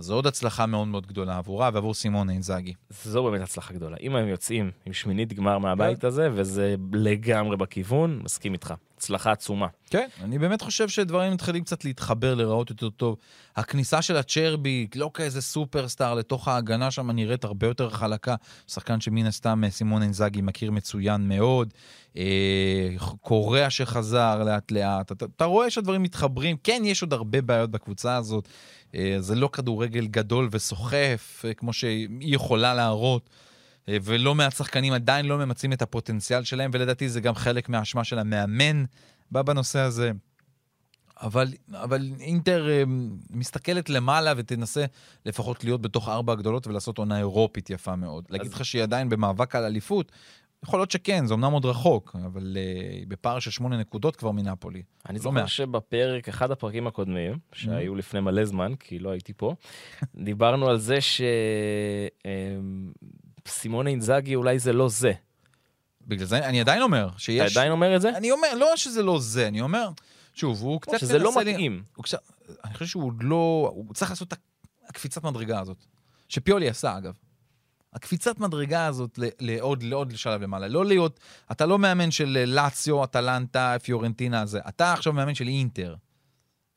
אז 0.02 0.06
זו 0.06 0.14
עוד 0.16 0.28
הצלחה 0.28 0.66
מאוד 0.66 0.88
מאוד 0.88 1.08
גדולה 1.08 1.38
עבורה 1.38 1.70
ועבור 1.74 1.94
סימון 1.94 2.30
אינזאגי. 2.30 2.74
זו 2.90 3.24
באמת 3.24 3.42
הצלחה 3.42 3.74
גדולה. 3.74 3.98
אם 4.02 4.16
הם 4.16 4.28
יוצאים 4.28 4.72
עם 4.86 4.94
שמינית 4.94 5.34
גמר 5.34 5.58
מהבית 5.58 6.04
הזה, 6.04 6.30
וזה 6.34 6.76
לגמרי 6.94 7.58
בכיוון, 7.58 8.20
מסכים 8.24 8.54
איתך. 8.54 8.74
הצלחה 9.02 9.32
עצומה. 9.32 9.68
כן, 9.90 10.08
אני 10.24 10.40
באמת 10.40 10.62
חושב 10.62 10.90
שדברים 10.90 11.34
מתחילים 11.34 11.64
קצת 11.64 11.86
להתחבר, 11.86 12.36
להיראות 12.36 12.70
יותר 12.70 12.90
טוב. 12.90 13.18
הכניסה 13.56 14.02
של 14.02 14.18
הצ'רבי, 14.18 14.88
לא 14.96 15.12
כאיזה 15.14 15.42
סופרסטאר 15.42 16.14
לתוך 16.14 16.48
ההגנה 16.48 16.92
שם, 16.92 17.12
נראית 17.12 17.44
הרבה 17.44 17.68
יותר 17.68 17.90
חלקה. 17.90 18.36
שחקן 18.68 19.02
שמן 19.02 19.26
הסתם 19.26 19.64
אה, 19.64 19.70
סימון 19.70 20.02
אינזאגי 20.02 20.42
מכיר 20.42 20.72
מצוין 20.72 21.28
מאוד. 21.28 21.74
אה, 22.18 22.24
קוריאה 23.22 23.70
שחזר 23.70 24.44
לאט 24.44 24.72
לאט. 24.72 25.12
אתה, 25.12 25.26
אתה 25.36 25.46
רואה 25.46 25.70
שהדברים 25.70 26.04
מתחברים. 26.04 26.58
כן, 26.64 26.82
יש 26.86 27.02
עוד 27.02 27.14
הרבה 27.14 27.42
בעיות 27.42 27.72
בקבוצה 27.72 28.16
הזאת. 28.16 28.48
אה, 28.96 29.16
זה 29.20 29.36
לא 29.36 29.50
כדורגל 29.54 30.08
גדול 30.08 30.50
וסוחף, 30.52 31.46
כמו 31.58 31.74
שהיא 31.74 32.08
יכולה 32.22 32.74
להראות. 32.74 33.30
אה, 33.90 33.98
ולא 34.04 34.36
מעט 34.36 34.56
שחקנים 34.56 34.94
עדיין 34.94 35.26
לא 35.26 35.38
ממצים 35.38 35.74
את 35.74 35.82
הפוטנציאל 35.82 36.44
שלהם, 36.44 36.72
ולדעתי 36.74 37.10
זה 37.10 37.22
גם 37.22 37.36
חלק 37.36 37.70
מהאשמה 37.70 38.04
של 38.04 38.20
המאמן 38.20 38.84
בא 39.32 39.42
בנושא 39.42 39.80
הזה. 39.80 40.12
אבל, 41.22 41.48
אבל 41.74 42.10
אינטר 42.20 42.70
אה, 42.70 42.84
מסתכלת 43.30 43.90
למעלה 43.90 44.34
ותנסה 44.38 44.86
לפחות 45.26 45.64
להיות 45.64 45.82
בתוך 45.82 46.10
ארבע 46.10 46.34
הגדולות 46.34 46.68
ולעשות 46.68 46.98
עונה 46.98 47.18
אירופית 47.18 47.70
יפה 47.70 47.96
מאוד. 47.96 48.26
להגיד 48.30 48.54
לך 48.54 48.66
שהיא 48.66 48.84
עדיין 48.84 49.10
במאבק 49.10 49.56
על 49.56 49.64
אליפות? 49.64 50.12
יכול 50.64 50.80
להיות 50.80 50.92
שכן, 50.92 51.26
זה 51.26 51.34
אמנם 51.34 51.52
עוד 51.52 51.66
רחוק, 51.66 52.16
אבל 52.26 52.58
uh, 52.58 53.06
בפער 53.08 53.40
של 53.40 53.52
שמונה 53.52 53.78
נקודות 53.78 54.16
כבר 54.16 54.32
מנפולי. 54.32 54.82
אני 55.10 55.18
לא 55.18 55.24
זוכר 55.24 55.36
מעט. 55.36 55.48
שבפרק, 55.48 56.30
אחד 56.30 56.52
הפרקים 56.52 56.88
הקודמים, 56.88 57.38
שהיו 57.54 57.96
לפני 57.96 58.20
מלא 58.20 58.46
זמן, 58.46 58.76
כי 58.76 59.00
לא 59.00 59.10
הייתי 59.10 59.34
פה, 59.34 59.56
דיברנו 60.16 60.70
על 60.70 60.78
זה 60.78 61.02
שסימון 63.62 63.88
אינזאגי 63.88 64.36
אולי 64.36 64.60
זה 64.60 64.74
לא 64.74 64.90
זה. 64.90 65.12
בגלל 66.08 66.26
זה 66.26 66.38
אני 66.38 66.62
עדיין 66.62 66.82
אומר 66.82 67.10
אתה 67.10 67.20
שיש... 67.20 67.58
עדיין 67.58 67.72
אומר 67.72 67.96
את 67.96 68.02
זה? 68.02 68.10
אני 68.18 68.32
אומר, 68.32 68.48
לא 68.56 68.76
שזה 68.76 69.04
לא 69.04 69.20
זה, 69.20 69.48
אני 69.48 69.62
אומר, 69.62 69.90
שוב, 70.34 70.62
הוא 70.62 70.82
קצת... 70.82 71.00
שזה 71.00 71.20
לא 71.20 71.30
מנסה 71.30 71.44
לי- 71.44 71.54
מתאים. 71.54 71.84
הוא 71.96 72.04
אני 72.66 72.74
חושב 72.74 72.86
שהוא 72.86 73.14
לא... 73.22 73.72
הוא 73.76 73.94
צריך 73.94 74.12
לעשות 74.12 74.34
את 74.34 74.38
הקפיצת 74.88 75.24
מדרגה 75.24 75.60
הזאת. 75.60 75.78
שפיולי 76.30 76.70
עשה, 76.70 76.98
אגב. 76.98 77.14
הקפיצת 77.94 78.40
מדרגה 78.40 78.86
הזאת 78.86 79.20
לעוד, 79.40 79.84
לעוד 79.84 80.16
שלב 80.16 80.42
למעלה. 80.42 80.68
לא 80.68 80.86
להיות, 80.86 81.20
אתה 81.52 81.66
לא 81.66 81.80
מאמן 81.80 82.12
של 82.12 82.38
אה, 82.40 82.46
לאציו, 82.46 83.04
אטלנטה, 83.04 83.76
פיורנטינה, 83.84 84.46
זה. 84.46 84.60
אתה 84.68 84.94
עכשיו 84.94 85.14
מאמן 85.14 85.36
של 85.36 85.48
אינטר. 85.48 85.96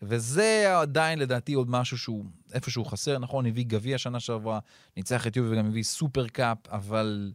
וזה 0.07 0.79
עדיין 0.81 1.19
לדעתי 1.19 1.55
עוד 1.55 1.71
משהו 1.71 1.99
שהוא 1.99 2.25
איפשהו 2.53 2.85
חסר. 2.85 3.19
נכון, 3.19 3.47
הביא 3.47 3.65
גביע 3.67 3.99
שנה 3.99 4.21
שעברה, 4.21 4.59
ניצח 4.97 5.27
את 5.27 5.37
יובי 5.37 5.55
וגם 5.55 5.67
הביא 5.67 5.83
סופר 5.83 6.29
קאפ, 6.29 6.59
אבל 6.69 7.33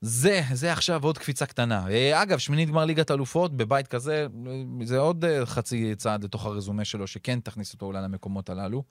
זה, 0.00 0.40
זה 0.52 0.72
עכשיו 0.72 1.04
עוד 1.04 1.18
קפיצה 1.18 1.46
קטנה. 1.46 1.88
אה, 1.90 2.22
אגב, 2.22 2.38
שמינית 2.38 2.68
גמר 2.68 2.84
ליגת 2.84 3.10
אלופות 3.10 3.56
בבית 3.56 3.88
כזה, 3.88 4.26
אה, 4.46 4.86
זה 4.86 4.98
עוד 4.98 5.24
אה, 5.24 5.46
חצי 5.46 5.94
צעד 5.94 6.24
לתוך 6.24 6.46
הרזומה 6.46 6.84
שלו, 6.84 7.06
שכן 7.06 7.40
תכניס 7.40 7.72
אותו 7.72 7.86
אולי 7.86 8.02
למקומות 8.02 8.50
הללו. 8.50 8.82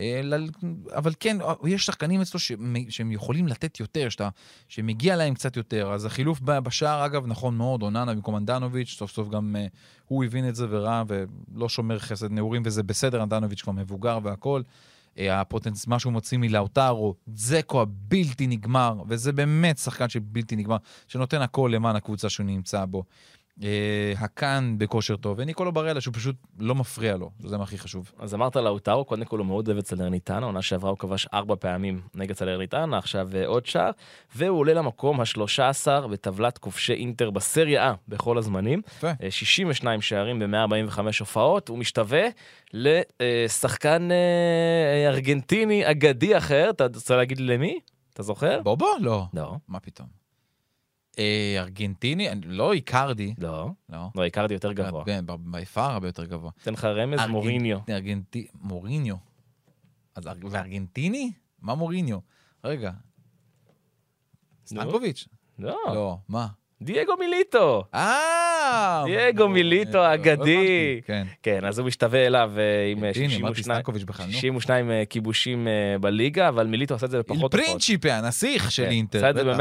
אה, 0.00 0.20
אבל 0.96 1.12
כן, 1.20 1.36
יש 1.66 1.86
שחקנים 1.86 2.20
אצלו 2.20 2.40
שהם 2.88 3.12
יכולים 3.12 3.48
לתת 3.48 3.80
יותר, 3.80 4.08
שאתה, 4.08 4.28
שמגיע 4.68 5.16
להם 5.16 5.34
קצת 5.34 5.56
יותר. 5.56 5.92
אז 5.92 6.04
החילוף 6.04 6.40
בשער, 6.40 7.06
אגב, 7.06 7.26
נכון 7.26 7.56
מאוד, 7.56 7.82
אוננה 7.82 8.14
במקום 8.14 8.36
אנדנוביץ', 8.36 8.88
סוף 8.88 9.12
סוף 9.12 9.28
גם 9.28 9.56
אה, 9.56 9.66
הוא 10.08 10.24
הבין 10.24 10.48
את 10.48 10.54
זה 10.54 10.66
וראה, 10.70 11.02
ולא 11.06 11.68
שומר 11.68 11.98
חסד 11.98 12.32
נעורים, 12.32 12.62
וזה 12.64 12.82
בסדר, 12.82 13.22
אנדנוביץ' 13.22 13.62
כבר 13.62 13.72
מבוגר 13.72 14.18
והכול. 14.22 14.62
אה, 15.18 15.40
הפוטנצ... 15.40 15.86
מה 15.86 15.98
שהוא 15.98 16.12
מוציא 16.12 16.38
מלאוטרו, 16.38 17.14
זקו 17.34 17.82
הבלתי 17.82 18.46
נגמר, 18.46 19.02
וזה 19.08 19.32
באמת 19.32 19.78
שחקן 19.78 20.08
שבלתי 20.08 20.56
נגמר, 20.56 20.76
שנותן 21.08 21.42
הכל 21.42 21.70
למען 21.74 21.96
הקבוצה 21.96 22.28
שהוא 22.28 22.46
נמצא 22.46 22.84
בו. 22.84 23.04
אה, 23.62 24.12
הקאן 24.18 24.74
בכושר 24.78 25.16
טוב, 25.16 25.38
וניקולו 25.38 25.72
ברלה 25.72 26.00
שהוא 26.00 26.14
פשוט 26.14 26.36
לא 26.58 26.74
מפריע 26.74 27.16
לו, 27.16 27.30
זה 27.44 27.58
מה 27.58 27.62
הכי 27.62 27.78
חשוב. 27.78 28.12
אז 28.18 28.34
אמרת 28.34 28.56
לאוטרו, 28.56 29.04
קודם 29.04 29.24
כל 29.24 29.38
הוא 29.38 29.46
מאוד 29.46 29.68
אוהב 29.68 29.78
את 29.78 29.86
סלרניטנה, 29.86 30.46
עונה 30.46 30.62
שעברה 30.62 30.90
הוא 30.90 30.98
כבש 30.98 31.26
ארבע 31.34 31.54
פעמים 31.60 32.00
נגד 32.14 32.36
סלרניטנה, 32.36 32.98
עכשיו 32.98 33.28
אה, 33.34 33.46
עוד 33.46 33.66
שער, 33.66 33.90
והוא 34.36 34.58
עולה 34.58 34.74
למקום 34.74 35.20
ה-13 35.20 36.06
בטבלת 36.06 36.58
כובשי 36.58 36.92
אינטר 36.92 37.30
בסריה 37.30 37.92
A 37.92 37.94
בכל 38.08 38.38
הזמנים. 38.38 38.82
יפה. 38.96 39.10
אה, 39.22 39.30
62 39.30 40.00
שערים 40.00 40.38
ב-145 40.38 41.00
הופעות, 41.20 41.68
הוא 41.68 41.78
משתווה 41.78 42.22
לשחקן 42.72 44.08
אה, 44.10 45.08
ארגנטיני 45.08 45.90
אגדי 45.90 46.36
אחר, 46.36 46.70
אתה 46.70 46.84
רוצה 46.84 47.16
להגיד 47.16 47.40
למי? 47.40 47.80
אתה 48.12 48.22
זוכר? 48.22 48.62
בובו? 48.62 48.86
לא. 49.00 49.24
לא, 49.34 49.56
מה 49.68 49.80
פתאום? 49.80 50.19
אה, 51.20 51.54
ארגנטיני? 51.60 52.28
לא 52.44 52.72
איקרדי. 52.72 53.34
לא, 53.38 53.70
לא. 53.88 53.98
לא, 54.14 54.24
הכרתי 54.26 54.54
יותר 54.54 54.72
גבוה. 54.72 55.04
כן, 55.04 55.24
ביפר 55.38 55.80
הרבה 55.80 56.08
יותר 56.08 56.24
גבוה. 56.24 56.50
אתן 56.62 56.72
לך 56.72 56.84
רמז, 56.84 57.20
מוריניו. 57.28 57.78
מוריניו. 58.60 59.16
אז 60.14 60.26
אר- 60.26 60.34
וארגנטיני? 60.50 61.32
מה 61.62 61.74
מוריניו? 61.74 62.18
רגע. 62.64 62.90
סטנקוביץ'? 64.66 65.28
לא, 65.58 65.78
לא, 65.86 66.18
מה? 66.28 66.46
דייגו 66.82 67.12
מיליטו. 67.16 67.84
אה! 67.94 68.59
דייגו 69.06 69.48
מיליטו 69.48 69.98
האגדי. 69.98 70.32
הבנתי, 70.32 71.00
כן. 71.06 71.26
כן, 71.42 71.64
אז 71.64 71.78
הוא 71.78 71.86
משתווה 71.86 72.26
אליו 72.26 72.52
אה, 72.58 72.62
עם 72.92 73.04
אה, 73.04 73.10
הנה, 73.16 73.36
אמרתי 73.36 73.54
62 73.54 73.62
סטנקוביץ' 73.76 74.02
בכלל, 74.02 74.26
נו. 74.26 74.32
62 74.32 74.90
אה, 74.90 75.02
כיבושים 75.10 75.68
אה, 75.68 75.72
בליגה, 76.00 76.48
אבל 76.48 76.66
מיליטו 76.66 76.94
עשה 76.94 77.06
את 77.06 77.10
זה 77.10 77.18
בפחות 77.18 77.36
הופעות. 77.42 77.52
Principe, 77.66 78.12
הנסיך 78.12 78.70
של 78.70 78.84
כן, 78.84 78.90
אינטר. 78.90 79.18
עשה 79.18 79.30
את 79.30 79.34
זה 79.34 79.44
בטח. 79.44 79.58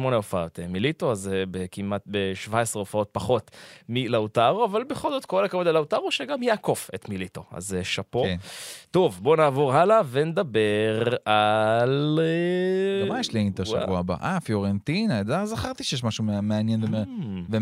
ב-128 0.00 0.14
הופעות. 0.14 0.58
אה, 0.60 0.66
מיליטו, 0.68 1.12
אז 1.12 1.30
אה, 1.34 1.42
בכמעט 1.50 2.02
ב-17 2.10 2.54
הופעות 2.74 3.08
פחות 3.12 3.50
מלאוטרו, 3.88 4.64
אבל 4.64 4.84
בכל 4.84 5.10
זאת 5.10 5.24
כל 5.24 5.44
הכבוד 5.44 5.66
ללאוטרו 5.66 6.10
שגם 6.10 6.42
יעקוף 6.42 6.90
את 6.94 7.08
מיליטו. 7.08 7.44
אז 7.52 7.74
אה, 7.74 7.84
שאפו. 7.84 8.22
כן. 8.24 8.36
טוב, 8.90 9.18
בוא 9.22 9.36
נעבור 9.36 9.72
הלאה 9.74 10.00
ונדבר 10.10 11.04
על... 11.24 12.18
אה, 12.22 13.02
גם 13.06 13.12
מה 13.14 13.20
יש 13.20 13.34
לאינטר. 13.34 13.64
שבוע 13.64 13.98
הבא? 13.98 14.14
אה, 14.22 14.40
פיורנטינה, 14.40 15.22
זכרתי 15.44 15.84
שיש 15.84 16.04
משהו 16.04 16.24
מע- 16.24 16.40
מעניין 16.40 16.84
ומא- 16.84 16.96
Hmm. 17.02 17.52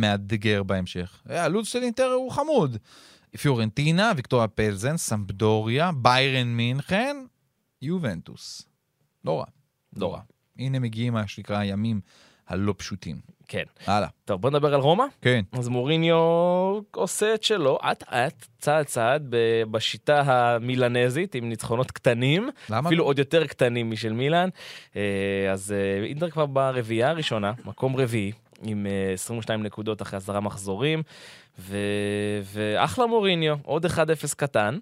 בהמשך. 0.80 1.22
אה, 1.30 1.44
הלו"ז 1.44 1.68
של 1.68 1.82
אינטר 1.82 2.12
הוא 2.12 2.32
חמוד. 2.32 2.76
פיורנטינה, 3.36 4.12
ויקטוריה 4.16 4.48
פלזן, 4.48 4.96
סמפדוריה, 4.96 5.90
ביירן 5.92 6.46
מינכן, 6.48 7.16
יובנטוס. 7.82 8.62
לא 9.24 9.38
רע. 9.38 9.44
לא 9.96 10.12
רע. 10.12 10.20
הנה 10.58 10.78
מגיעים 10.78 11.12
מה 11.12 11.26
שנקרא 11.26 11.58
הימים 11.58 12.00
הלא 12.48 12.74
פשוטים. 12.76 13.20
כן. 13.48 13.62
הלאה. 13.86 14.08
טוב, 14.24 14.40
בוא 14.40 14.50
נדבר 14.50 14.74
על 14.74 14.80
רומא. 14.80 15.04
כן. 15.22 15.44
אז 15.52 15.68
מוריניו 15.68 16.16
עושה 16.90 17.34
את 17.34 17.42
שלו, 17.42 17.78
אט 17.92 18.02
אט, 18.02 18.46
צעד 18.58 18.84
צעד, 18.86 19.26
ב- 19.30 19.62
בשיטה 19.70 20.20
המילנזית, 20.20 21.34
עם 21.34 21.48
ניצחונות 21.48 21.90
קטנים, 21.90 22.48
למה? 22.70 22.88
אפילו 22.88 23.04
עוד 23.04 23.18
יותר 23.18 23.46
קטנים 23.46 23.90
משל 23.90 24.12
מילאן. 24.12 24.48
אה, 24.96 25.52
אז 25.52 25.72
אה, 25.72 26.04
אינטר 26.04 26.30
כבר 26.30 26.46
ברביעייה 26.46 27.10
הראשונה, 27.10 27.52
מקום 27.64 27.96
רביעי, 27.96 28.32
עם 28.62 28.86
אה, 28.86 29.12
22 29.12 29.62
נקודות 29.62 30.02
אחרי 30.02 30.16
עשרה 30.16 30.40
מחזורים, 30.40 31.02
ו... 31.58 31.76
ואחלה 32.52 33.06
מוריניו, 33.06 33.56
עוד 33.62 33.86
1-0 33.86 33.88
קטן. 34.36 34.78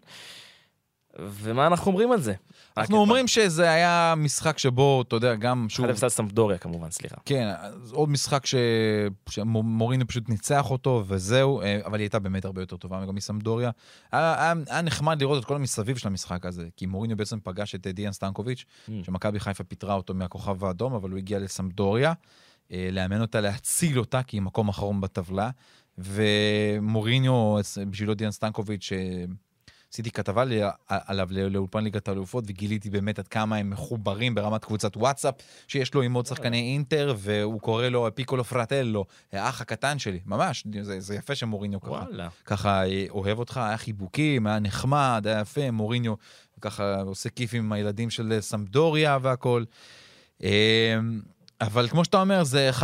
ומה 1.19 1.67
אנחנו 1.67 1.91
אומרים 1.91 2.13
על 2.13 2.21
זה? 2.21 2.35
אנחנו 2.77 2.97
אומרים 2.97 3.29
שזה 3.29 3.71
היה 3.71 4.15
משחק 4.17 4.59
שבו, 4.59 5.03
אתה 5.03 5.17
יודע, 5.17 5.35
גם 5.35 5.67
שוב... 5.69 5.87
1-0 5.87 5.91
על 6.03 6.09
סמפדוריה 6.09 6.59
כמובן, 6.59 6.91
סליחה. 6.91 7.17
כן, 7.25 7.49
עוד 7.91 8.09
משחק 8.09 8.47
ש... 8.47 8.55
שמוריני 9.31 10.05
פשוט 10.05 10.29
ניצח 10.29 10.71
אותו, 10.71 11.05
וזהו, 11.07 11.61
אה, 11.61 11.81
אבל 11.85 11.99
היא 11.99 12.05
הייתה 12.05 12.19
באמת 12.19 12.45
הרבה 12.45 12.63
יותר 12.63 12.77
טובה 12.77 13.05
גם 13.07 13.15
מסמדוריה. 13.15 13.71
היה, 14.13 14.53
היה, 14.69 14.83
נחמד 14.83 15.21
לראות 15.21 15.43
את 15.43 15.45
כל 15.45 15.57
המסביב 15.57 15.97
של 15.97 16.09
המשחק 16.09 16.47
הזה, 16.47 16.69
כי 16.77 16.87
מוריני 16.87 17.15
בעצם 17.15 17.39
פגש 17.43 17.75
את 17.75 17.87
אה, 17.87 17.93
דיאן 17.93 18.13
סטנקוביץ', 18.13 18.65
Mm. 18.89 18.91
שמכבי 19.03 19.41
חיפה 19.41 19.65
פיטרה 19.65 19.95
אותו 19.95 20.15
מהכוכב 20.15 20.65
האדום, 20.65 20.95
אבל 20.95 21.11
הוא 21.11 21.19
הגיע 21.19 21.39
לסמדוריה, 21.39 22.09
אה, 22.09 22.15
לאמן 22.71 23.21
אותה, 23.21 23.41
להציל 23.41 23.99
אותה, 23.99 24.23
כי 24.23 24.37
היא 24.37 24.43
מקום 24.43 24.69
אחרון 24.69 25.01
בטבלה. 25.01 25.51
ומוריניו, 25.99 27.57
בשבילו 27.91 28.15
דיאן 28.15 28.31
סטנקוביץ', 28.31 28.93
אה, 28.93 29.25
עשיתי 29.93 30.11
כתבה 30.11 30.45
לי, 30.45 30.61
עליו 30.89 31.29
לא- 31.31 31.49
לאולפן 31.49 31.85
ליגת 31.85 32.09
האלופות, 32.09 32.45
וגיליתי 32.47 32.91
באמת 32.91 33.19
עד 33.19 33.29
כמה 33.29 33.57
הם 33.57 33.71
מחוברים 33.71 34.35
ברמת 34.35 34.65
קבוצת 34.65 34.97
וואטסאפ, 34.97 35.35
שיש 35.69 35.95
לו 35.95 36.03
עם 36.03 36.13
עוד 36.13 36.27
שחקני 36.27 36.61
אינטר, 36.61 37.15
והוא 37.19 37.61
קורא 37.61 37.89
לו 37.89 38.09
פיקולו 38.15 38.45
פרטלו, 38.45 39.05
האח 39.33 39.61
הקטן 39.61 39.99
שלי, 39.99 40.21
ממש, 40.27 40.65
זה, 40.83 41.01
זה 41.01 41.15
יפה 41.15 41.35
שמוריניו 41.35 41.81
ככה. 41.81 41.91
ככה 42.45 42.87
אה, 42.87 43.05
אוהב 43.11 43.39
אותך, 43.39 43.57
היה 43.57 43.77
חיבוקים, 43.77 44.47
היה 44.47 44.59
נחמד, 44.59 45.23
היה 45.25 45.41
יפה, 45.41 45.71
מוריניו 45.71 46.15
ככה 46.61 47.01
עושה 47.01 47.29
כיפים 47.31 47.65
עם 47.65 47.73
הילדים 47.73 48.11
של 48.11 48.33
אה, 48.33 48.41
סמפדוריה 48.41 49.19
והכל. 49.23 49.65
אה, 50.43 50.99
אבל 51.61 51.89
כמו 51.89 52.05
שאתה 52.05 52.21
אומר, 52.21 52.45
זה 52.45 52.71
1-0, 52.81 52.83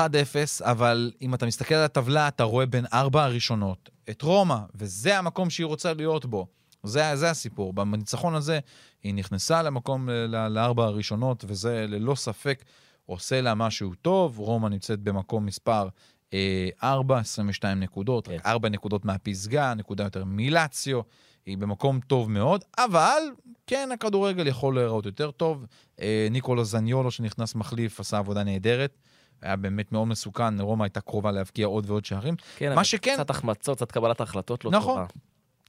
אבל 0.63 1.13
אם 1.23 1.35
אתה 1.35 1.47
מסתכל 1.47 1.75
על 1.75 1.85
הטבלה, 1.85 2.29
אתה 2.29 2.45
רואה 2.45 2.67
בין 2.67 2.85
ארבע 2.93 3.25
הראשונות 3.25 3.91
את 4.11 4.23
רומא, 4.23 4.57
וזה 4.75 5.19
המקום 5.19 5.51
שהיא 5.51 5.67
רוצה 5.67 5.93
להיות 5.95 6.27
בו. 6.27 6.47
זה, 6.83 7.17
זה 7.17 7.31
הסיפור. 7.31 7.73
בניצחון 7.73 8.35
הזה 8.35 8.59
היא 9.03 9.15
נכנסה 9.15 9.63
למקום 9.63 10.09
ל- 10.09 10.49
לארבע 10.49 10.85
הראשונות, 10.85 11.45
וזה 11.49 11.87
ללא 11.89 12.15
ספק 12.15 12.65
עושה 13.07 13.41
לה 13.41 13.55
משהו 13.55 13.95
טוב. 14.03 14.39
רומא 14.39 14.69
נמצאת 14.69 15.01
במקום 15.01 15.47
מספר 15.47 15.89
אה, 16.35 16.69
4, 16.83 17.19
22 17.19 17.81
נקודות, 17.81 18.29
רק 18.29 18.43
כן. 18.43 18.49
4 18.51 18.69
נקודות 18.69 19.05
מהפסגה, 19.05 19.75
נקודה 19.75 20.05
יותר 20.05 20.25
מילציו. 20.25 21.01
היא 21.47 21.59
במקום 21.59 22.01
טוב 22.01 22.31
מאוד, 22.31 22.65
אבל 22.79 23.23
כן, 23.67 23.89
הכדורגל 23.95 24.47
יכול 24.47 24.75
להיראות 24.75 25.07
יותר 25.07 25.31
טוב. 25.31 25.67
אה, 26.01 26.29
ניקולו 26.31 26.65
זניולו 26.65 27.11
שנכנס 27.11 27.55
מחליף 27.55 28.01
עשה 28.01 28.19
עבודה 28.19 28.45
נהדרת. 28.45 28.99
היה 29.43 29.57
באמת 29.57 29.93
מאוד 29.93 30.09
מסוכן, 30.09 30.61
רומא 30.61 30.85
הייתה 30.85 31.01
קרובה 31.01 31.33
להבקיע 31.33 31.67
עוד 31.67 31.91
ועוד 31.91 32.05
שערים. 32.05 32.35
כן, 32.57 32.73
אבל 32.73 32.85
שכן- 32.85 33.15
קצת 33.15 33.31
החמצות, 33.31 33.77
קצת 33.77 33.93
קבלת 33.93 34.21
החלטות 34.21 34.65
לא 34.65 34.71
נכון. 34.71 34.95
טובה. 34.95 35.07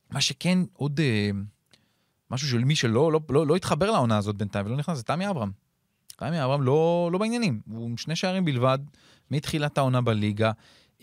מה 0.10 0.22
שכן, 0.22 0.60
עוד 0.74 1.00
אה, 1.00 1.30
משהו 2.32 2.48
של 2.48 2.64
מי 2.64 2.76
שלא 2.76 3.12
לא, 3.12 3.20
לא, 3.30 3.48
לא 3.48 3.56
התחבר 3.56 3.92
לעונה 3.92 4.18
הזאת 4.18 4.36
בינתיים 4.36 4.66
ולא 4.66 4.76
נכנס, 4.78 4.98
זה 4.98 5.04
תמי 5.04 5.30
אברהם. 5.30 5.52
תמי 6.18 6.44
אברהם 6.44 6.62
לא, 6.64 7.10
לא 7.12 7.18
בעניינים, 7.18 7.62
הוא 7.72 7.90
עם 7.90 7.98
שני 7.98 8.16
שערים 8.16 8.46
בלבד 8.46 8.80
מתחילת 9.32 9.78
העונה 9.78 10.02
בליגה. 10.02 10.52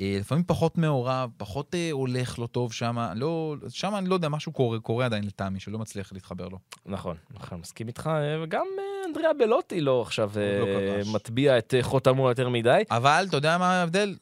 אה, 0.01 0.17
לפעמים 0.21 0.45
פחות 0.47 0.79
מעורב, 0.79 1.31
פחות 1.37 1.75
אה, 1.75 1.89
הולך 1.91 2.39
לו 2.39 2.47
טוב 2.47 2.73
שם, 2.73 2.99
לא, 3.15 3.57
שם 3.69 3.95
אני 3.95 4.09
לא 4.09 4.15
יודע, 4.15 4.29
משהו 4.29 4.53
קורה, 4.53 4.81
קורה 4.81 5.05
עדיין 5.05 5.25
לטעמי, 5.25 5.61
שלא 5.61 5.79
מצליח 5.79 6.13
להתחבר 6.13 6.49
לו. 6.49 6.59
נכון, 6.87 7.17
נכון, 7.31 7.61
מסכים 7.61 7.89
איתך, 7.89 8.11
אה, 8.15 8.43
וגם 8.43 8.67
אנדריאה 9.09 9.33
בלוטי 9.33 9.81
לא 9.81 10.03
עכשיו 10.03 10.33
לא. 10.37 11.13
מטביע 11.15 11.59
את 11.59 11.75
חותמו 11.83 12.29
יותר 12.29 12.49
מדי. 12.49 12.83
אבל 12.91 13.25
אתה 13.29 13.37
יודע 13.37 13.59
מה 13.59 13.81
ההבדל? 13.81 14.17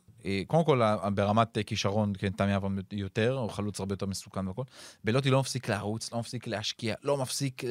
קודם 0.46 0.64
כל, 0.64 0.82
ברמת 1.14 1.58
כישרון, 1.66 2.12
כן, 2.18 2.30
תמי 2.30 2.56
אברהם 2.56 2.78
יותר, 2.92 3.32
הוא 3.32 3.50
חלוץ 3.50 3.80
הרבה 3.80 3.92
יותר 3.92 4.06
מסוכן 4.06 4.48
והכל. 4.48 4.62
בלוטי 5.04 5.30
לא 5.30 5.40
מפסיק 5.40 5.68
לרוץ, 5.68 6.12
לא 6.12 6.18
מפסיק 6.18 6.46
להשקיע, 6.46 6.94
לא 7.02 7.16
מפסיק, 7.16 7.62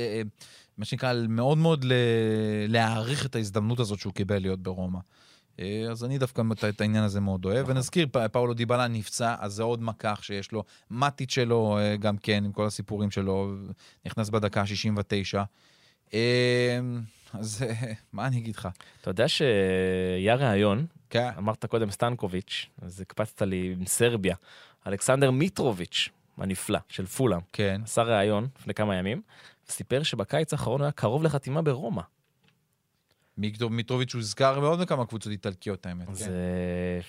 מה 0.77 0.85
שנקרא, 0.85 1.13
מאוד 1.29 1.57
מאוד 1.57 1.85
להעריך 2.67 3.25
את 3.25 3.35
ההזדמנות 3.35 3.79
הזאת 3.79 3.99
שהוא 3.99 4.13
קיבל 4.13 4.39
להיות 4.39 4.59
ברומא. 4.59 4.99
אה, 5.59 5.87
אז 5.91 6.03
אני 6.03 6.17
דווקא 6.17 6.41
את- 6.69 6.81
העניין 6.81 7.03
הזה 7.03 7.21
מאוד 7.21 7.45
אוהב. 7.45 7.65
ונזכיר, 7.69 8.07
פ- 8.11 8.17
פאולו 8.31 8.53
דיבלה 8.53 8.87
נפצע, 8.87 9.35
אז 9.39 9.53
זה 9.53 9.63
עוד 9.63 9.81
מקח 9.81 10.19
שיש 10.23 10.51
לו. 10.51 10.63
מטיץ' 10.91 11.31
שלו, 11.31 11.77
אה, 11.77 11.95
גם 11.97 12.17
כן, 12.17 12.43
עם 12.45 12.51
כל 12.51 12.65
הסיפורים 12.65 13.11
שלו, 13.11 13.51
נכנס 14.05 14.29
בדקה 14.29 14.61
ה-69. 14.61 15.39
אה, 16.13 16.79
אז 17.33 17.65
מה 18.13 18.27
אני 18.27 18.37
אגיד 18.37 18.55
לך? 18.55 18.67
אתה 19.01 19.09
יודע 19.09 19.27
שהיה 19.27 20.35
ראיון, 20.35 20.85
כן. 21.09 21.29
אמרת 21.37 21.65
קודם 21.65 21.91
סטנקוביץ', 21.91 22.67
אז 22.81 23.01
הקפצת 23.01 23.41
לי 23.41 23.75
עם 23.79 23.85
סרביה, 23.85 24.35
אלכסנדר 24.87 25.31
מיטרוביץ', 25.31 26.09
הנפלא, 26.37 26.79
של 26.89 27.05
פולאם, 27.05 27.39
כן. 27.53 27.81
עשה 27.83 28.03
ראיון 28.03 28.47
לפני 28.59 28.73
כמה 28.73 28.95
ימים, 28.95 29.21
וסיפר 29.69 30.03
שבקיץ 30.03 30.53
האחרון 30.53 30.81
הוא 30.81 30.85
היה 30.85 30.91
קרוב 30.91 31.23
לחתימה 31.23 31.61
ברומא. 31.61 32.01
מיקטור 33.39 33.69
מיטרוביץ' 33.69 34.15
הוזכר 34.15 34.59
מאוד 34.59 34.79
בכמה 34.79 35.05
קבוצות 35.05 35.31
איטלקיות, 35.31 35.85
האמת. 35.85 36.07
כן. 36.07 36.13
זה 36.13 36.99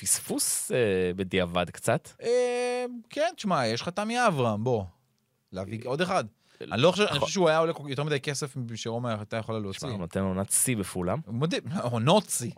פספוס 0.00 0.72
אה, 0.72 1.12
בדיעבד 1.16 1.70
קצת. 1.70 2.08
אה, 2.22 2.84
כן, 3.10 3.28
תשמע, 3.36 3.66
יש 3.66 3.80
לך 3.80 3.88
תמי 3.88 4.26
אברהם, 4.26 4.64
בוא. 4.64 4.84
להביא 5.52 5.80
עוד 5.84 6.00
אחד. 6.00 6.24
אני 6.60 6.82
לא 6.82 6.90
חושב, 6.90 7.02
אני 7.02 7.18
חושב 7.18 7.32
שהוא 7.32 7.48
היה 7.48 7.58
עולה 7.58 7.72
יותר 7.88 8.04
מדי 8.04 8.20
כסף 8.20 8.54
שרומא 8.74 9.08
הייתה 9.08 9.36
יכולה 9.36 9.58
להוציא. 9.58 9.78
תשמע, 9.78 9.90
הוא 9.90 9.98
נותן 9.98 10.20
עונת 10.20 10.50
שיא 10.50 10.76
מדהים, 11.26 11.62
עונות 11.82 12.30
שיא. 12.30 12.50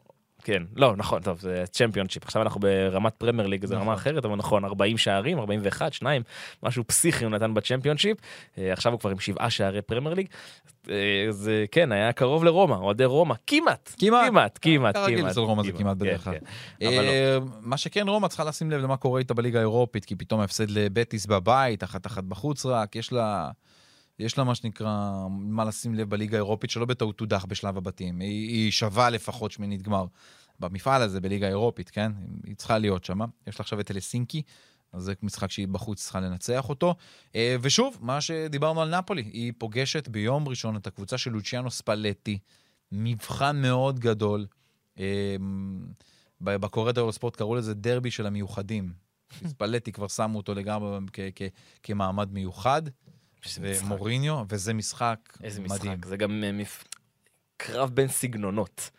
כן, 0.44 0.62
לא, 0.76 0.96
נכון, 0.96 1.22
טוב, 1.22 1.40
זה 1.40 1.64
צ'מפיונשיפ. 1.70 2.24
עכשיו 2.24 2.42
אנחנו 2.42 2.60
ברמת 2.60 3.14
פרמייר 3.14 3.48
ליג, 3.48 3.66
זה 3.66 3.74
רמה 3.74 3.82
נכון. 3.82 3.94
אחרת, 3.94 4.24
אבל 4.24 4.36
נכון, 4.36 4.64
40 4.64 4.98
שערים, 4.98 5.38
41, 5.38 5.92
2, 5.92 6.22
משהו 6.62 6.84
פסיכי 6.86 7.24
הוא 7.24 7.32
נתן 7.32 7.54
בצ'מפיונשיפ. 7.54 8.16
אה, 8.58 8.72
עכשיו 8.72 8.92
הוא 8.92 9.00
כבר 9.00 9.10
עם 9.10 9.20
שבעה 9.20 9.50
שערי 9.50 9.82
פרמייר 9.82 10.14
ליג. 10.14 10.26
אה, 10.90 11.26
זה, 11.30 11.64
כן, 11.70 11.92
היה 11.92 12.12
קרוב 12.12 12.44
לרומא, 12.44 12.74
אוהדי 12.74 13.04
רומא, 13.04 13.34
כמעט. 13.46 13.94
כמעט. 13.98 14.28
כמעט, 14.28 14.58
כמעט, 14.62 14.96
כרגיל. 14.96 15.30
אצל 15.30 15.40
רומא 15.40 15.62
זה 15.62 15.72
כמעט 15.72 15.96
כן, 15.98 15.98
בדרך 15.98 16.24
כלל. 16.24 16.34
כן. 16.34 16.86
לא. 16.86 16.90
אה, 16.90 17.38
מה 17.60 17.76
שכן, 17.76 18.08
רומא 18.08 18.28
צריכה 18.28 18.44
לשים 18.44 18.70
לב 18.70 18.80
למה 18.80 18.96
קורה 18.96 19.18
איתה 19.18 19.34
בליגה 19.34 19.58
האירופית, 19.58 20.04
כי 20.04 20.16
פתאום 20.16 20.40
הפסד 20.40 20.70
לבטיס 20.70 21.26
בבית, 21.26 21.84
אחת 21.84 22.06
אחת 22.06 22.24
בחוץ 22.24 22.66
רק, 22.66 22.96
יש 22.96 23.12
לה... 23.12 23.50
יש 24.18 24.38
לה 24.38 24.44
מה 24.44 24.54
שנקרא, 24.54 25.26
מה 25.30 25.64
לשים 25.64 25.94
לב 25.94 26.10
בליגה 26.10 26.36
האירופית, 26.36 26.70
שלא 26.70 26.84
בטעות 26.84 27.18
תודח 27.18 27.44
בשלב 27.44 27.76
הבתים. 27.76 28.20
היא, 28.20 28.48
היא 28.48 28.70
שווה 28.70 29.10
לפחות 29.10 29.52
שמינית 29.52 29.82
גמר 29.82 30.04
במפעל 30.60 31.02
הזה, 31.02 31.20
בליגה 31.20 31.46
האירופית, 31.46 31.90
כן? 31.90 32.12
היא 32.44 32.56
צריכה 32.56 32.78
להיות 32.78 33.04
שם. 33.04 33.20
יש 33.46 33.58
לה 33.58 33.62
עכשיו 33.62 33.80
את 33.80 33.90
אלסינקי, 33.90 34.42
אז 34.92 35.02
זה 35.02 35.12
משחק 35.22 35.50
שהיא 35.50 35.68
בחוץ 35.68 36.02
צריכה 36.02 36.20
לנצח 36.20 36.68
אותו. 36.68 36.94
אה, 37.34 37.56
ושוב, 37.60 37.98
מה 38.00 38.20
שדיברנו 38.20 38.82
על 38.82 38.98
נפולי, 38.98 39.22
היא 39.22 39.52
פוגשת 39.58 40.08
ביום 40.08 40.48
ראשון 40.48 40.76
את 40.76 40.86
הקבוצה 40.86 41.18
של 41.18 41.30
לוציאנו 41.30 41.70
ספלטי, 41.70 42.38
מבחן 42.92 43.62
מאוד 43.62 44.00
גדול. 44.00 44.46
אה, 44.98 45.36
ב- 46.40 46.56
בקורטור 46.56 47.12
ספורט 47.12 47.36
קראו 47.36 47.54
לזה 47.54 47.74
דרבי 47.74 48.10
של 48.10 48.26
המיוחדים. 48.26 48.92
ספלטי 49.50 49.92
כבר 49.92 50.08
שמו 50.08 50.38
אותו 50.38 50.54
לגמרי 50.54 50.98
כמעמד 51.82 52.32
מיוחד. 52.32 52.82
איזה. 53.46 53.84
ומוריניו, 53.84 54.42
וזה 54.48 54.74
משחק 54.74 55.18
איזה 55.42 55.60
מדהים. 55.60 55.92
משחק, 55.92 56.06
זה 56.06 56.16
גם 56.16 56.44
אה, 56.44 56.52
מפ- 56.52 56.84
קרב 57.56 57.90
בין 57.90 58.08
סגנונות. 58.08 58.90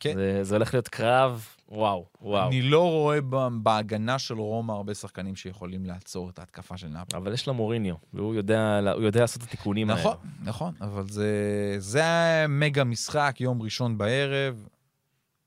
כן. 0.00 0.14
זה- 0.14 0.44
זה 0.44 0.54
הולך 0.54 0.74
להיות 0.74 0.88
קרב, 0.88 1.46
וואו, 1.68 2.06
וואו. 2.20 2.48
אני 2.48 2.62
לא 2.62 2.90
רואה 2.90 3.18
בהגנה 3.62 4.18
של 4.18 4.34
רומא 4.38 4.72
הרבה 4.72 4.94
שחקנים 4.94 5.36
שיכולים 5.36 5.84
לעצור 5.86 6.30
את 6.30 6.38
ההתקפה 6.38 6.76
של 6.76 6.86
נאפולי. 6.88 7.22
אבל 7.22 7.32
יש 7.32 7.46
לה 7.48 7.52
מוריניו, 7.52 7.94
והוא 8.14 8.34
יודע, 8.34 8.80
יודע 9.02 9.20
לעשות 9.20 9.42
את 9.42 9.48
התיקונים 9.48 9.90
האלה. 9.90 10.00
נכון, 10.00 10.16
נכון, 10.42 10.74
אבל 10.80 11.08
זה, 11.08 11.30
זה 11.78 12.02
מגה 12.48 12.84
משחק, 12.84 13.36
יום 13.40 13.62
ראשון 13.62 13.98
בערב, 13.98 14.66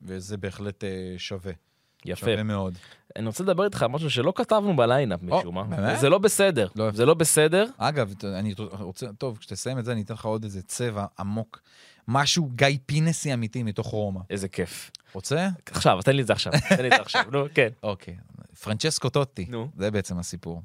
וזה 0.01 0.37
בהחלט 0.37 0.83
אה, 0.83 0.89
שווה. 1.17 1.51
יפה. 2.05 2.19
שווה 2.21 2.43
מאוד. 2.43 2.73
אני 3.15 3.27
רוצה 3.27 3.43
לדבר 3.43 3.65
איתך 3.65 3.83
על 3.83 3.87
משהו 3.87 4.09
שלא 4.09 4.33
כתבנו 4.35 4.75
בליינאפ 4.75 5.19
משום 5.23 5.55
מה. 5.55 5.63
באמת? 5.63 5.99
זה 5.99 6.09
לא 6.09 6.17
בסדר. 6.17 6.67
לא. 6.75 6.91
זה 6.91 7.05
לא 7.05 7.13
בסדר. 7.13 7.65
אגב, 7.77 8.13
אני 8.23 8.53
רוצה, 8.79 9.07
טוב, 9.17 9.37
כשתסיים 9.37 9.79
את 9.79 9.85
זה, 9.85 9.91
אני 9.91 10.01
אתן 10.01 10.13
לך 10.13 10.25
עוד 10.25 10.43
איזה 10.43 10.61
צבע 10.61 11.05
עמוק. 11.19 11.61
משהו 12.07 12.49
גיא 12.55 12.67
פינסי 12.85 13.33
אמיתי 13.33 13.63
מתוך 13.63 13.87
רומא. 13.87 14.19
איזה 14.29 14.47
כיף. 14.47 14.91
רוצה? 15.13 15.49
עכשיו, 15.65 15.99
תן 16.01 16.15
לי 16.15 16.21
את 16.21 16.27
זה 16.27 16.33
עכשיו. 16.33 16.53
תן 16.69 16.81
לי 16.81 16.87
את 16.87 16.93
זה 16.95 17.01
עכשיו. 17.01 17.23
נו, 17.31 17.45
כן. 17.53 17.69
אוקיי. 17.83 18.15
פרנצ'סקו 18.63 19.09
טוטי, 19.09 19.45
נו. 19.49 19.69
זה 19.77 19.91
בעצם 19.91 20.19
הסיפור. 20.19 20.61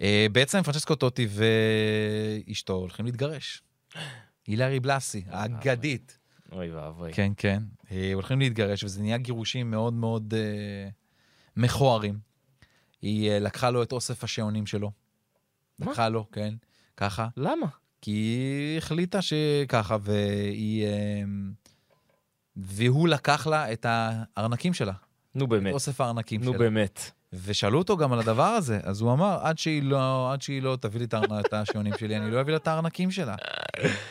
אה, 0.00 0.26
בעצם 0.32 0.62
פרנצ'סקו 0.62 0.94
טוטי 0.94 1.28
ואשתו 1.30 2.72
הולכים 2.72 3.06
להתגרש. 3.06 3.62
הילרי 4.46 4.80
בלאסי, 4.80 5.24
האגדית. 5.28 6.18
אוי 6.52 6.70
ואבוי. 6.70 7.12
כן, 7.12 7.32
כן. 7.36 7.62
אה, 7.90 8.10
הולכים 8.14 8.38
להתגרש, 8.38 8.84
וזה 8.84 9.02
נהיה 9.02 9.18
גירושים 9.18 9.70
מאוד 9.70 9.92
מאוד 9.92 10.34
אה, 10.36 10.88
מכוערים. 11.56 12.18
היא 13.02 13.30
אה, 13.30 13.38
לקחה 13.38 13.70
לו 13.70 13.82
את 13.82 13.92
אוסף 13.92 14.24
השעונים 14.24 14.66
שלו. 14.66 14.90
מה? 15.78 15.90
לקחה 15.90 16.08
לו, 16.08 16.26
כן, 16.32 16.54
ככה. 16.96 17.28
למה? 17.36 17.66
כי 18.00 18.10
היא 18.10 18.78
החליטה 18.78 19.22
שככה, 19.22 19.96
והיא... 20.00 20.86
אה, 20.86 21.22
והוא 22.56 23.08
לקח 23.08 23.46
לה 23.46 23.72
את 23.72 23.86
הארנקים 23.88 24.74
שלה, 24.74 24.92
נו 25.34 25.44
את 25.44 25.48
באמת. 25.48 25.72
אוסף 25.72 26.00
הארנקים 26.00 26.40
נו 26.44 26.50
שלה. 26.50 26.58
באמת. 26.58 27.10
ושאלו 27.32 27.78
אותו 27.78 27.96
גם 27.96 28.12
על 28.12 28.18
הדבר 28.18 28.42
הזה, 28.42 28.80
אז 28.82 29.00
הוא 29.00 29.12
אמר, 29.12 29.38
עד 29.42 29.58
שהיא 29.58 29.82
לא, 29.82 30.32
עד 30.32 30.42
שהיא 30.42 30.62
לא 30.62 30.78
תביא 30.80 30.98
לי 30.98 31.04
את 31.04 31.14
את 31.46 31.52
השעונים 31.52 31.92
שלי, 31.98 32.16
אני 32.16 32.30
לא 32.30 32.40
אביא 32.40 32.52
לה 32.52 32.56
את 32.56 32.68
הארנקים 32.68 33.10
שלה. 33.10 33.34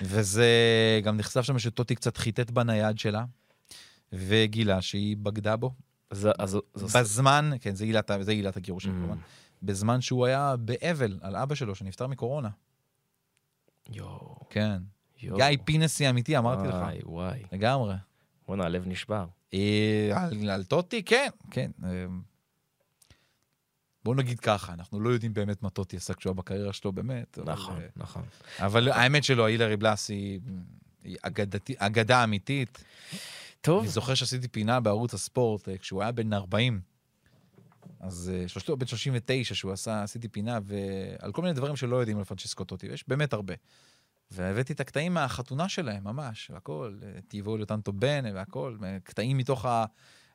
וזה 0.02 0.50
גם 1.04 1.18
נחשף 1.18 1.42
שם 1.42 1.60
שטוטי 1.60 1.96
קצת 1.96 2.18
חיטט 2.18 2.52
בנייד 2.52 3.00
שלה, 3.00 3.24
וגילה 4.14 4.82
שהיא 4.82 5.18
בגדה 5.18 5.56
בו. 5.56 5.74
אז- 6.10 6.28
אז 6.40 6.58
אז 6.76 6.96
בזמן, 6.96 7.52
כן, 7.62 7.76
זה 7.76 7.84
עילת, 7.86 8.12
זה 8.22 8.32
עילת 8.32 8.58
הגירושים 8.58 8.92
Mm. 8.92 8.96
כמובן, 8.96 9.18
בזמן 9.64 10.02
שהוא 10.02 10.26
היה 10.26 10.56
באבל 10.60 11.20
על 11.22 11.36
אבא 11.36 11.56
שלו 11.56 11.76
שנפטר 11.76 12.08
מקורונה. 12.08 12.50
יואו. 13.90 14.36
כן. 14.50 14.82
יואו. 15.22 15.38
גיא 15.38 15.58
פינסי 15.66 16.10
אמיתי, 16.10 16.38
אמרתי 16.38 16.68
לך. 16.68 16.74
וואי, 16.76 17.00
וואי. 17.04 17.44
לגמרי. 17.52 17.96
בואנה, 18.48 18.64
הלב 18.66 18.88
נשבר. 18.88 19.26
אה, 19.54 20.12
על, 20.16 20.50
על 20.50 20.64
טוטי, 20.64 21.04
כן, 21.04 21.30
כן. 21.52 21.72
אה, 21.84 22.06
בוא 24.06 24.16
נגיד 24.16 24.40
ככה, 24.40 24.74
אנחנו 24.74 25.00
לא 25.00 25.10
יודעים 25.10 25.34
באמת 25.34 25.64
מה 25.64 25.70
טוטי 25.70 25.98
עשה 25.98 26.14
כשהוא 26.14 26.30
היה 26.32 26.36
בקריירה 26.36 26.74
שלו, 26.74 26.92
באמת. 26.92 27.38
אבל, 27.40 27.54
נכון, 27.54 27.82
אה, 27.82 27.88
נכון. 27.96 28.24
אבל 28.60 28.90
האמת 28.92 29.24
שלו, 29.24 29.46
הילרי 29.46 29.78
בלאס 29.78 30.10
היא, 30.10 30.40
היא 31.04 31.18
אגדתי, 31.22 31.74
אגדה 31.78 32.24
אמיתית. 32.24 32.84
טוב, 33.64 33.80
אני 33.80 33.90
זוכר 33.90 34.14
שעשיתי 34.14 34.48
פינה 34.48 34.80
בערוץ 34.80 35.14
הספורט 35.14 35.70
אה, 35.70 35.78
כשהוא 35.78 36.02
היה 36.02 36.12
בן 36.12 36.34
40. 36.34 36.82
אז 38.00 38.32
אה, 38.34 38.48
שלושתו 38.48 38.78
בן 38.78 38.86
39 38.86 39.56
שהוא 39.56 39.72
עשה, 39.72 40.04
עשיתי 40.04 40.28
פינה, 40.28 40.60
ועל 40.64 41.32
כל 41.32 41.42
מיני 41.42 41.54
דברים 41.54 41.76
שלא 41.76 41.96
יודעים 41.96 42.18
על 42.18 42.24
פרנצ'סקו 42.24 42.64
טוטי, 42.64 42.90
ויש 42.90 43.04
באמת 43.08 43.34
הרבה. 43.34 43.54
והבאתי 44.32 44.74
את 44.74 44.80
הקטעים 44.80 45.14
מהחתונה 45.14 45.70
שלהם, 45.70 46.04
ממש, 46.04 46.52
והכל, 46.54 46.94
אה, 47.04 47.22
טיבו 47.28 47.58
לטנטו 47.58 47.94
בן 47.94 48.24
והכל, 48.34 48.78
אה, 48.84 48.98
קטעים 49.04 49.38
מתוך 49.38 49.66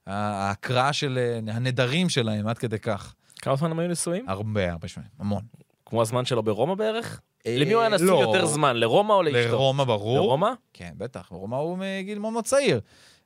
ההקראה 0.07 0.93
של 0.93 1.39
הנדרים 1.49 2.09
שלהם, 2.09 2.47
עד 2.47 2.59
כדי 2.59 2.79
כך. 2.79 3.14
כמה 3.37 3.57
זמן 3.57 3.70
הם 3.70 3.79
היו 3.79 3.89
נשואים? 3.89 4.29
הרבה, 4.29 4.72
הרבה 4.72 4.89
שנים, 4.89 5.09
המון. 5.18 5.43
כמו 5.87 6.03
הזמן 6.03 6.24
שלו 6.24 6.43
ברומא 6.43 6.74
בערך? 6.74 7.20
למי 7.47 7.72
הוא 7.72 7.81
היה 7.81 7.91
נשוי 7.91 8.07
לא. 8.07 8.20
יותר 8.20 8.47
זמן? 8.47 8.76
לרומא 8.76 9.12
או 9.12 9.22
לאשתו? 9.22 9.53
לרומא 9.53 9.85
ברור. 9.85 10.16
לרומא? 10.16 10.51
כן, 10.72 10.93
בטח, 10.97 11.29
רומא 11.31 11.57
הוא 11.57 11.79
מגיל 11.79 12.18
מאוד 12.18 12.45
צעיר. 12.45 12.81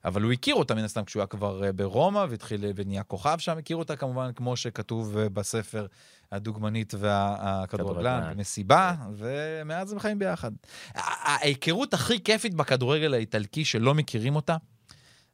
אבל 0.04 0.22
הוא 0.22 0.32
הכיר 0.32 0.54
אותה 0.54 0.74
מן 0.74 0.84
הסתם 0.84 1.04
כשהוא 1.04 1.20
היה 1.20 1.26
כבר 1.26 1.64
אה, 1.64 1.72
ברומא 1.72 2.26
והתחיל 2.28 2.64
אה, 2.64 2.70
ונהיה 2.76 3.02
כוכב 3.02 3.38
שם, 3.38 3.58
הכיר 3.58 3.76
אותה 3.76 3.96
כמובן 3.96 4.30
כמו 4.36 4.56
שכתוב 4.56 5.18
אה, 5.18 5.28
בספר 5.28 5.86
הדוגמנית 6.32 6.94
והכדורגלן, 6.98 8.12
כדורגלן. 8.12 8.38
מסיבה, 8.38 8.94
ומאז 9.16 9.92
הם 9.92 9.98
חיים 9.98 10.18
ביחד. 10.18 10.50
ההיכרות 10.94 11.94
הכי 11.94 12.22
כיפית 12.24 12.54
בכדורגל 12.54 13.14
האיטלקי 13.14 13.64
שלא 13.64 13.94
מכירים 13.94 14.36
אותה, 14.36 14.56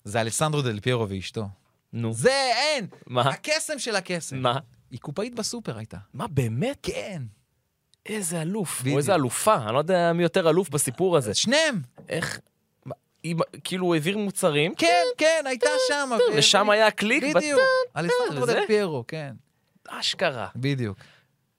זה 0.05 0.21
אלסנדרו 0.21 0.63
דל 0.63 0.81
פיירו 0.81 1.09
ואשתו. 1.09 1.49
נו. 1.93 2.13
זה 2.13 2.51
אין! 2.55 2.87
מה? 3.07 3.29
הקסם 3.29 3.79
של 3.79 3.97
הקסם. 3.97 4.37
מה? 4.37 4.59
היא 4.91 5.01
קופאית 5.01 5.35
בסופר 5.35 5.79
הייתה. 5.79 5.99
מה, 6.15 6.27
באמת? 6.27 6.79
כן. 6.83 7.23
איזה 8.07 8.43
אלוף. 8.43 8.83
או 8.93 8.99
איזה 8.99 9.15
אלופה. 9.15 9.57
אני 9.57 9.75
לא 9.75 9.79
יודע 9.79 10.13
מי 10.13 10.23
יותר 10.23 10.51
אלוף 10.51 10.69
בסיפור 10.69 11.17
הזה. 11.17 11.35
שניהם. 11.35 11.83
איך... 12.09 12.41
כאילו 13.65 13.95
העביר 13.95 14.19
מוצרים, 14.19 14.75
כן, 14.75 15.05
כן, 15.19 15.43
הייתה 15.47 15.71
שם. 15.89 16.11
ו- 16.13 16.37
ושם 16.37 16.71
היה 16.71 16.91
קליק, 16.91 17.37
בדיוק. 17.37 17.61
אלסנדרו 17.97 18.43
וזה? 18.43 18.55
דל 18.55 18.67
פיירו, 18.67 19.05
כן. 19.09 19.33
אשכרה. 19.89 20.47
בדיוק. 20.57 20.97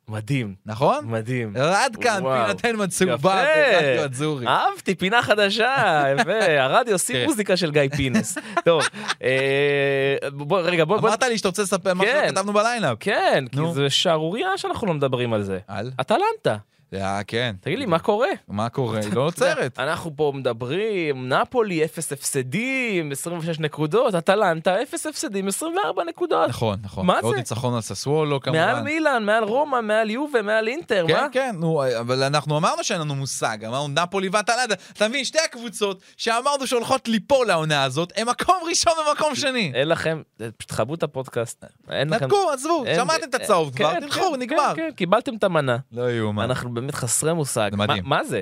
מדהים, 0.07 0.55
נכון? 0.65 1.05
מדהים. 1.05 1.53
עד 1.57 1.95
כאן, 1.95 2.24
מצהובה 2.78 3.15
יפה. 3.15 3.82
ברדיו 3.82 4.05
אזורי. 4.05 4.47
אהבתי, 4.47 4.95
פינה 4.95 5.22
חדשה, 5.24 6.03
יפה, 6.20 6.61
הרדיו, 6.61 6.99
שים 6.99 7.15
תראה. 7.15 7.28
מוזיקה 7.28 7.57
של 7.57 7.72
גיא 7.72 7.82
פינס. 7.95 8.38
טוב, 8.65 8.84
אה, 9.24 10.30
בוא, 10.32 10.59
רגע, 10.59 10.86
בוא, 10.86 10.99
אמרת 10.99 11.24
לי 11.24 11.38
שאתה 11.38 11.47
רוצה 11.47 11.61
לספר 11.61 11.93
מה 11.93 12.03
כן. 12.05 12.26
שכתבנו 12.28 12.53
בליינאפ. 12.53 12.97
כן, 12.99 13.45
כי. 13.51 13.57
זה 13.74 13.89
שערורייה 13.89 14.57
שאנחנו 14.57 14.88
לא 14.88 14.93
מדברים 14.93 15.34
על 15.34 15.43
זה. 15.43 15.59
על? 15.67 15.91
אטלנטה. 16.01 16.57
זה 16.91 16.97
היה, 16.97 17.23
כן. 17.23 17.55
תגיד 17.61 17.79
לי, 17.79 17.85
מה 17.85 17.99
קורה? 17.99 18.27
מה 18.47 18.69
קורה? 18.69 18.99
היא 18.99 19.13
לא 19.13 19.21
עוצרת. 19.29 19.79
אנחנו 19.79 20.11
פה 20.15 20.31
מדברים, 20.35 21.33
נפולי, 21.33 21.85
אפס 21.85 22.13
הפסדים, 22.13 23.11
26 23.11 23.59
נקודות, 23.59 24.15
אטלנטה, 24.15 24.81
אפס 24.81 25.05
הפסדים, 25.05 25.47
24 25.47 26.03
נקודות. 26.03 26.49
נכון, 26.49 26.79
נכון. 26.83 27.05
מה 27.05 27.19
זה? 27.29 27.35
ניצחון 27.35 27.73
על 27.75 27.81
ססוולו 27.81 28.41
כמובן. 28.41 28.59
מעל 28.59 28.81
מילאן, 28.83 29.23
מעל 29.25 29.43
רומא, 29.43 29.81
מעל 29.81 30.09
יובה, 30.09 30.41
מעל 30.41 30.67
אינטר, 30.67 31.05
כן, 31.07 31.13
מה? 31.13 31.27
כן, 31.31 31.55
נו, 31.59 31.83
אבל 31.99 32.23
אנחנו 32.23 32.57
אמרנו 32.57 32.83
שאין 32.83 33.01
לנו 33.01 33.15
מושג, 33.15 33.57
אמרנו 33.65 33.87
נפולי 33.87 34.29
ואטלנטה, 34.31 34.73
אתה 34.93 35.07
מבין, 35.07 35.23
שתי 35.25 35.39
הקבוצות 35.45 36.01
שאמרנו 36.17 36.67
שהולכות 36.67 37.07
ליפול 37.07 37.47
לעונה 37.47 37.83
הזאת, 37.83 38.13
הם 38.15 38.29
מקום 38.29 38.55
ראשון 38.69 38.93
ומקום 39.09 39.35
שני. 39.35 39.71
אין 39.75 39.87
לכם, 39.87 40.21
פשוט 40.37 40.69
תכבו 40.69 40.93
את 40.93 41.03
הפודקאסט. 41.03 41.65
נתקו, 41.87 42.51
עזבו, 42.53 42.83
שמעתם 42.95 43.29
את 43.29 43.35
הצהוב 43.35 43.75
כבר, 43.75 43.91
כן, 43.93 43.99
תלכו, 43.99 44.31
כן, 44.33 44.39
נגמר. 44.39 44.73
כן, 44.75 44.81
כן, 44.81 44.89
קיבלתם 44.95 45.35
את 45.35 45.43
המנה. 45.43 45.77
לא 45.91 46.11
יאומן. 46.11 46.43
באמת 46.80 46.95
חסרי 46.95 47.34
מושג. 47.34 47.69
זה 47.71 47.77
מדהים. 47.77 48.03
מה- 48.05 48.17
מה 48.17 48.23
זה? 48.23 48.41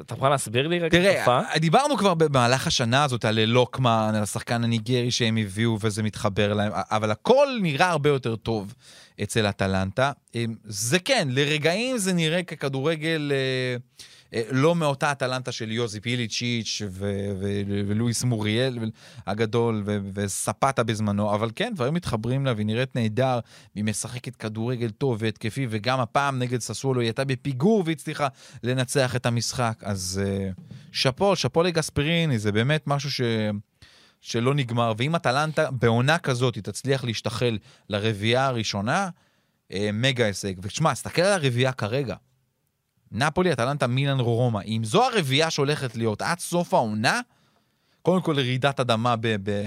אתה 0.00 0.14
יכול 0.14 0.28
להסביר 0.28 0.68
לי 0.68 0.78
רגע 0.78 0.98
תראה? 0.98 1.42
דיברנו 1.56 1.96
כבר 1.96 2.14
במהלך 2.14 2.66
השנה 2.66 3.04
הזאת 3.04 3.24
על 3.24 3.44
לוקמן, 3.44 4.12
על 4.16 4.22
השחקן 4.22 4.64
הניגרי 4.64 5.10
שהם 5.10 5.36
הביאו 5.36 5.78
וזה 5.80 6.02
מתחבר 6.02 6.54
להם, 6.54 6.72
אבל 6.74 7.10
הכל 7.10 7.48
נראה 7.62 7.88
הרבה 7.90 8.10
יותר 8.10 8.36
טוב 8.36 8.74
אצל 9.22 9.46
אטלנטה. 9.46 10.12
אמ, 10.34 10.54
זה 10.64 10.98
כן, 10.98 11.28
לרגעים 11.30 11.98
זה 11.98 12.12
נראה 12.12 12.42
ככדורגל 12.42 13.32
אה, 13.34 13.76
לא 14.32 14.74
מאותה 14.74 15.12
אטלנטה 15.12 15.52
של 15.52 15.72
יוזי 15.72 16.00
פיליצ'יץ' 16.00 16.82
ולואיס 17.86 18.24
מוריאל 18.24 18.78
הגדול 19.26 19.84
וספטה 20.14 20.82
בזמנו, 20.82 21.34
אבל 21.34 21.50
כן, 21.56 21.72
דברים 21.74 21.94
מתחברים 21.94 22.46
לה 22.46 22.52
והיא 22.52 22.66
נראית 22.66 22.96
נהדר, 22.96 23.40
והיא 23.74 23.84
משחקת 23.84 24.36
כדורגל 24.36 24.90
טוב 24.90 25.16
והתקפי, 25.20 25.66
וגם 25.70 26.00
הפעם 26.00 26.38
נגד 26.38 26.60
ססוולו 26.60 27.00
היא 27.00 27.06
הייתה 27.06 27.24
בפיגור 27.24 27.82
והצליחה 27.86 28.28
לנצח 28.62 29.16
את 29.16 29.26
המשחק. 29.26 29.78
אז 29.82 30.22
אה, 30.24 30.50
שאפו, 30.92 31.36
שאפו 31.36 31.62
לגספריני, 31.62 32.38
זה 32.38 32.52
באמת 32.52 32.82
משהו 32.86 33.10
ש... 33.10 33.20
שלא 34.20 34.54
נגמר, 34.54 34.92
ואם 34.98 35.16
אטלנטה 35.16 35.70
בעונה 35.70 36.18
כזאת 36.18 36.54
היא 36.54 36.62
תצליח 36.62 37.04
להשתחל 37.04 37.58
לרביעייה 37.88 38.46
הראשונה, 38.46 39.08
אה, 39.72 39.90
מגה 39.92 40.26
הישג. 40.26 40.54
ותשמע, 40.62 40.92
תסתכל 40.92 41.22
על 41.22 41.32
הרביעייה 41.32 41.72
כרגע. 41.72 42.14
נפולי, 43.12 43.52
אטלנטה, 43.52 43.86
מילאן, 43.86 44.20
רומא. 44.20 44.60
אם 44.66 44.84
זו 44.84 45.04
הרביעייה 45.04 45.50
שהולכת 45.50 45.96
להיות 45.96 46.22
עד 46.22 46.38
סוף 46.38 46.74
העונה, 46.74 47.20
קודם 48.02 48.22
כל 48.22 48.36
רעידת 48.36 48.80
אדמה. 48.80 49.14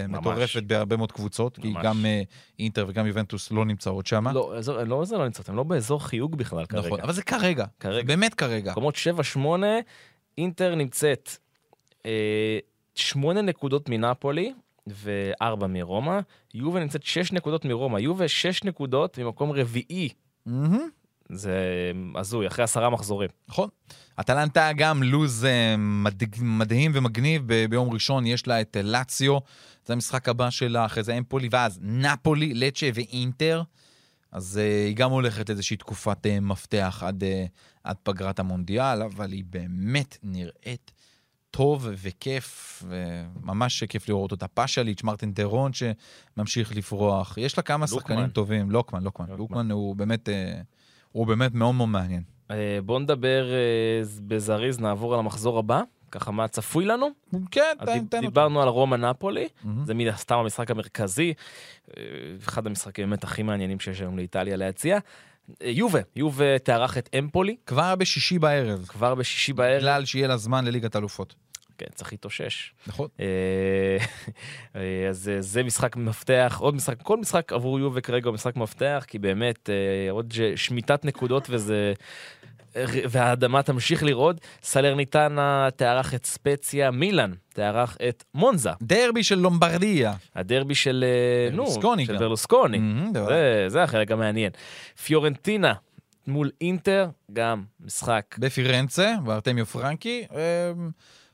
מטורפת 0.09 0.63
בהרבה 0.63 0.97
מאוד 0.97 1.11
קבוצות, 1.11 1.57
כי 1.57 1.69
ממש. 1.69 1.85
גם 1.85 2.05
אה, 2.05 2.21
אינטר 2.59 2.85
וגם 2.87 3.07
יובנטוס 3.07 3.51
לא 3.51 3.65
נמצאות 3.65 4.07
שם. 4.07 4.27
לא, 4.27 4.53
אזור- 4.57 4.83
לא, 4.83 5.05
זה 5.05 5.17
לא 5.17 5.25
נמצא, 5.25 5.43
אתם 5.43 5.55
לא 5.55 5.63
באזור 5.63 6.03
חיוג 6.07 6.35
בכלל 6.35 6.65
כרגע. 6.65 6.87
נכון, 6.87 6.99
אבל 7.01 7.13
זה 7.13 7.23
כרגע. 7.23 7.65
כרגע. 7.79 8.07
באמת 8.07 8.33
כרגע. 8.33 8.71
מקומות 8.71 8.95
7-8, 9.35 9.39
אינטר 10.37 10.75
נמצאת 10.75 11.29
אה, 12.05 12.57
8 12.95 13.41
נקודות 13.41 13.89
מנפולי 13.89 14.53
ו-4 14.87 15.67
מרומא, 15.69 16.19
יובה 16.53 16.79
נמצאת 16.79 17.03
6 17.03 17.31
נקודות 17.31 17.65
מרומא, 17.65 17.99
יובה 17.99 18.27
6 18.27 18.63
נקודות 18.63 19.17
ממקום 19.17 19.51
רביעי. 19.51 20.09
מהמם. 20.45 20.89
זה 21.31 21.55
הזוי, 22.15 22.47
אחרי 22.47 22.63
עשרה 22.63 22.89
מחזורים. 22.89 23.29
נכון. 23.47 23.69
אטלנטה 24.19 24.69
גם 24.77 25.03
לוז 25.03 25.45
אה, 25.45 25.75
מדג- 25.77 26.41
מדהים 26.41 26.91
ומגניב, 26.95 27.43
ב- 27.45 27.65
ביום 27.69 27.93
ראשון 27.93 28.25
יש 28.25 28.47
לה 28.47 28.61
את 28.61 28.77
אה, 28.77 28.81
לאציו, 28.81 29.37
זה 29.85 29.93
המשחק 29.93 30.29
הבא 30.29 30.49
שלה, 30.49 30.85
אחרי 30.85 31.03
זה 31.03 31.17
אמפולי, 31.17 31.47
ואז 31.51 31.79
נפולי, 31.81 32.53
לצ'ה 32.53 32.89
ואינטר. 32.93 33.63
אז 34.31 34.57
אה, 34.57 34.85
היא 34.87 34.95
גם 34.95 35.11
הולכת 35.11 35.49
לאיזושהי 35.49 35.77
תקופת 35.77 36.25
אה, 36.25 36.39
מפתח 36.39 37.03
עד, 37.05 37.23
אה, 37.23 37.45
עד 37.83 37.95
פגרת 38.03 38.39
המונדיאל, 38.39 39.01
אבל 39.01 39.31
היא 39.31 39.43
באמת 39.49 40.17
נראית 40.23 40.91
טוב 41.51 41.87
וכיף, 41.91 42.83
וממש 42.87 43.83
כיף 43.83 44.09
לראות 44.09 44.31
אותה. 44.31 44.47
פאשליץ', 44.47 45.03
מרטין 45.03 45.33
דרון 45.33 45.71
שממשיך 45.73 46.75
לפרוח. 46.75 47.37
יש 47.37 47.57
לה 47.57 47.63
כמה 47.63 47.85
לוקמן. 47.85 47.99
שחקנים 48.01 48.27
טובים. 48.29 48.71
לוקמן, 48.71 49.03
לוקמן. 49.03 49.25
לוקמן. 49.29 49.37
לוקמן 49.37 49.71
הוא 49.71 49.95
באמת, 49.95 50.29
אה, 50.29 50.61
הוא 51.11 51.27
באמת 51.27 51.53
מאוד 51.53 51.75
מאוד 51.75 51.89
מעניין. 51.89 52.23
אה, 52.51 52.79
בואו 52.85 52.99
נדבר 52.99 53.45
אה, 53.51 53.57
בזריז, 54.27 54.79
נעבור 54.79 55.13
על 55.13 55.19
המחזור 55.19 55.59
הבא, 55.59 55.81
ככה 56.11 56.31
מה 56.31 56.47
צפוי 56.47 56.85
לנו. 56.85 57.07
כן, 57.51 57.61
תן, 57.79 57.85
דיב- 57.85 58.07
תן 58.09 58.17
אותו. 58.17 58.19
דיברנו 58.29 58.61
על 58.61 58.67
רומא 58.67 58.95
נפולי, 58.95 59.47
מהמם. 59.63 59.85
זה 59.85 59.93
מן 59.93 60.07
הסתם 60.07 60.35
המשחק 60.35 60.71
המרכזי, 60.71 61.33
אה, 61.97 62.03
אחד 62.43 62.67
המשחקים 62.67 63.09
באמת 63.09 63.23
הכי 63.23 63.43
מעניינים 63.43 63.79
שיש 63.79 64.01
היום 64.01 64.17
לאיטליה 64.17 64.55
להציע. 64.55 64.99
יובה, 65.63 65.99
יובה 66.15 66.59
תארח 66.59 66.97
את 66.97 67.09
אמפולי, 67.19 67.55
כבר 67.65 67.95
בשישי 67.95 68.39
בערב, 68.39 68.85
כבר 68.87 69.15
בשישי 69.15 69.53
בערב. 69.53 69.77
בגלל 69.81 70.05
שיהיה 70.05 70.27
לה 70.27 70.37
זמן 70.37 70.65
לליגת 70.65 70.95
אלופות. 70.95 71.35
כן, 71.81 71.93
צריך 71.95 72.11
להתאושש. 72.11 72.73
נכון. 72.87 73.07
אה, 73.19 73.25
אה, 74.75 75.09
אז 75.09 75.29
אה, 75.29 75.41
זה 75.41 75.63
משחק 75.63 75.95
מפתח, 75.95 76.57
עוד 76.59 76.75
משחק, 76.75 77.01
כל 77.01 77.17
משחק 77.17 77.53
עבור 77.53 77.79
יובה 77.79 78.01
כרגע 78.01 78.27
הוא 78.27 78.33
משחק 78.33 78.55
מפתח, 78.55 79.05
כי 79.07 79.19
באמת 79.19 79.69
אה, 79.69 80.11
עוד 80.11 80.33
שמיטת 80.55 81.05
נקודות 81.05 81.47
וזה... 81.49 81.93
אה, 82.75 82.85
והאדמה 82.85 83.63
תמשיך 83.63 84.03
לרעוד. 84.03 84.41
סלרניטנה 84.63 85.69
תארח 85.75 86.13
את 86.13 86.25
ספציה, 86.25 86.91
מילאן 86.91 87.31
תארח 87.53 87.97
את 88.09 88.23
מונזה. 88.33 88.69
דרבי 88.81 89.23
של 89.23 89.39
לומברדיה. 89.39 90.13
הדרבי 90.35 90.75
של, 90.75 91.05
אה, 91.07 91.55
נו, 91.55 91.63
ברלוסקוני 91.63 92.05
של. 92.05 92.17
ברלוסקוני. 92.17 92.79
בוודאי. 93.13 93.27
זה, 93.27 93.65
זה 93.67 93.83
החלק 93.83 94.11
המעניין. 94.11 94.51
פיורנטינה 95.05 95.73
מול 96.27 96.51
אינטר, 96.61 97.09
גם 97.33 97.63
משחק. 97.79 98.35
בפירנצה, 98.39 99.15
בארטמיו 99.23 99.65
פרנקי. 99.65 100.25
אמ, 100.31 100.91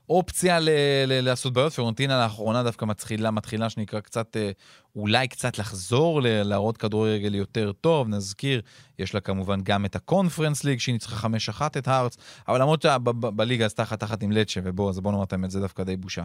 אופציה 0.10 0.60
ל- 0.60 0.70
ל- 1.08 1.22
לעשות 1.22 1.54
בעיות. 1.54 1.74
פיורנטינה 1.74 2.24
לאחרונה 2.24 2.64
דווקא 2.64 2.86
מתחילה, 2.86 3.32
מתחילה 3.32 3.70
שנקרא 3.70 4.00
קצת, 4.00 4.38
אה, 4.38 4.52
אולי 4.96 5.28
קצת 5.28 5.58
לחזור, 5.58 6.22
ל- 6.22 6.44
להראות 6.44 6.78
כדורגל 6.78 7.36
יותר 7.36 7.72
טוב. 7.72 8.08
נזכיר, 8.08 8.62
יש 9.00 9.14
לה 9.14 9.20
כמובן 9.22 9.62
גם 9.64 9.86
את 9.86 9.96
הקונפרנס 9.96 10.64
ליג, 10.64 10.80
שהיא 10.80 10.94
ניצחה 10.94 11.16
5-1 11.16 11.78
את 11.78 11.88
הארץ, 11.88 12.18
אבל 12.48 12.62
למרות 12.62 12.82
שבליגה 12.82 13.66
אז 13.66 13.74
תחת 13.74 14.00
תחת 14.00 14.24
עם 14.24 14.32
לצ'ה, 14.32 14.60
ובוא, 14.64 14.90
אז 14.90 15.00
בוא 15.00 15.12
נאמר 15.12 15.24
את 15.24 15.34
האמת, 15.34 15.52
זה 15.52 15.60
דווקא 15.60 15.84
די 15.84 15.96
בושה. 15.98 16.24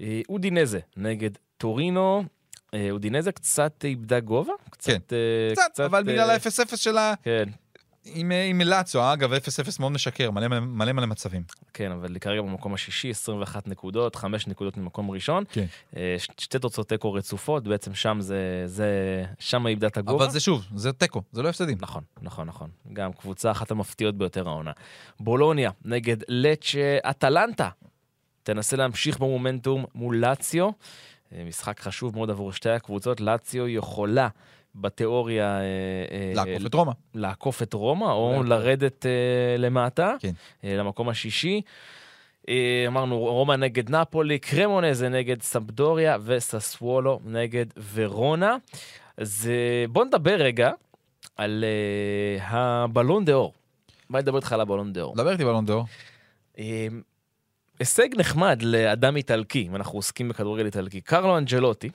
אה, 0.00 0.20
אודינזה 0.28 0.78
נגד 0.96 1.30
טורינו. 1.56 2.24
אה, 2.74 2.90
אודינזה 2.90 3.32
קצת 3.32 3.84
איבדה 3.84 4.20
גובה. 4.20 4.52
קצת, 4.70 5.12
אה, 5.12 5.52
קצת, 5.52 5.80
אבל 5.80 5.98
אה, 5.98 6.02
בגלל 6.02 6.30
ה-0-0 6.30 6.76
שלה 6.76 7.14
כן, 7.22 7.44
עם, 8.14 8.32
אה, 8.32 8.44
עם 8.44 8.60
אגב, 9.12 9.32
0-0 9.32 9.36
מאוד 9.80 9.92
משקר, 9.92 10.30
מלא 10.30 10.48
מלא 10.48 10.60
מלא, 10.60 10.92
מלא 10.92 11.06
מצבים. 11.06 11.42
כן, 11.74 11.92
אבל 11.92 12.18
כרגע 12.18 12.42
במקום 12.42 12.74
השישי, 12.74 13.10
21 13.10 13.68
נקודות, 13.68 14.16
5 14.16 14.46
נקודות 14.46 14.76
ממקום 14.76 15.10
ראשון. 15.10 15.44
כן. 15.52 15.64
אה, 15.96 16.16
ש- 16.18 16.28
שתי 16.38 16.58
תוצאות 16.58 16.88
תיקו 16.88 17.12
רצופות, 17.12 17.68
בעצם 17.68 17.94
שם 17.94 18.16
זה, 18.20 18.62
זה, 18.66 19.24
שם 19.38 19.66
איבדה 19.66 19.86
את 19.86 19.96
הגובה. 19.96 20.24
אבל 20.24 20.32
זה 20.32 20.40
שוב, 20.40 20.64
זה 20.74 20.92
תיקו, 20.92 21.22
זה 21.32 21.42
לא 21.42 21.48
הפסדים. 21.48 21.78
נכון, 21.80 22.02
נכון, 22.22 22.46
נכון. 22.46 22.70
גם 22.92 23.12
קבוצה 23.12 23.50
אחת 23.50 23.70
המפתיעות 23.70 24.14
ביותר 24.18 24.48
העונה. 24.48 24.72
בולוניה 25.20 25.70
נגד 25.84 26.16
לצ'ה 26.28 26.98
אטלנטה. 27.10 27.68
תנסה 28.42 28.76
להמשיך 28.76 29.18
במומנטום 29.18 29.84
מול 29.94 30.16
לאציו. 30.16 30.70
אה, 31.32 31.44
משחק 31.48 31.80
חשוב 31.80 32.14
מאוד 32.16 32.30
עבור 32.30 32.52
שתי 32.52 32.70
הקבוצות. 32.70 33.20
לאציו 33.20 33.68
יכולה 33.68 34.28
בתיאוריה... 34.80 35.60
אה, 35.60 35.62
אה, 36.10 36.32
לעקוף 36.34 36.66
את 36.66 36.74
רומא. 36.74 36.92
לעקוף 37.14 37.62
את 37.62 37.74
רומא, 37.74 38.04
או. 38.04 38.42
לרדת 38.42 39.06
אה, 39.06 39.56
למטה, 39.58 40.14
כן. 40.20 40.32
למקום 40.64 41.08
השישי. 41.08 41.60
אמרנו 42.86 43.18
רומא 43.18 43.54
נגד 43.54 43.90
נפולי, 43.90 44.38
קרמונזה 44.38 45.08
נגד 45.08 45.42
סמפדוריה 45.42 46.16
וססוולו 46.24 47.20
נגד 47.24 47.66
ורונה. 47.94 48.56
אז 49.16 49.50
בוא 49.92 50.04
נדבר 50.04 50.34
רגע 50.34 50.70
על 51.36 51.64
הבלון 52.40 53.24
דה 53.24 53.32
אור. 53.32 53.52
בוא 54.10 54.20
נדבר 54.20 54.36
איתך 54.36 54.52
על 54.52 54.60
הבלון 54.60 54.92
דה 54.92 55.02
אור. 55.02 55.16
דבר 55.16 55.32
איתי 55.32 55.44
בלון 55.44 55.66
דור. 55.66 55.84
אה, 56.58 56.86
הישג 57.78 58.08
נחמד 58.16 58.62
לאדם 58.62 59.16
איטלקי, 59.16 59.66
אם 59.66 59.76
אנחנו 59.76 59.98
עוסקים 59.98 60.28
בכדורגל 60.28 60.66
איטלקי. 60.66 61.00
קרלו 61.00 61.38
אנצ'לוטי, 61.38 61.88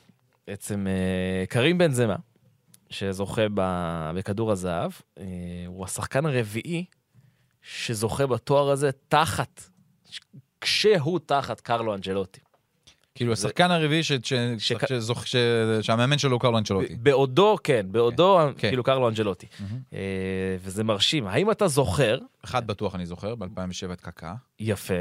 בעצם 0.47 0.87
אה, 0.87 1.45
קרים 1.45 1.77
בן 1.77 1.91
זמה, 1.91 2.15
שזוכה 2.93 3.41
ב- 3.53 4.11
בכדור 4.15 4.51
הזהב, 4.51 4.91
אה, 5.19 5.23
הוא 5.67 5.85
השחקן 5.85 6.25
הרביעי 6.25 6.85
שזוכה 7.61 8.25
בתואר 8.27 8.69
הזה 8.69 8.89
תחת, 9.07 9.61
ש- 10.09 10.19
כשהוא 10.61 11.19
תחת 11.25 11.59
קרלו 11.61 11.93
אנג'לוטי. 11.95 12.39
כאילו, 13.15 13.33
השחקן 13.33 13.71
הרביעי 13.71 14.03
ש- 14.03 14.11
ש- 14.23 14.33
שק- 14.57 14.83
שזוכ- 14.85 15.25
ש- 15.25 15.35
שהמאמן 15.81 16.17
שלו 16.17 16.31
הוא 16.31 16.41
קרלו 16.41 16.57
אנצ'לוטי. 16.57 16.95
בעודו, 16.95 17.55
כן, 17.63 17.85
בעודו, 17.91 18.39
כן. 18.57 18.69
כאילו 18.69 18.83
קרלו 18.83 19.09
אנג'לוטי. 19.09 19.47
אה, 19.93 19.99
וזה 20.59 20.83
מרשים. 20.83 21.27
האם 21.27 21.51
אתה 21.51 21.67
זוכר, 21.67 22.17
אחד 22.45 22.67
בטוח 22.67 22.95
אני 22.95 23.05
זוכר, 23.05 23.35
ב-2007 23.35 23.47
את 23.93 24.01
קקה. 24.01 24.33
יפה, 24.59 24.93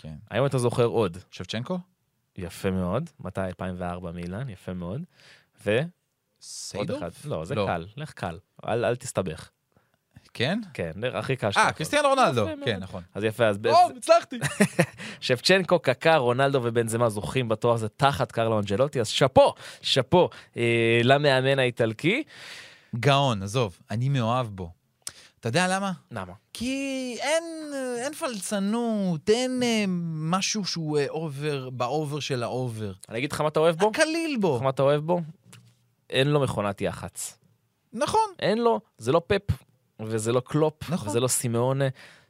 כן. 0.00 0.14
האם 0.30 0.46
אתה 0.46 0.58
זוכר 0.58 0.84
עוד? 0.84 1.18
שבצ'נקו? 1.30 1.78
יפה 2.38 2.70
מאוד. 2.70 3.10
מתי? 3.20 3.40
2004 3.40 4.12
מילאן, 4.12 4.48
יפה 4.48 4.72
מאוד. 4.74 5.02
ו... 5.66 5.78
אחד. 6.98 7.10
לא, 7.24 7.44
זה 7.44 7.54
לא. 7.54 7.66
קל, 7.66 7.86
לך 7.96 8.12
קל. 8.12 8.38
אל, 8.68 8.84
אל 8.84 8.96
תסתבך. 8.96 9.50
כן? 10.34 10.60
כן, 10.74 10.92
הכי 11.14 11.36
קל 11.36 11.50
אה. 11.56 11.72
קריסטיאנו 11.72 12.08
רונלדו. 12.08 12.46
כן, 12.64 12.78
נכון. 12.80 13.02
אז 13.14 13.24
יפה, 13.24 13.46
אז... 13.46 13.58
טוב, 13.62 13.92
הצלחתי. 13.96 14.38
שפצ'נקו, 15.20 15.78
קקה, 15.78 16.16
רונלדו 16.16 16.60
ובנזמה 16.62 17.08
זוכים 17.08 17.48
בתואר 17.48 17.74
הזה 17.74 17.88
תחת 17.88 18.32
קרלו 18.32 18.58
אנג'לוטי, 18.58 19.00
אז 19.00 19.08
שאפו, 19.08 19.54
שאפו 19.82 20.28
אה, 20.56 21.00
למאמן 21.04 21.58
האיטלקי. 21.58 22.22
גאון, 22.94 23.42
עזוב, 23.42 23.78
אני 23.90 24.08
מאוהב 24.08 24.46
בו. 24.46 24.70
אתה 25.40 25.48
יודע 25.48 25.68
למה? 25.68 25.92
למה? 26.10 26.32
כי 26.52 27.16
אין, 27.20 27.44
אין 27.98 28.14
פלצנות, 28.14 29.30
אין 29.30 29.62
אה, 29.62 29.84
משהו 30.14 30.64
שהוא 30.64 30.98
אה, 30.98 31.06
over, 31.08 31.70
ב 31.70 31.80
over 31.80 32.20
של 32.20 32.42
ה 32.42 32.50
over. 32.50 32.92
אני 33.08 33.18
אגיד 33.18 33.32
לך 33.32 33.40
מה 33.40 33.48
אתה 33.48 33.60
אוהב 33.60 33.76
בו? 33.76 33.92
קליל 33.92 34.36
בו. 34.40 34.60
מה 34.62 34.70
אתה 34.70 34.82
אוהב 34.82 35.00
בו? 35.00 35.20
אין 36.10 36.28
לו 36.28 36.40
מכונת 36.40 36.80
יח"צ. 36.80 37.38
נכון. 37.92 38.30
אין 38.38 38.58
לו, 38.58 38.80
זה 38.98 39.12
לא 39.12 39.22
פפ, 39.26 39.42
וזה 40.00 40.32
לא 40.32 40.40
קלופ, 40.44 40.90
נכון. 40.90 41.08
וזה 41.08 41.20
לא 41.20 41.28
סימאונה, 41.28 41.84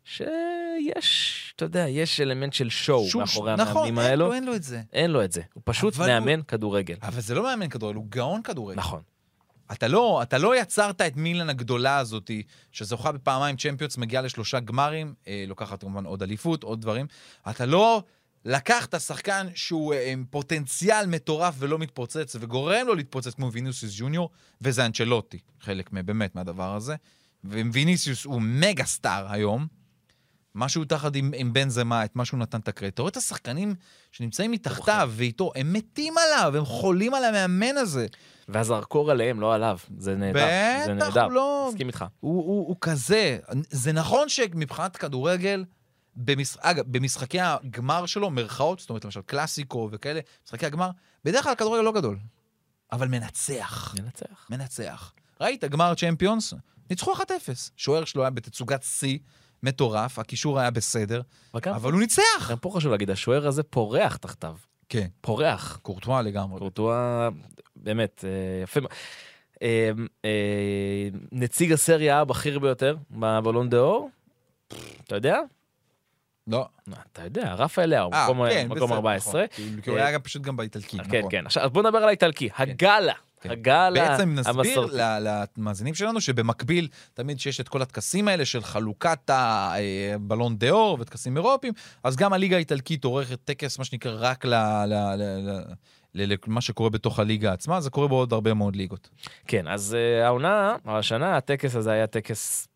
שיש, 0.04 1.52
אתה 1.56 1.64
יודע, 1.64 1.88
יש 1.88 2.20
אלמנט 2.20 2.52
של 2.52 2.68
show 2.70 3.04
שוש- 3.08 3.16
מאחורי 3.16 3.52
נכון, 3.56 3.76
המאמנים 3.76 3.98
האלו. 3.98 4.26
לו, 4.26 4.32
אין 4.34 4.44
לו 4.44 4.54
את 4.54 4.62
זה. 4.62 4.82
אין 4.92 5.10
לו 5.10 5.24
את 5.24 5.32
זה. 5.32 5.42
הוא 5.54 5.62
פשוט 5.66 5.94
אבל 5.94 6.10
הוא- 6.10 6.20
מאמן 6.20 6.42
כדורגל. 6.42 6.94
אבל 7.02 7.20
זה 7.20 7.34
לא 7.34 7.42
מאמן 7.42 7.68
כדורגל, 7.68 7.96
הוא 7.96 8.06
גאון 8.08 8.42
כדורגל. 8.42 8.78
נכון. 8.78 9.02
אתה 9.72 9.88
לא, 9.88 10.22
אתה 10.22 10.38
לא 10.38 10.56
יצרת 10.56 11.00
את 11.00 11.16
מילן 11.16 11.50
הגדולה 11.50 11.98
הזאת, 11.98 12.30
שזוכה 12.72 13.12
בפעמיים 13.12 13.56
צ'מפיונס, 13.56 13.96
מגיעה 13.98 14.22
לשלושה 14.22 14.60
גמרים, 14.60 15.14
אה, 15.28 15.44
לוקחת 15.48 15.80
כמובן 15.80 16.04
עוד 16.04 16.22
אליפות, 16.22 16.62
עוד 16.62 16.80
דברים. 16.80 17.06
אתה 17.50 17.66
לא 17.66 18.02
לקחת 18.46 19.00
שחקן 19.00 19.46
שהוא 19.54 19.94
אה, 19.94 20.12
עם 20.12 20.24
פוטנציאל 20.30 21.06
מטורף 21.06 21.54
ולא 21.58 21.78
מתפוצץ, 21.78 22.36
וגורם 22.40 22.86
לו 22.86 22.94
להתפוצץ 22.94 23.34
כמו 23.34 23.52
ויניסיוס 23.52 23.94
ג'וניור, 23.98 24.30
וזה 24.60 24.86
אנצ'לוטי, 24.86 25.38
חלק 25.60 25.90
באמת 25.90 26.34
מהדבר 26.34 26.74
הזה. 26.74 26.94
וויניסיוס 27.44 28.24
הוא 28.24 28.42
מגה 28.42 28.84
סטאר 28.84 29.26
היום. 29.32 29.66
מה 30.54 30.68
שהוא 30.68 30.84
תחת 30.84 31.16
עם, 31.16 31.32
עם 31.36 31.52
בן 31.52 31.68
זמה, 31.68 32.04
את 32.04 32.16
מה 32.16 32.24
שהוא 32.24 32.40
נתן 32.40 32.60
את 32.60 32.68
הקרדיט. 32.68 32.94
אתה 32.94 33.02
רואה 33.02 33.10
את 33.10 33.16
השחקנים 33.16 33.74
שנמצאים 34.12 34.50
מתחתיו 34.50 35.10
ואיתו, 35.14 35.52
הם 35.56 35.72
מתים 35.72 36.14
עליו, 36.18 36.56
הם 36.56 36.64
חולים 36.64 37.14
על 37.14 37.24
המאמן 37.24 37.76
הזה. 37.76 38.06
והזרקור 38.48 39.10
עליהם, 39.10 39.40
לא 39.40 39.54
עליו. 39.54 39.78
זה 39.98 40.16
נהדר. 40.16 40.40
זה 40.86 40.94
בטח, 40.94 41.06
נהדר. 41.06 41.24
הוא 41.24 41.32
לא... 41.32 41.68
מסכים 41.70 41.86
איתך. 41.86 42.04
הוא, 42.20 42.44
הוא, 42.44 42.68
הוא 42.68 42.76
כזה. 42.80 43.38
זה 43.70 43.92
נכון 43.92 44.28
שמבחינת 44.28 44.96
כדורגל, 44.96 45.64
במש... 46.16 46.56
אגב, 46.60 46.84
במשחקי 46.86 47.40
הגמר 47.40 48.06
שלו, 48.06 48.30
מרכאות, 48.30 48.78
זאת 48.78 48.90
אומרת, 48.90 49.04
למשל 49.04 49.20
קלאסיקו 49.26 49.88
וכאלה, 49.92 50.20
משחקי 50.46 50.66
הגמר, 50.66 50.90
בדרך 51.24 51.44
כלל 51.44 51.52
הכדורגל 51.52 51.82
לא 51.82 51.92
גדול, 51.92 52.18
אבל 52.92 53.08
מנצח. 53.08 53.94
ננצח. 53.98 54.46
מנצח. 54.50 55.12
ראית, 55.40 55.64
גמר 55.64 55.94
צ'מפיונס, 55.94 56.54
ניצחו 56.90 57.14
1-0. 57.14 57.18
שוער 57.76 58.04
שלו 58.04 58.22
היה 58.22 58.30
בתצוגת 58.30 58.82
שיא, 58.82 59.18
מטורף, 59.62 60.18
הקישור 60.18 60.60
היה 60.60 60.70
בסדר, 60.70 61.22
אבל 61.54 61.92
הוא 61.92 62.00
ניצח. 62.00 62.50
גם 62.50 62.58
פה 62.58 62.70
חשוב 62.74 62.92
להגיד, 62.92 63.10
השוער 63.10 63.46
הזה 63.46 63.62
פורח 63.62 64.16
תחתיו. 64.16 64.56
כן, 64.88 65.06
פורח. 65.20 65.78
קורטואה 65.82 66.22
לגמרי. 66.22 66.58
קורטואה, 66.58 67.28
באמת, 67.76 68.24
אה, 68.24 68.62
יפה. 68.62 68.80
אה, 69.62 69.90
אה, 70.24 71.08
נציג 71.32 71.72
הסריה 71.72 72.20
הבכיר 72.20 72.58
ביותר 72.58 72.96
בבלון 73.10 73.70
דה 73.70 73.78
אור, 73.78 74.10
אתה 75.04 75.14
יודע? 75.14 75.40
לא. 76.46 76.66
אתה 77.12 77.22
יודע, 77.24 77.54
רפאל 77.54 77.90
לאו, 77.90 78.10
אה, 78.12 78.24
מקום, 78.24 78.48
כן, 78.48 78.66
מקום 78.66 78.76
בסדר, 78.82 78.94
14. 78.96 79.44
נכון. 79.52 79.80
כי- 79.82 79.90
הוא 79.90 79.98
היה 79.98 80.12
גם 80.12 80.20
פשוט 80.20 80.42
גם 80.42 80.56
באיטלקי, 80.56 80.98
כן, 80.98 81.18
נכון. 81.18 81.30
כן. 81.30 81.46
עכשיו, 81.46 81.62
אז 81.62 81.70
בוא 81.70 81.82
נדבר 81.82 81.98
על 81.98 82.08
האיטלקי. 82.08 82.48
הגאלה. 82.56 83.12
כן. 83.40 83.50
הגאלה 83.50 84.08
בעצם 84.08 84.34
נסביר 84.34 84.88
למאזינים 85.56 85.94
שלנו 85.94 86.20
שבמקביל, 86.20 86.88
תמיד 87.14 87.40
שיש 87.40 87.60
את 87.60 87.68
כל 87.68 87.82
הטקסים 87.82 88.28
האלה 88.28 88.44
של 88.44 88.62
חלוקת 88.62 89.30
הבלון 89.30 90.56
דה 90.58 90.70
אור 90.70 90.96
וטקסים 91.00 91.36
אירופיים, 91.36 91.72
אז 92.04 92.16
גם 92.16 92.32
הליגה 92.32 92.56
האיטלקית 92.56 93.04
עורכת 93.04 93.38
טקס, 93.44 93.78
מה 93.78 93.84
שנקרא, 93.84 94.12
רק 94.18 94.44
ל- 94.44 94.54
ל- 94.54 94.94
ל- 95.16 95.50
ל- 96.14 96.32
ל- 96.32 96.34
למה 96.46 96.60
שקורה 96.60 96.90
בתוך 96.90 97.18
הליגה 97.18 97.52
עצמה, 97.52 97.80
זה 97.80 97.90
קורה 97.90 98.08
בעוד 98.08 98.32
הרבה 98.32 98.54
מאוד 98.54 98.76
ליגות. 98.76 99.08
כן, 99.46 99.68
אז 99.68 99.94
אה, 99.98 100.26
העונה, 100.26 100.76
השנה, 100.86 101.36
הטקס 101.36 101.76
הזה 101.76 101.90
היה 101.92 102.06
טקס 102.06 102.68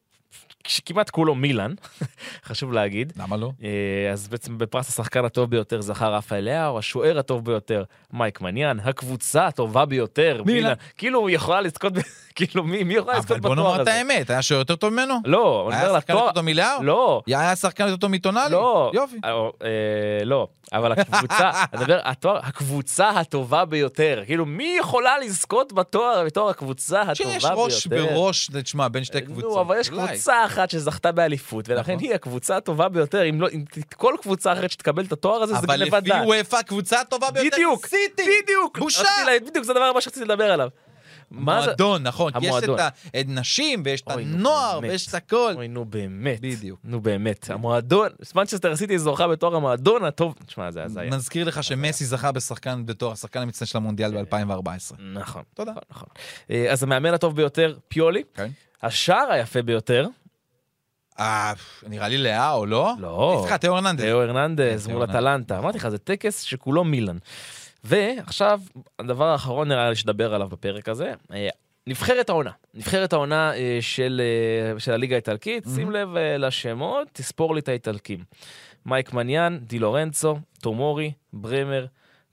שכמעט 0.70 1.10
כולו 1.10 1.34
מילאן, 1.34 1.74
חשוב 2.48 2.72
להגיד. 2.72 3.12
למה 3.16 3.36
לא? 3.36 3.50
אה, 3.62 4.12
אז 4.12 4.28
בעצם 4.28 4.58
בפרס 4.58 4.88
השחקן 4.88 5.24
הטוב 5.24 5.50
ביותר 5.50 5.80
זכה 5.80 6.08
רפאל 6.08 6.44
לאו, 6.44 6.78
השוער 6.78 7.18
הטוב 7.18 7.44
ביותר 7.44 7.84
מייק 8.12 8.40
מניאן, 8.40 8.80
הקבוצה 8.80 9.46
הטובה 9.46 9.84
ביותר 9.84 10.42
מילאן. 10.46 10.72
כאילו 10.96 11.20
הוא 11.20 11.30
יכולה 11.30 11.60
לזכות, 11.60 11.92
כאילו 12.36 12.64
מי 12.64 12.84
מי 12.84 12.94
יכולה 12.94 13.18
לזכות 13.18 13.30
אבל 13.30 13.40
בוא 13.40 13.50
בתואר 13.50 13.68
נאמר 13.68 13.82
את 13.82 13.88
הזה? 13.88 13.94
האמת, 13.94 14.30
היה 14.30 14.42
שוער 14.42 14.58
יותר 14.58 14.76
טוב 14.76 14.92
ממנו? 14.92 15.14
לא, 15.24 15.68
אני 15.72 15.80
אומר 15.80 15.90
היה 15.90 16.00
שחקן 16.00 16.12
לתואר... 16.12 16.26
יותר 16.26 16.34
טוב 16.34 16.44
מלאו? 16.44 16.82
לא. 16.82 17.22
היה 17.26 17.56
שחקן 17.56 17.84
יותר 17.84 17.96
טוב 17.96 18.10
מטונאלי? 18.10 18.52
לא, 18.52 18.90
יופי. 18.94 19.16
אה, 19.24 19.30
אה, 19.30 20.24
לא, 20.24 20.48
אבל 20.72 20.92
הקבוצה, 20.92 21.50
אני 21.72 21.80
מדבר, 21.80 22.00
התואר, 22.04 22.38
הקבוצה 22.42 23.08
הטובה 23.08 23.64
ביותר, 23.64 24.22
כאילו 24.26 24.46
מי 24.46 24.76
יכולה 24.80 25.18
לזכות 25.18 25.72
בתואר 25.72 26.24
בתור 26.26 26.50
הקבוצה 26.50 27.00
הטובה 27.00 27.30
ביותר? 27.30 27.40
שיש 27.40 27.44
ראש 27.54 27.86
בראש, 27.86 28.50
תשמע, 28.62 28.88
בין 28.88 29.04
שתי 29.04 29.20
קבוצות. 29.20 29.50
נו, 29.50 29.60
אבל 29.60 29.76
יש. 29.80 29.88
קבוצה 29.88 30.44
אחת 30.46 30.59
שזכתה 30.68 31.12
באליפות, 31.12 31.68
ולכן 31.68 31.92
נכון. 31.92 32.04
היא 32.04 32.14
הקבוצה 32.14 32.56
הטובה 32.56 32.88
ביותר, 32.88 33.28
אם 33.30 33.40
לא, 33.40 33.48
אם 33.52 33.64
כל 33.96 34.14
קבוצה 34.22 34.52
אחרת 34.52 34.70
שתקבל 34.70 35.04
את 35.04 35.12
התואר 35.12 35.42
הזה, 35.42 35.52
זה 35.52 35.58
אבל 35.58 35.76
גנבת 35.76 35.92
לפי 35.92 36.08
דעת. 36.08 36.26
וופא 36.26 36.56
הקבוצה 36.56 37.00
הטובה 37.00 37.30
ביותר 37.30 37.56
בדיוק, 37.56 37.86
סיטי. 37.86 38.22
בדיוק, 38.42 38.78
בושה. 38.78 39.08
בדיוק, 39.46 39.64
זה 39.64 39.72
הדבר 39.72 39.84
הבא 39.84 40.00
שרציתי 40.00 40.24
לדבר 40.24 40.52
עליו. 40.52 40.68
מועדון, 41.30 42.02
נכון. 42.02 42.32
כי 42.32 42.38
יש 42.38 42.46
המועדון. 42.46 42.78
את 43.20 43.26
הנשים, 43.28 43.82
ויש 43.84 44.00
את 44.00 44.10
הנוער. 44.10 44.78
ויש 44.82 45.08
את 45.08 45.14
הכל. 45.14 45.52
אוי, 45.56 45.68
נו 45.68 45.84
באמת. 45.84 46.40
בדיוק. 46.40 46.80
נו 46.84 47.00
באמת. 47.00 47.50
המועדון, 47.50 48.08
מנצ'סטר 48.34 48.76
סיטי 48.76 48.98
זוכה 48.98 49.28
בתואר 49.28 49.54
המועדון 49.54 50.04
הטוב. 50.04 50.34
תשמע, 50.46 50.70
זה 50.70 50.84
הזיה. 50.84 51.04
נזכיר 51.04 51.48
לך 51.48 51.64
שמסי 51.64 52.04
זכה 52.04 52.32
בשחקן 52.32 52.86
בתור 52.86 53.12
השחקן 53.12 53.40
המצטיין 53.40 53.66
של 53.66 53.78
המונדיאל 53.78 54.22
ב-2014. 54.22 54.94
נכון. 55.14 55.42
תודה. 55.54 55.70
נכון, 55.70 55.82
נכון. 55.90 56.08
אה, 56.50 56.72
אז 56.72 56.82
המאמן 56.82 57.14
הטוב 57.14 57.36
ביותר, 57.36 57.76
פיולי. 57.88 58.22
כן. 58.34 58.48
השער 58.82 59.26
היפה 59.30 59.62
ביותר, 59.62 60.06
נראה 61.88 62.08
לי 62.08 62.18
לאאו, 62.18 62.66
לא? 62.66 62.92
לא. 62.98 63.38
סליחה, 63.40 63.58
תאו 63.58 63.74
הרננדז. 63.74 64.04
תאו 64.04 64.22
הרננדז 64.22 64.86
תאו 64.86 64.92
מול. 64.92 65.04
אטלנטה. 65.04 65.58
אמרתי 65.58 65.78
לך, 65.78 65.88
זה 65.88 65.98
טקס 65.98 66.42
שכולו 66.42 66.84
מילאן. 66.84 67.18
ועכשיו, 67.84 68.60
הדבר 68.98 69.24
האחרון 69.24 69.68
נראה 69.68 69.88
לי 69.88 69.96
שדבר 69.96 70.34
עליו 70.34 70.48
בפרק 70.48 70.88
הזה, 70.88 71.12
אה, 71.32 71.48
נבחרת 71.86 72.28
העונה. 72.28 72.50
נבחרת 72.74 73.12
העונה 73.12 73.54
אה, 73.54 73.78
של, 73.80 74.20
אה, 74.74 74.80
של 74.80 74.92
הליגה 74.92 75.14
האיטלקית, 75.14 75.64
שים 75.74 75.90
לב 75.90 76.16
אה, 76.16 76.36
לשמות, 76.38 77.08
תספור 77.12 77.54
לי 77.54 77.60
את 77.60 77.68
האיטלקים. 77.68 78.24
מייק 78.86 79.12
מניאן, 79.12 79.58
די 79.62 79.78
לורנצו, 79.78 80.38
טומורי, 80.60 81.12
ברמר, 81.32 81.86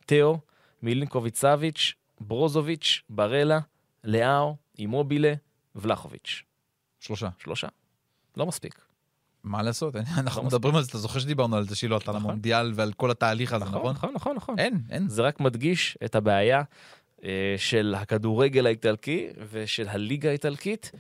תאו, 0.06 0.38
מילינקוביץ' 0.84 1.38
סאביץ', 1.38 1.94
ברוזוביץ', 2.22 3.02
ברלה, 3.10 3.60
לאאו, 4.04 4.56
אימובילה, 4.80 5.34
ולחוביץ'. 5.76 6.44
שלושה. 7.00 7.30
שלושה. 7.44 7.68
לא 8.38 8.46
מספיק. 8.46 8.82
מה 9.44 9.62
לעשות? 9.62 9.96
אנחנו 10.18 10.42
לא 10.42 10.48
מדברים 10.48 10.76
על 10.76 10.84
זה, 10.84 10.90
אתה 10.90 10.98
זוכר 10.98 11.20
שדיברנו 11.20 11.56
על 11.56 11.68
זה 11.68 11.76
שהיא 11.76 11.90
לא 11.90 11.96
עלתה 11.96 12.12
נכון. 12.12 12.22
למונדיאל 12.22 12.72
ועל 12.76 12.94
כל 12.94 13.12
התהליך 13.12 13.54
הזה, 13.54 13.66
נכון, 13.66 13.80
נכון? 13.80 13.96
נכון, 13.96 14.14
נכון, 14.14 14.36
נכון. 14.36 14.60
אין, 14.60 14.82
אין. 14.90 15.10
זה 15.10 15.22
רק 15.22 15.40
מדגיש 15.40 15.98
את 16.06 16.16
הבעיה 16.16 16.64
אה, 17.24 17.56
של 17.58 17.96
הכדורגל 17.98 18.66
האיטלקי 18.66 19.28
ושל 19.52 19.88
הליגה 19.90 20.30
האיטלקית. 20.30 20.92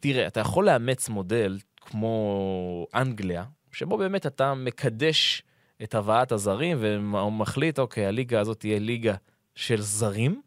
תראה, 0.00 0.26
אתה 0.26 0.40
יכול 0.40 0.66
לאמץ 0.66 1.08
מודל 1.08 1.58
כמו 1.80 2.86
אנגליה, 2.94 3.44
שבו 3.72 3.98
באמת 3.98 4.26
אתה 4.26 4.54
מקדש 4.54 5.42
את 5.82 5.94
הבאת 5.94 6.32
הזרים 6.32 6.76
ומחליט, 6.80 7.78
אוקיי, 7.78 8.06
הליגה 8.06 8.40
הזאת 8.40 8.60
תהיה 8.60 8.78
ליגה 8.78 9.14
של 9.54 9.80
זרים, 9.80 10.42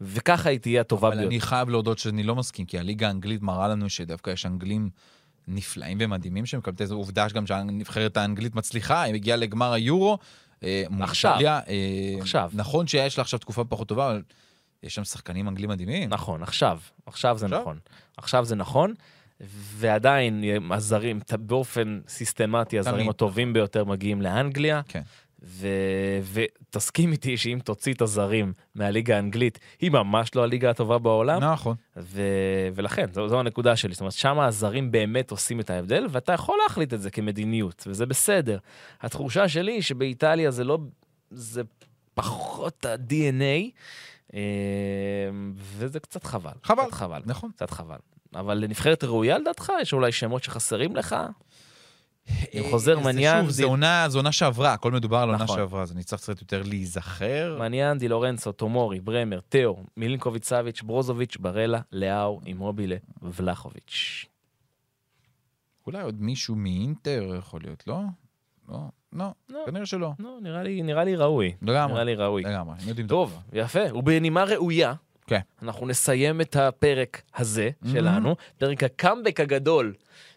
וככה 0.00 0.50
היא 0.50 0.58
תהיה 0.58 0.80
הטובה 0.80 1.08
אבל 1.08 1.16
ביותר. 1.16 1.28
אני 1.28 1.40
חייב 1.40 1.68
להודות 1.68 1.98
שאני 1.98 2.22
לא 2.22 2.34
מסכים, 2.34 2.66
כי 2.66 2.78
הליגה 2.78 3.06
האנגלית 3.06 3.42
מראה 3.42 3.68
לנו 3.68 3.90
שדווקא 3.90 4.30
יש 4.30 4.46
אנגלים 4.46 4.90
נפלאים 5.48 5.98
ומדהימים 6.00 6.46
שמקבלים 6.46 6.76
את 6.82 6.88
זה. 6.88 6.94
עובדה 6.94 7.28
שגם 7.28 7.46
שהנבחרת 7.46 8.16
האנגלית 8.16 8.54
מצליחה, 8.54 9.02
היא 9.02 9.14
מגיעה 9.14 9.36
לגמר 9.36 9.72
היורו. 9.72 10.18
אה, 10.62 10.84
עכשיו. 11.00 11.38
אה, 11.46 12.20
עכשיו. 12.20 12.50
נכון 12.54 12.86
שיש 12.86 13.18
לה 13.18 13.22
עכשיו 13.22 13.38
תקופה 13.38 13.64
פחות 13.64 13.88
טובה, 13.88 14.10
אבל 14.10 14.22
יש 14.82 14.94
שם 14.94 15.04
שחקנים 15.04 15.48
אנגלים 15.48 15.70
מדהימים. 15.70 16.10
נכון, 16.10 16.42
עכשיו, 16.42 16.78
עכשיו 17.06 17.38
זה 17.38 17.46
עכשיו? 17.46 17.60
נכון. 17.60 17.78
עכשיו 18.16 18.44
זה 18.44 18.56
נכון, 18.56 18.94
ועדיין 19.76 20.44
הזרים, 20.70 21.20
באופן 21.38 22.00
סיסטמטי, 22.08 22.78
הזרים. 22.78 23.10
הטובים 23.10 23.52
ביותר 23.52 23.84
מגיעים 23.84 24.22
לאנגליה. 24.22 24.80
כן. 24.88 25.02
ו... 25.44 25.68
ותסכים 26.32 27.12
איתי 27.12 27.36
שאם 27.36 27.58
תוציא 27.64 27.94
את 27.94 28.02
הזרים 28.02 28.52
מהליגה 28.74 29.16
האנגלית, 29.16 29.58
היא 29.80 29.90
ממש 29.90 30.34
לא 30.34 30.42
הליגה 30.42 30.70
הטובה 30.70 30.98
בעולם, 30.98 31.44
נכון. 31.44 31.76
ו... 31.96 32.22
ולכן, 32.74 33.06
זו, 33.12 33.28
זו 33.28 33.40
הנקודה 33.40 33.76
שלי. 33.76 33.92
זאת 33.92 34.00
אומרת, 34.00 34.12
שם 34.12 34.38
הזרים 34.38 34.90
באמת 34.90 35.30
עושים 35.30 35.60
את 35.60 35.70
ההבדל, 35.70 36.06
ואתה 36.10 36.32
יכול 36.32 36.58
להחליט 36.62 36.94
את 36.94 37.02
זה 37.02 37.10
כמדיניות, 37.10 37.84
וזה 37.86 38.06
בסדר. 38.06 38.58
התחושה 39.00 39.48
שלי 39.48 39.72
היא 39.72 39.82
שבאיטליה 39.82 40.50
זה 40.50 40.64
לא... 40.64 40.78
זה 41.30 41.62
פחות 42.14 42.84
ה-DNA, 42.84 43.70
אה, 44.34 44.40
וזה 45.54 46.00
קצת 46.00 46.24
חבל. 46.24 46.50
חבל. 46.62 46.84
קצת 46.84 46.92
חבל. 46.92 47.22
נכון. 47.26 47.50
קצת 47.50 47.70
חבל. 47.70 47.98
אבל 48.34 48.58
לנבחרת 48.58 49.04
ראויה 49.04 49.38
לדעתך? 49.38 49.72
יש 49.80 49.92
אולי 49.92 50.12
שמות 50.12 50.44
שחסרים 50.44 50.96
לך? 50.96 51.16
אני 52.28 52.70
חוזר, 52.70 52.98
אה, 52.98 53.02
זה 53.02 53.12
מניאן, 53.12 53.44
שוב, 53.46 53.56
דיל- 53.56 53.64
עונה, 53.66 54.06
עונה 54.14 54.32
שעברה, 54.32 54.72
הכל 54.72 54.92
מדובר 54.92 55.16
על 55.18 55.28
עונה 55.30 55.44
נכון. 55.44 55.56
שעברה, 55.56 55.82
אז 55.82 55.92
אני 55.92 56.04
צריך 56.04 56.22
קצת 56.22 56.40
יותר 56.40 56.62
להיזכר. 56.62 57.56
מניאן, 57.60 57.98
די 57.98 58.08
לורנצו, 58.08 58.52
טומורי, 58.52 59.00
ברמר, 59.00 59.40
תאו, 59.48 59.76
מילינקוביץ' 59.96 60.44
סאביץ', 60.44 60.82
ברוזוביץ', 60.82 61.36
ברלה, 61.36 61.80
לאאו, 61.92 62.40
אימובילה, 62.46 62.96
ולאהוביץ'. 63.22 64.24
אולי 65.86 66.02
עוד 66.02 66.22
מישהו 66.22 66.54
מאינטר 66.56 67.34
יכול 67.38 67.60
להיות, 67.64 67.86
לא? 67.86 68.00
לא, 68.68 68.78
לא, 69.12 69.26
לא. 69.48 69.62
כנראה 69.66 69.86
שלא. 69.86 70.10
לא, 70.18 70.38
נראה 70.42 70.62
לי, 70.62 70.82
נראה 70.82 71.04
לי 71.04 71.16
ראוי. 71.16 71.52
לגמרי. 71.62 71.92
נראה 71.92 72.04
לי 72.04 72.14
ראוי. 72.14 72.42
לגמרי, 72.42 72.76
טוב, 73.08 73.38
יפה. 73.52 73.94
ובנימה 73.94 74.44
ראויה, 74.44 74.94
כן. 75.26 75.40
אנחנו 75.62 75.86
נסיים 75.86 76.40
את 76.40 76.56
הפרק 76.56 77.22
הזה 77.36 77.70
שלנו, 77.92 78.36
פרק 78.58 78.82
הקאמבק 78.84 79.40
הגדול 79.40 79.94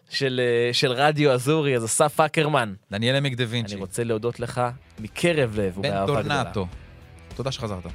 של, 0.08 0.40
אה, 0.44 0.72
של 0.72 0.92
רדיו 0.92 1.32
אזורי, 1.32 1.76
אז 1.76 1.84
אסף 1.84 2.20
אקרמן, 2.20 2.74
דניאל 2.90 3.16
עמק 3.16 3.34
דה 3.34 3.44
וינצ'י, 3.48 3.74
אני 3.74 3.80
רוצה 3.80 4.04
להודות 4.04 4.40
לך 4.40 4.60
מקרב 4.98 5.54
לב 5.56 5.72
בן 5.72 5.78
ובאהבה 5.78 6.20
גדולה. 6.20 6.44
טורנטו. 6.44 6.66
תודה 7.36 7.52
שחזרת. 7.52 7.86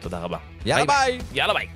תודה 0.00 0.18
רבה. 0.18 0.38
יאללה 0.66 0.84
ביי! 0.86 1.18
יאללה 1.32 1.54
ביי. 1.54 1.66